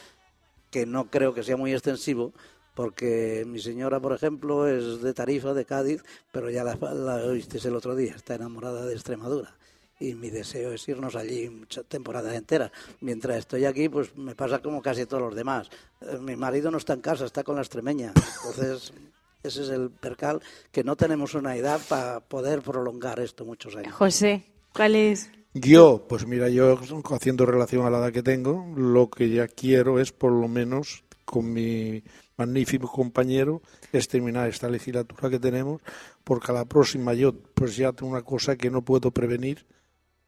que 0.71 0.87
no 0.87 1.07
creo 1.11 1.35
que 1.35 1.43
sea 1.43 1.57
muy 1.57 1.73
extensivo, 1.73 2.33
porque 2.75 3.45
mi 3.47 3.59
señora, 3.59 3.99
por 4.01 4.13
ejemplo, 4.15 4.67
es 4.69 5.03
de 5.03 5.13
Tarifa, 5.13 5.53
de 5.55 5.65
Cádiz, 5.65 6.03
pero 6.33 6.51
ya 6.51 6.65
la, 6.65 6.77
la 6.77 7.17
oísteis 7.27 7.65
el 7.65 7.75
otro 7.77 7.95
día, 7.97 8.15
está 8.15 8.35
enamorada 8.37 8.87
de 8.87 8.95
Extremadura. 8.95 9.55
Y 10.01 10.15
mi 10.15 10.31
deseo 10.31 10.73
es 10.73 10.89
irnos 10.89 11.15
allí 11.15 11.49
muchas 11.51 11.85
temporadas 11.85 12.35
enteras. 12.35 12.73
Mientras 13.01 13.37
estoy 13.37 13.67
aquí, 13.67 13.89
pues 13.89 14.17
me 14.17 14.35
pasa 14.35 14.61
como 14.61 14.81
casi 14.83 15.07
todos 15.07 15.23
los 15.23 15.35
demás. 15.35 15.69
Eh, 16.01 16.19
Mi 16.21 16.37
marido 16.37 16.71
no 16.71 16.79
está 16.79 16.95
en 16.95 17.01
casa, 17.01 17.27
está 17.27 17.45
con 17.45 17.57
la 17.57 17.63
extremeña. 17.63 18.13
Entonces, 18.17 18.93
ese 19.43 19.63
es 19.63 19.69
el 19.69 19.91
percal, 19.91 20.41
que 20.73 20.83
no 20.83 20.97
tenemos 20.97 21.35
una 21.35 21.55
edad 21.55 21.81
para 21.89 22.21
poder 22.21 22.63
prolongar 22.63 23.21
esto 23.21 23.45
muchos 23.45 23.77
años. 23.77 23.95
José, 23.95 24.45
¿cuál 24.75 24.97
es? 24.97 25.31
Yo, 25.53 26.07
pues 26.09 26.27
mira, 26.27 26.49
yo 26.49 26.79
haciendo 27.11 27.45
relación 27.45 27.85
a 27.85 27.91
la 27.91 27.99
edad 27.99 28.13
que 28.13 28.23
tengo, 28.23 28.73
lo 28.77 29.11
que 29.11 29.29
ya 29.31 29.49
quiero 29.49 29.99
es 29.99 30.13
por 30.13 30.33
lo 30.33 30.49
menos 30.49 31.05
con 31.25 31.53
mi 31.53 32.03
magnífico 32.37 32.91
compañero 32.91 33.63
es 33.93 34.09
terminar 34.09 34.49
esta 34.49 34.69
legislatura 34.69 35.29
que 35.29 35.39
tenemos, 35.39 35.83
porque 36.25 36.53
a 36.53 36.55
la 36.55 36.65
próxima 36.65 37.15
yo 37.15 37.35
pues 37.55 37.77
ya 37.77 37.93
tengo 37.93 38.13
una 38.13 38.23
cosa 38.23 38.57
que 38.57 38.71
no 38.71 38.83
puedo 38.83 39.11
prevenir, 39.11 39.67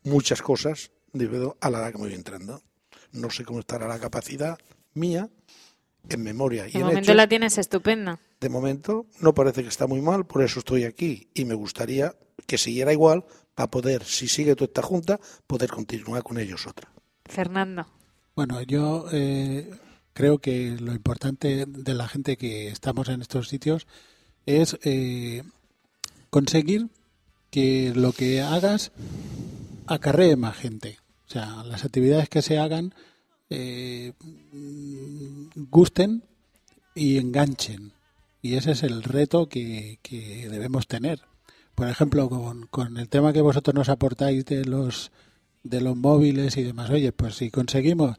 muchas 0.04 0.42
cosas 0.42 0.90
debido 1.12 1.56
a 1.60 1.70
la 1.70 1.78
edad 1.78 1.92
que 1.92 1.98
me 1.98 2.04
voy 2.04 2.14
entrando. 2.14 2.62
No 3.12 3.30
sé 3.30 3.44
cómo 3.44 3.60
estará 3.60 3.86
la 3.86 3.98
capacidad 3.98 4.58
mía 4.94 5.28
en 6.08 6.22
memoria 6.22 6.66
y 6.66 6.72
De 6.72 6.78
en 6.78 6.86
momento 6.86 7.14
la 7.14 7.28
tienes 7.28 7.58
estupenda. 7.58 8.20
De 8.40 8.48
momento 8.48 9.06
no 9.20 9.34
parece 9.34 9.62
que 9.62 9.68
está 9.68 9.86
muy 9.86 10.00
mal, 10.00 10.26
por 10.26 10.42
eso 10.42 10.58
estoy 10.58 10.84
aquí 10.84 11.28
y 11.34 11.44
me 11.44 11.54
gustaría 11.54 12.14
que 12.46 12.58
siguiera 12.58 12.92
igual 12.92 13.24
para 13.54 13.70
poder, 13.70 14.04
si 14.04 14.28
sigue 14.28 14.56
toda 14.56 14.66
esta 14.66 14.82
junta, 14.82 15.20
poder 15.46 15.70
continuar 15.70 16.22
con 16.22 16.38
ellos 16.38 16.66
otra. 16.66 16.90
Fernando. 17.24 17.86
Bueno, 18.34 18.62
yo 18.62 19.06
eh, 19.12 19.70
creo 20.12 20.38
que 20.38 20.76
lo 20.80 20.92
importante 20.92 21.66
de 21.66 21.94
la 21.94 22.08
gente 22.08 22.36
que 22.36 22.68
estamos 22.68 23.08
en 23.08 23.20
estos 23.20 23.48
sitios 23.48 23.86
es 24.46 24.78
eh, 24.82 25.42
conseguir 26.30 26.88
que 27.50 27.92
lo 27.94 28.12
que 28.12 28.40
hagas 28.40 28.90
acarree 29.86 30.36
más 30.36 30.56
gente. 30.56 30.98
O 31.26 31.30
sea, 31.30 31.62
las 31.64 31.84
actividades 31.84 32.28
que 32.28 32.42
se 32.42 32.58
hagan 32.58 32.94
eh, 33.50 34.12
gusten 35.70 36.24
y 36.94 37.18
enganchen. 37.18 37.92
Y 38.42 38.54
ese 38.54 38.72
es 38.72 38.82
el 38.82 39.02
reto 39.02 39.48
que, 39.48 39.98
que 40.02 40.48
debemos 40.48 40.86
tener. 40.86 41.20
Por 41.74 41.88
ejemplo, 41.88 42.28
con, 42.28 42.66
con 42.66 42.98
el 42.98 43.08
tema 43.08 43.32
que 43.32 43.40
vosotros 43.40 43.74
nos 43.74 43.88
aportáis 43.88 44.44
de 44.44 44.64
los 44.64 45.10
de 45.62 45.80
los 45.80 45.96
móviles 45.96 46.56
y 46.56 46.62
demás. 46.62 46.90
Oye, 46.90 47.12
pues 47.12 47.36
si 47.36 47.50
conseguimos 47.50 48.16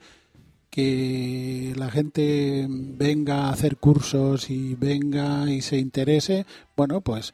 que 0.69 1.73
la 1.75 1.91
gente 1.91 2.65
venga 2.69 3.45
a 3.45 3.51
hacer 3.51 3.77
cursos 3.77 4.49
y 4.49 4.75
venga 4.75 5.51
y 5.51 5.61
se 5.61 5.77
interese, 5.77 6.45
bueno, 6.75 7.01
pues 7.01 7.33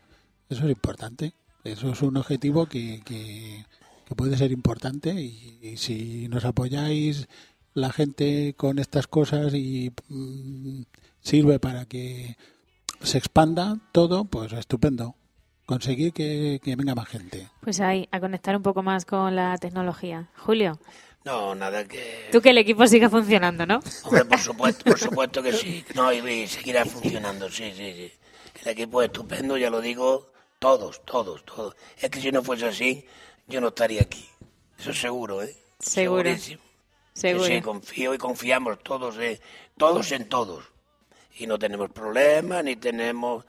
eso 0.50 0.66
es 0.66 0.72
importante. 0.72 1.34
Eso 1.64 1.92
es 1.92 2.02
un 2.02 2.18
objetivo 2.18 2.66
que, 2.66 3.02
que, 3.06 3.66
que 4.10 4.16
puede 4.16 4.36
ser 4.38 4.52
importante 4.52 5.12
y, 5.14 5.60
y 5.62 5.78
si 5.78 6.28
nos 6.30 6.44
apoyáis 6.44 7.28
la 7.76 7.92
gente 7.92 8.56
con 8.58 8.80
estas 8.80 9.06
cosas 9.08 9.54
y 9.54 9.92
mm, 10.10 10.82
sirve 11.22 11.60
para 11.60 11.86
que 11.86 12.36
se 13.02 13.20
expanda 13.20 13.78
todo, 13.92 14.26
pues 14.26 14.52
estupendo. 14.54 15.16
Conseguir 15.68 16.12
que, 16.12 16.60
que 16.64 16.76
venga 16.76 16.96
más 16.96 17.08
gente. 17.08 17.48
Pues 17.62 17.80
ahí, 17.80 18.10
a 18.12 18.20
conectar 18.20 18.56
un 18.56 18.64
poco 18.64 18.82
más 18.82 19.06
con 19.06 19.36
la 19.36 19.56
tecnología. 19.60 20.30
Julio, 20.36 20.80
No, 21.24 21.54
nada 21.54 21.86
que... 21.86 22.30
tú 22.32 22.42
que 22.42 22.50
el 22.50 22.58
equipo 22.58 22.88
siga 22.88 23.08
funcionando, 23.12 23.68
¿no? 23.68 23.80
Hombre, 24.06 24.26
por 24.26 24.40
supuesto, 24.50 24.84
por 24.86 24.98
supuesto 25.00 25.44
que 25.44 25.54
sí. 25.54 25.86
No, 25.94 26.12
y, 26.12 26.18
y 26.28 26.48
seguirá 26.48 26.84
funcionando, 26.86 27.48
sí, 27.52 27.72
sí, 27.78 27.94
sí. 27.94 28.12
El 28.64 28.70
equipo 28.70 29.04
es 29.04 29.10
estupendo, 29.10 29.56
ya 29.56 29.70
lo 29.70 29.80
digo, 29.80 30.32
todos, 30.58 31.06
todos, 31.06 31.46
todos. 31.46 31.76
Es 32.00 32.10
que 32.10 32.20
si 32.20 32.32
no 32.32 32.42
fuese 32.42 32.66
así, 32.66 33.06
yo 33.50 33.60
no 33.62 33.70
estaría 33.70 34.02
aquí. 34.02 34.28
Eso 34.78 34.94
seguro, 34.94 35.44
¿eh? 35.44 35.56
Seguro. 35.80 36.24
Segurísimo. 36.24 36.62
Seguro. 37.14 37.46
Sí, 37.48 37.56
sí, 37.56 37.62
confío 37.62 38.14
y 38.14 38.18
confiamos 38.18 38.80
todos, 38.84 39.18
¿eh? 39.18 39.42
Todos 39.78 40.12
en 40.12 40.30
todos. 40.30 40.64
Y 41.38 41.48
no 41.48 41.58
tenemos 41.60 41.90
problemas, 41.92 42.64
ni 42.64 42.76
tenemos... 42.78 43.46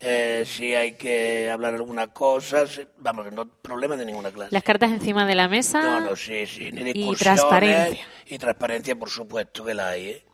eh, 0.00 0.44
si 0.46 0.74
hay 0.74 0.94
que 0.96 1.50
hablar 1.50 1.74
alguna 1.74 2.08
cosa, 2.08 2.64
vamos, 2.98 3.32
no 3.32 3.46
problemas 3.48 3.98
de 3.98 4.04
ninguna 4.06 4.30
clase. 4.30 4.52
Las 4.52 4.62
cartas 4.64 4.90
encima 4.90 5.26
de 5.26 5.34
la 5.34 5.48
mesa. 5.48 5.80
No, 5.82 6.00
no, 6.00 6.16
sí, 6.16 6.46
sí, 6.46 6.70
ni 6.72 6.80
Y 6.80 6.84
discusiones. 6.92 7.18
transparencia. 7.20 8.06
Y 8.26 8.38
transparencia, 8.38 8.96
por 8.96 9.10
supuesto 9.10 9.64
que 9.64 9.74
la 9.74 9.88
hay, 9.90 10.06
¿eh? 10.08 10.24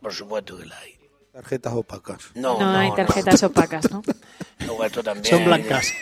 Por 0.00 0.12
supuesto 0.12 0.56
que 0.58 0.66
la 0.66 0.78
hay. 0.78 0.98
Tarjetas 1.32 1.72
opacas. 1.72 2.18
No, 2.34 2.58
No, 2.58 2.72
no, 2.72 2.78
hay 2.78 2.90
no. 2.90 2.94
tarjetas 2.96 3.42
opacas, 3.42 3.90
¿no? 3.90 4.02
Luego 4.66 5.02
también. 5.02 5.24
Son 5.34 5.44
blancas. 5.44 5.92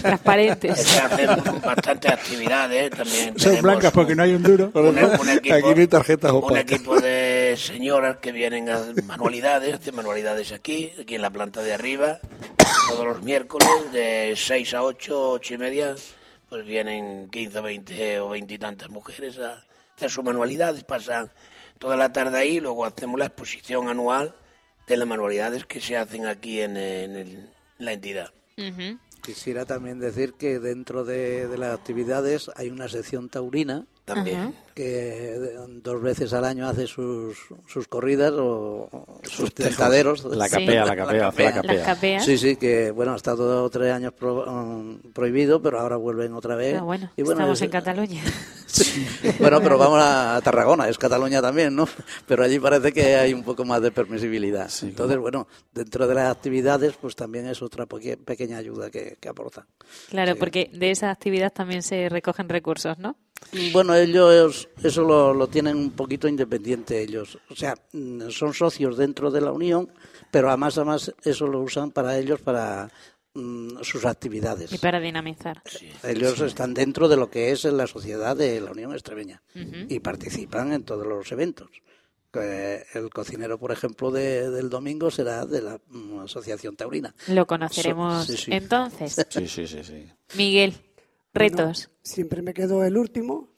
Transparentes. 0.00 0.78
Se 0.80 0.98
hacen 1.00 1.26
bastantes 1.62 2.10
actividades 2.12 2.90
también. 2.90 3.38
Son 3.38 3.60
blancas 3.62 3.92
porque 3.92 4.14
no 4.14 4.22
hay 4.22 4.32
un 4.34 4.42
duro. 4.42 4.70
un, 4.74 4.98
un 4.98 5.28
equipo, 5.30 5.54
Aquí 5.54 5.74
no 5.74 5.80
hay 5.80 5.86
tarjetas 5.86 6.32
un 6.32 6.38
opacas. 6.38 6.60
equipo 6.62 7.00
de 7.00 7.54
señoras 7.58 8.18
que 8.18 8.32
vienen 8.32 8.68
a 8.68 8.76
hacer 8.76 9.02
manualidades, 9.04 9.74
hacen 9.74 9.94
manualidades 9.94 10.52
aquí, 10.52 10.92
aquí 11.00 11.14
en 11.14 11.22
la 11.22 11.30
planta 11.30 11.62
de 11.62 11.72
arriba, 11.74 12.18
todos 12.88 13.06
los 13.06 13.22
miércoles, 13.22 13.68
de 13.92 14.34
6 14.36 14.74
a 14.74 14.82
8, 14.82 15.30
8 15.32 15.54
y 15.54 15.58
media, 15.58 15.94
pues 16.48 16.64
vienen 16.64 17.28
15, 17.30 17.60
20 17.60 18.20
o 18.20 18.28
20 18.30 18.54
y 18.54 18.58
tantas 18.58 18.90
mujeres 18.90 19.38
a 19.38 19.64
hacer 19.96 20.10
sus 20.10 20.24
manualidades, 20.24 20.84
pasan 20.84 21.30
toda 21.78 21.96
la 21.96 22.12
tarde 22.12 22.38
ahí, 22.38 22.60
luego 22.60 22.84
hacemos 22.84 23.18
la 23.18 23.26
exposición 23.26 23.88
anual 23.88 24.34
de 24.86 24.96
las 24.96 25.06
manualidades 25.08 25.64
que 25.66 25.80
se 25.80 25.96
hacen 25.96 26.26
aquí 26.26 26.60
en, 26.60 26.76
en 26.76 27.16
el- 27.16 27.50
la 27.78 27.92
entidad. 27.92 28.32
Quisiera 29.22 29.64
también 29.64 29.98
decir 29.98 30.34
que 30.34 30.58
dentro 30.58 31.04
de, 31.04 31.48
de 31.48 31.58
las 31.58 31.74
actividades 31.74 32.50
hay 32.56 32.70
una 32.70 32.88
sección 32.88 33.28
taurina 33.28 33.86
También. 34.04 34.38
Ajá. 34.40 34.52
que 34.74 35.36
dos 35.82 36.02
veces 36.02 36.32
al 36.32 36.44
año 36.44 36.66
hace 36.68 36.86
sus, 36.88 37.38
sus 37.68 37.86
corridas 37.88 38.32
o 38.32 38.88
o 38.90 39.20
sus 39.22 39.54
tentaderos. 39.54 40.24
La 40.24 40.46
Sí. 40.48 40.52
capea, 40.66 40.84
la 40.84 40.96
capea, 40.96 41.28
hace 41.28 41.44
la 41.44 41.52
capea. 41.54 41.84
capeas. 41.84 42.24
Sí, 42.24 42.36
sí, 42.36 42.56
que 42.56 42.90
bueno, 42.90 43.12
ha 43.12 43.16
estado 43.16 43.70
tres 43.70 43.92
años 43.92 44.12
pro- 44.12 44.44
um, 44.50 44.98
prohibido, 45.12 45.62
pero 45.62 45.78
ahora 45.80 45.96
vuelven 45.96 46.34
otra 46.34 46.56
vez. 46.56 46.76
Ah, 46.78 46.82
bueno, 46.82 47.08
Y 47.16 47.22
bueno, 47.22 47.40
estamos 47.40 47.58
es- 47.58 47.62
en 47.62 47.70
Cataluña. 47.70 48.22
Bueno, 49.38 49.60
pero 49.62 49.78
vamos 49.78 50.00
a, 50.00 50.36
a 50.36 50.40
Tarragona, 50.40 50.88
es 50.88 50.98
Cataluña 50.98 51.40
también, 51.40 51.74
¿no? 51.76 51.86
Pero 52.26 52.42
allí 52.44 52.58
parece 52.58 52.92
que 52.92 53.14
hay 53.14 53.32
un 53.32 53.44
poco 53.44 53.64
más 53.64 53.80
de 53.80 53.92
permisibilidad. 53.92 54.68
Sí, 54.68 54.86
Entonces, 54.86 55.16
bueno, 55.18 55.46
dentro 55.72 56.06
de 56.08 56.14
las 56.14 56.30
actividades, 56.30 56.94
pues 57.00 57.14
también 57.14 57.46
es 57.46 57.62
otra 57.62 57.86
pequeña 57.86 58.58
ayuda 58.58 58.90
que, 58.90 59.16
que 59.20 59.28
aportan. 59.28 59.64
Claro, 60.10 60.34
porque 60.36 60.70
de 60.72 60.90
esa 60.90 61.10
actividad 61.10 61.52
también 61.52 61.82
se 61.82 62.08
recogen 62.08 62.48
recursos, 62.48 62.98
¿no? 62.98 63.16
Bueno, 63.72 63.94
ellos 63.94 64.68
eso 64.82 65.02
lo, 65.02 65.32
lo 65.34 65.46
tienen 65.48 65.76
un 65.76 65.90
poquito 65.90 66.26
independiente 66.28 67.00
ellos. 67.02 67.38
O 67.50 67.54
sea, 67.56 67.74
mm, 67.92 68.28
son 68.30 68.52
socios 68.54 68.96
dentro 68.96 69.30
de 69.30 69.40
la 69.40 69.52
Unión, 69.52 69.90
pero 70.30 70.48
además, 70.48 70.76
además 70.78 71.12
eso 71.24 71.46
lo 71.46 71.60
usan 71.60 71.90
para 71.90 72.18
ellos, 72.18 72.40
para 72.40 72.90
mm, 73.34 73.82
sus 73.82 74.04
actividades. 74.04 74.72
Y 74.72 74.78
para 74.78 75.00
dinamizar. 75.00 75.62
Ellos 76.02 76.40
están 76.40 76.74
dentro 76.74 77.08
de 77.08 77.16
lo 77.16 77.30
que 77.30 77.50
es 77.52 77.64
la 77.64 77.86
sociedad 77.86 78.36
de 78.36 78.60
la 78.60 78.70
Unión 78.72 78.92
Extremeña 78.92 79.42
y 79.88 80.00
participan 80.00 80.72
en 80.72 80.82
todos 80.84 81.06
los 81.06 81.30
eventos. 81.32 81.68
El 82.94 83.10
cocinero, 83.10 83.58
por 83.58 83.70
ejemplo, 83.70 84.10
de- 84.10 84.50
del 84.50 84.68
domingo 84.68 85.08
será 85.08 85.46
de 85.46 85.62
la 85.62 85.78
mm, 85.88 86.18
Asociación 86.20 86.74
Taurina. 86.74 87.14
Lo 87.28 87.46
conoceremos 87.46 88.26
Sí, 88.26 88.36
sí. 88.36 88.50
entonces. 88.52 89.24
Sí, 89.28 89.46
sí, 89.46 89.68
sí, 89.68 89.84
sí. 89.84 90.08
Miguel, 90.36 90.74
retos. 91.34 91.90
Siempre 92.02 92.42
me 92.42 92.54
quedo 92.54 92.84
el 92.84 92.96
último. 92.96 93.50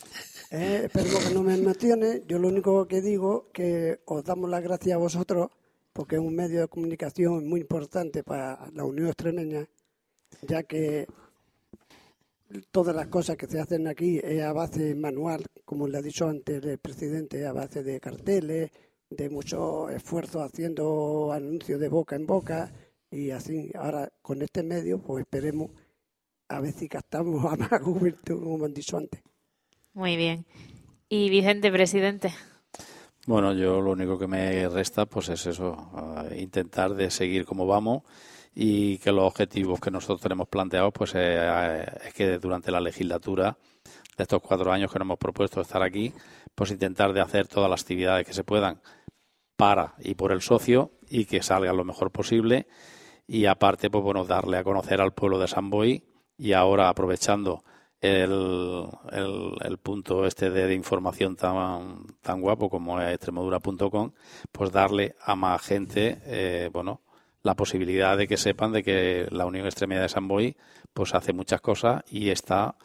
eh, 0.51 0.83
espero 0.85 1.19
que 1.21 1.35
no 1.35 1.43
me 1.43 1.55
emocione. 1.55 2.23
Yo 2.27 2.39
lo 2.39 2.49
único 2.49 2.89
que 2.89 3.01
digo 3.01 3.51
que 3.53 4.01
os 4.07 4.25
damos 4.25 4.49
las 4.51 4.63
gracias 4.63 4.95
a 4.95 4.99
vosotros 4.99 5.51
porque 5.93 6.17
es 6.17 6.21
un 6.21 6.35
medio 6.35 6.61
de 6.61 6.69
comunicación 6.69 7.49
muy 7.49 7.61
importante 7.61 8.23
para 8.23 8.69
la 8.75 8.85
Unión 8.85 9.09
Extremeña, 9.09 9.67
ya 10.43 10.63
que 10.63 11.07
todas 12.71 12.95
las 12.95 13.07
cosas 13.09 13.37
que 13.37 13.47
se 13.47 13.59
hacen 13.59 13.89
aquí 13.89 14.21
es 14.23 14.43
a 14.43 14.53
base 14.53 14.95
manual, 14.95 15.47
como 15.65 15.89
le 15.89 15.97
ha 15.97 16.03
dicho 16.03 16.29
antes 16.29 16.63
el 16.63 16.79
presidente, 16.79 17.47
a 17.47 17.53
base 17.53 17.83
de 17.83 17.99
carteles, 17.99 18.71
de 19.09 19.31
mucho 19.31 19.89
esfuerzo 19.89 20.43
haciendo 20.43 21.33
anuncios 21.33 21.81
de 21.81 21.89
boca 21.89 22.15
en 22.15 22.27
boca 22.27 22.71
y 23.11 23.31
así. 23.31 23.71
Ahora 23.75 24.13
con 24.21 24.43
este 24.43 24.63
medio, 24.63 24.99
pues 24.99 25.23
esperemos 25.23 25.71
a 26.49 26.61
ver 26.61 26.73
si 26.73 26.89
captamos 26.89 27.45
a 27.45 27.57
más 27.57 27.83
juventud, 27.83 28.43
como 28.43 28.65
han 28.65 28.75
dicho 28.75 28.97
antes. 28.97 29.23
Muy 29.95 30.17
bien. 30.17 30.47
Y 31.09 31.31
Vicente, 31.31 31.71
presidente. 31.71 32.33
Bueno, 33.27 33.53
yo 33.53 33.81
lo 33.81 33.93
único 33.93 34.19
que 34.19 34.29
me 34.29 34.69
resta 34.69 35.07
pues 35.07 35.29
es 35.31 35.47
eso, 35.47 35.91
intentar 36.37 36.95
de 36.95 37.11
seguir 37.11 37.45
como 37.45 37.67
vamos 37.67 38.03
y 38.55 38.99
que 38.99 39.11
los 39.11 39.25
objetivos 39.25 39.81
que 39.81 39.91
nosotros 39.91 40.21
tenemos 40.21 40.49
planteados 40.49 40.93
pues 40.93 41.13
eh, 41.17 41.85
es 42.07 42.15
que 42.15 42.39
durante 42.39 42.71
la 42.71 42.81
legislatura 42.81 43.59
de 44.17 44.23
estos 44.23 44.41
cuatro 44.41 44.73
años 44.73 44.93
que 44.93 44.99
nos 44.99 45.07
hemos 45.07 45.19
propuesto 45.19 45.61
estar 45.61 45.83
aquí, 45.83 46.13
pues 46.55 46.71
intentar 46.71 47.13
de 47.13 47.21
hacer 47.21 47.49
todas 47.49 47.69
las 47.69 47.83
actividades 47.83 48.27
que 48.27 48.33
se 48.33 48.45
puedan 48.45 48.81
para 49.57 49.95
y 49.99 50.15
por 50.15 50.31
el 50.31 50.41
socio 50.41 50.93
y 51.09 51.25
que 51.25 51.43
salga 51.43 51.73
lo 51.73 51.85
mejor 51.85 52.13
posible 52.13 52.69
y 53.27 53.47
aparte 53.47 53.91
pues 53.91 54.05
bueno 54.05 54.25
darle 54.25 54.59
a 54.59 54.65
conocer 54.65 55.01
al 55.01 55.15
pueblo 55.15 55.39
de 55.39 55.49
San 55.49 55.69
Boy 55.69 56.05
y 56.39 56.53
ahora 56.53 56.89
aprovechando 56.89 57.63
el, 58.01 58.87
el, 59.63 59.79
punto 59.79 60.27
este 60.27 60.51
de, 60.51 60.75
información 60.75 61.37
tan, 61.37 62.07
tan 62.21 62.41
guapo 62.41 62.69
como 62.69 63.01
es 63.01 63.15
extremadura.com, 63.15 64.13
pues 64.53 64.71
darle 64.71 65.17
a 65.21 65.35
más 65.35 65.63
gente, 65.63 66.21
eh, 66.27 66.71
bueno, 66.73 67.01
la 67.43 67.55
posibilidad 67.55 68.17
de 68.17 68.29
que 68.29 68.37
sepan 68.37 68.73
de 68.73 68.83
que 68.83 69.29
la 69.31 69.47
Unión 69.47 69.67
Extremeña 69.67 70.03
de 70.03 70.09
San 70.09 70.29
Boy 70.29 70.57
pues 70.93 71.15
hace 71.15 71.33
muchas 71.33 71.61
cosas 71.61 72.03
y 72.11 72.31
está 72.31 72.77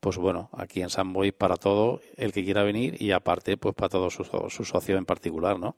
pues 0.00 0.16
bueno, 0.16 0.48
aquí 0.52 0.80
en 0.82 0.90
San 0.90 1.12
Boy 1.12 1.30
para 1.30 1.56
todo 1.56 2.00
el 2.16 2.32
que 2.32 2.44
quiera 2.44 2.62
venir 2.62 3.00
y 3.00 3.12
aparte 3.12 3.56
pues 3.56 3.74
para 3.74 3.90
todos 3.90 4.14
sus, 4.14 4.30
sus 4.48 4.68
socios 4.68 4.98
en 4.98 5.04
particular, 5.04 5.58
¿no? 5.58 5.76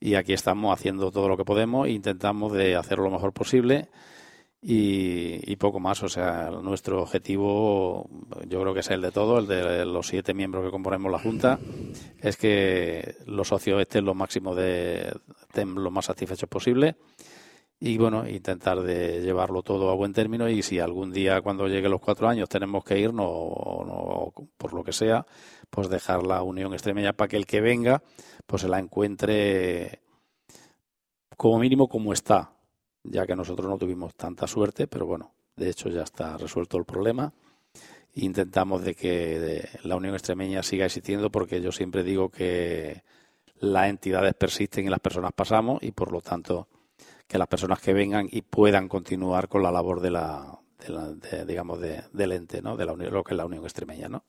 Y 0.00 0.16
aquí 0.16 0.32
estamos 0.32 0.76
haciendo 0.76 1.10
todo 1.12 1.28
lo 1.28 1.36
que 1.36 1.44
podemos 1.44 1.86
e 1.86 1.92
intentamos 1.92 2.52
de 2.52 2.74
hacerlo 2.76 3.04
lo 3.04 3.10
mejor 3.12 3.32
posible 3.32 3.88
y, 4.66 5.56
poco 5.56 5.78
más. 5.78 6.02
O 6.02 6.08
sea, 6.08 6.50
nuestro 6.50 7.02
objetivo, 7.02 8.08
yo 8.48 8.60
creo 8.62 8.72
que 8.72 8.80
es 8.80 8.90
el 8.90 9.02
de 9.02 9.10
todos, 9.10 9.40
el 9.40 9.48
de 9.48 9.84
los 9.84 10.06
siete 10.06 10.32
miembros 10.32 10.64
que 10.64 10.70
componemos 10.70 11.12
la 11.12 11.18
Junta, 11.18 11.58
es 12.20 12.36
que 12.36 13.16
los 13.26 13.48
socios 13.48 13.80
estén 13.80 14.04
lo 14.06 14.14
máximo 14.14 14.54
de, 14.54 15.12
estén 15.42 15.74
lo 15.74 15.90
más 15.90 16.06
satisfechos 16.06 16.48
posible 16.48 16.96
y 17.78 17.98
bueno, 17.98 18.26
intentar 18.26 18.80
de 18.80 19.20
llevarlo 19.20 19.62
todo 19.62 19.90
a 19.90 19.94
buen 19.94 20.14
término 20.14 20.48
y 20.48 20.62
si 20.62 20.78
algún 20.78 21.12
día 21.12 21.42
cuando 21.42 21.68
llegue 21.68 21.88
los 21.88 22.00
cuatro 22.00 22.28
años 22.28 22.48
tenemos 22.48 22.84
que 22.84 22.98
irnos 22.98 23.26
o 23.28 23.84
no, 23.84 24.46
por 24.56 24.72
lo 24.72 24.82
que 24.82 24.92
sea, 24.92 25.26
pues 25.68 25.90
dejar 25.90 26.22
la 26.22 26.42
unión 26.42 26.72
extremeña 26.72 27.12
para 27.12 27.28
que 27.28 27.36
el 27.36 27.46
que 27.46 27.60
venga 27.60 28.02
pues 28.46 28.62
se 28.62 28.68
la 28.68 28.78
encuentre 28.78 30.00
como 31.36 31.58
mínimo 31.58 31.88
como 31.88 32.12
está, 32.14 32.53
ya 33.04 33.26
que 33.26 33.36
nosotros 33.36 33.68
no 33.68 33.78
tuvimos 33.78 34.14
tanta 34.14 34.46
suerte, 34.46 34.86
pero 34.86 35.06
bueno, 35.06 35.34
de 35.56 35.70
hecho 35.70 35.88
ya 35.88 36.02
está 36.02 36.36
resuelto 36.36 36.78
el 36.78 36.84
problema. 36.84 37.32
Intentamos 38.14 38.82
de 38.82 38.94
que 38.94 39.68
la 39.82 39.96
Unión 39.96 40.14
Extremeña 40.14 40.62
siga 40.62 40.86
existiendo 40.86 41.30
porque 41.30 41.60
yo 41.60 41.72
siempre 41.72 42.02
digo 42.02 42.30
que 42.30 43.02
las 43.58 43.88
entidades 43.88 44.34
persisten 44.34 44.86
y 44.86 44.90
las 44.90 45.00
personas 45.00 45.32
pasamos 45.32 45.82
y 45.82 45.92
por 45.92 46.12
lo 46.12 46.20
tanto 46.20 46.68
que 47.26 47.38
las 47.38 47.48
personas 47.48 47.80
que 47.80 47.92
vengan 47.92 48.28
y 48.30 48.42
puedan 48.42 48.88
continuar 48.88 49.48
con 49.48 49.62
la 49.62 49.72
labor 49.72 50.00
de 50.00 50.10
la, 50.10 50.60
digamos 51.46 51.80
del 51.80 52.32
ente, 52.32 52.62
¿no? 52.62 52.76
De 52.76 52.84
la 52.84 52.92
Unión, 52.92 53.12
lo 53.12 53.24
que 53.24 53.34
es 53.34 53.38
la 53.38 53.46
Unión 53.46 53.64
Extremeña, 53.64 54.08
¿no? 54.08 54.24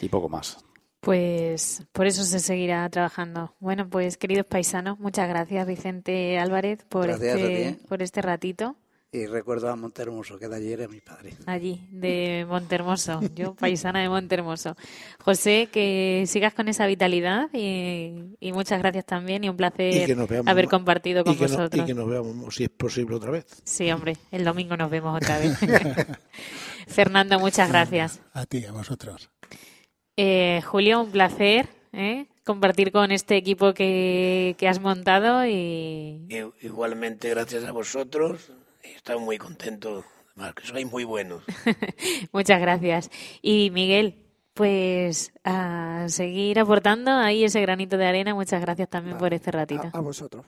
Y 0.00 0.08
poco 0.08 0.28
más. 0.28 0.64
Pues 1.02 1.82
por 1.90 2.06
eso 2.06 2.22
se 2.22 2.38
seguirá 2.38 2.88
trabajando. 2.88 3.56
Bueno, 3.58 3.88
pues 3.90 4.16
queridos 4.16 4.46
paisanos, 4.46 5.00
muchas 5.00 5.28
gracias 5.28 5.66
Vicente 5.66 6.38
Álvarez 6.38 6.84
por, 6.88 7.10
este, 7.10 7.76
por 7.88 8.02
este 8.02 8.22
ratito. 8.22 8.76
Y 9.10 9.26
recuerdo 9.26 9.68
a 9.68 9.74
Montermoso, 9.74 10.38
que 10.38 10.46
de 10.46 10.54
allí 10.54 10.72
era 10.72 10.86
mi 10.86 11.00
padre. 11.00 11.34
Allí, 11.44 11.88
de 11.90 12.46
Montermoso, 12.48 13.20
yo 13.34 13.54
paisana 13.56 14.00
de 14.00 14.08
Montermoso. 14.08 14.76
José, 15.18 15.68
que 15.72 16.22
sigas 16.28 16.54
con 16.54 16.68
esa 16.68 16.86
vitalidad 16.86 17.50
y, 17.52 18.52
muchas 18.52 18.78
gracias 18.78 19.04
también 19.04 19.42
y 19.42 19.48
un 19.48 19.56
placer 19.56 20.16
haber 20.46 20.68
compartido 20.68 21.24
con 21.24 21.36
vosotros. 21.36 21.82
y 21.82 21.84
que 21.84 21.94
nos 21.94 22.08
veamos, 22.08 22.54
si 22.54 22.62
es 22.62 22.70
posible, 22.70 23.16
otra 23.16 23.32
vez. 23.32 23.44
Sí, 23.64 23.90
hombre, 23.90 24.16
el 24.30 24.44
domingo 24.44 24.76
nos 24.76 24.88
vemos 24.88 25.16
otra 25.16 25.36
vez. 25.40 25.58
Fernando, 26.86 27.40
muchas 27.40 27.68
gracias. 27.68 28.20
A 28.32 28.46
ti, 28.46 28.64
a 28.64 28.70
vosotros. 28.70 29.30
Eh, 30.16 30.60
Julio, 30.64 31.00
un 31.00 31.10
placer 31.10 31.68
¿eh? 31.92 32.26
compartir 32.44 32.92
con 32.92 33.12
este 33.12 33.36
equipo 33.36 33.72
que, 33.72 34.56
has 34.68 34.80
montado. 34.80 35.46
y 35.46 36.26
Igualmente, 36.60 37.30
gracias 37.30 37.64
a 37.64 37.72
vosotros. 37.72 38.52
Estamos 38.82 39.22
muy 39.22 39.38
contentos, 39.38 40.04
que 40.56 40.66
sois 40.66 40.90
muy 40.90 41.04
buenos. 41.04 41.42
Muchas 42.32 42.60
gracias. 42.60 43.10
Y 43.40 43.70
Miguel, 43.72 44.26
pues 44.54 45.32
a 45.44 46.06
seguir 46.08 46.58
aportando 46.58 47.10
ahí 47.12 47.44
ese 47.44 47.60
granito 47.60 47.96
de 47.96 48.06
arena. 48.06 48.34
Muchas 48.34 48.60
gracias 48.60 48.88
también 48.88 49.18
por 49.18 49.32
este 49.32 49.50
ratito. 49.50 49.88
a 49.92 50.00
vosotros. 50.00 50.44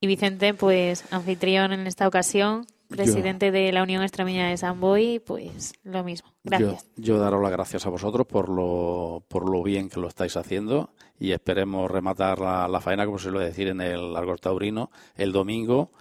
Y 0.00 0.06
Vicente, 0.06 0.54
pues 0.54 1.04
anfitrión 1.12 1.72
en 1.72 1.86
esta 1.86 2.08
ocasión 2.08 2.66
presidente 2.92 3.50
de 3.50 3.72
la 3.72 3.82
Unión 3.82 4.02
Extremeña 4.02 4.48
de 4.48 4.56
San 4.56 4.80
Boy, 4.80 5.18
pues 5.18 5.72
lo 5.82 6.04
mismo. 6.04 6.30
Gracias. 6.44 6.88
Yo, 6.96 7.18
daros 7.18 7.42
las 7.42 7.50
gracias 7.50 7.86
a 7.86 7.90
vosotros 7.90 8.26
por 8.26 8.48
lo, 8.48 9.24
por 9.28 9.50
lo 9.50 9.62
bien 9.62 9.88
que 9.88 10.00
lo 10.00 10.08
estáis 10.08 10.36
haciendo 10.36 10.90
y 11.18 11.32
esperemos 11.32 11.90
rematar 11.90 12.38
la, 12.38 12.80
faena, 12.80 13.04
como 13.06 13.18
se 13.18 13.30
suele 13.30 13.44
decir, 13.44 13.68
en 13.68 13.80
el 13.80 14.16
Argor 14.16 14.40
Taurino 14.40 14.90
el 15.16 15.32
domingo 15.32 15.92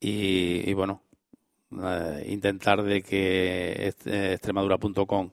y, 0.00 0.72
bueno, 0.74 1.02
eh, 1.72 2.26
intentar 2.28 2.82
de 2.82 3.02
que 3.02 3.94
extremadura.com 4.04 5.30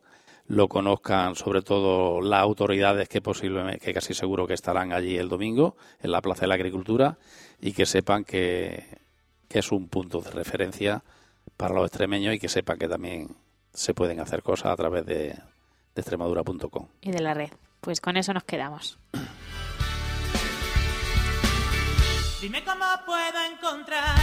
lo 0.47 0.67
conozcan 0.67 1.35
sobre 1.35 1.61
todo 1.61 2.21
las 2.21 2.41
autoridades 2.41 3.07
que 3.07 3.21
posiblemente, 3.21 3.79
que 3.79 3.93
casi 3.93 4.13
seguro 4.13 4.45
que 4.45 4.53
estarán 4.53 4.91
allí 4.91 5.17
el 5.17 5.29
domingo 5.29 5.77
en 6.01 6.11
la 6.11 6.21
Plaza 6.21 6.41
de 6.41 6.47
la 6.47 6.55
Agricultura 6.55 7.17
y 7.61 7.71
que 7.71 7.85
sepan 7.85 8.23
que 8.23 9.02
que 9.53 9.59
es 9.59 9.71
un 9.71 9.87
punto 9.87 10.19
de 10.19 10.31
referencia 10.31 11.03
para 11.57 11.75
los 11.75 11.85
extremeños 11.85 12.33
y 12.33 12.39
que 12.39 12.49
sepan 12.49 12.79
que 12.79 12.87
también 12.87 13.35
se 13.71 13.93
pueden 13.93 14.19
hacer 14.19 14.41
cosas 14.41 14.71
a 14.71 14.75
través 14.75 15.05
de, 15.05 15.15
de 15.15 15.43
extremadura.com. 15.95 16.87
Y 17.01 17.11
de 17.11 17.21
la 17.21 17.35
red. 17.35 17.51
Pues 17.79 18.01
con 18.01 18.17
eso 18.17 18.33
nos 18.33 18.45
quedamos. 18.45 18.97
Dime 22.41 22.63
cómo 22.63 22.83
puedo 23.05 23.45
encontrar 23.53 24.17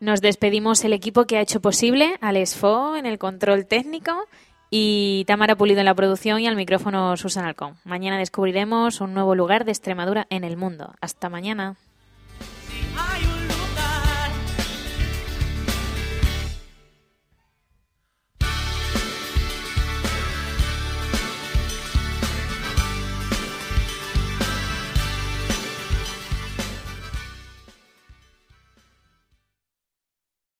Nos 0.00 0.20
despedimos 0.20 0.84
el 0.84 0.92
equipo 0.92 1.26
que 1.26 1.36
ha 1.36 1.40
hecho 1.40 1.60
posible, 1.60 2.16
Alex 2.20 2.56
Fo 2.56 2.96
en 2.96 3.06
el 3.06 3.20
control 3.20 3.66
técnico 3.66 4.24
y 4.70 5.22
Tamara 5.28 5.54
Pulido 5.54 5.78
en 5.78 5.86
la 5.86 5.94
producción 5.94 6.40
y 6.40 6.48
al 6.48 6.56
micrófono 6.56 7.16
Susan 7.16 7.44
Alcón. 7.44 7.76
Mañana 7.84 8.18
descubriremos 8.18 9.00
un 9.00 9.14
nuevo 9.14 9.36
lugar 9.36 9.64
de 9.64 9.70
Extremadura 9.70 10.26
en 10.30 10.42
el 10.42 10.56
mundo. 10.56 10.96
Hasta 11.00 11.28
mañana. 11.28 11.76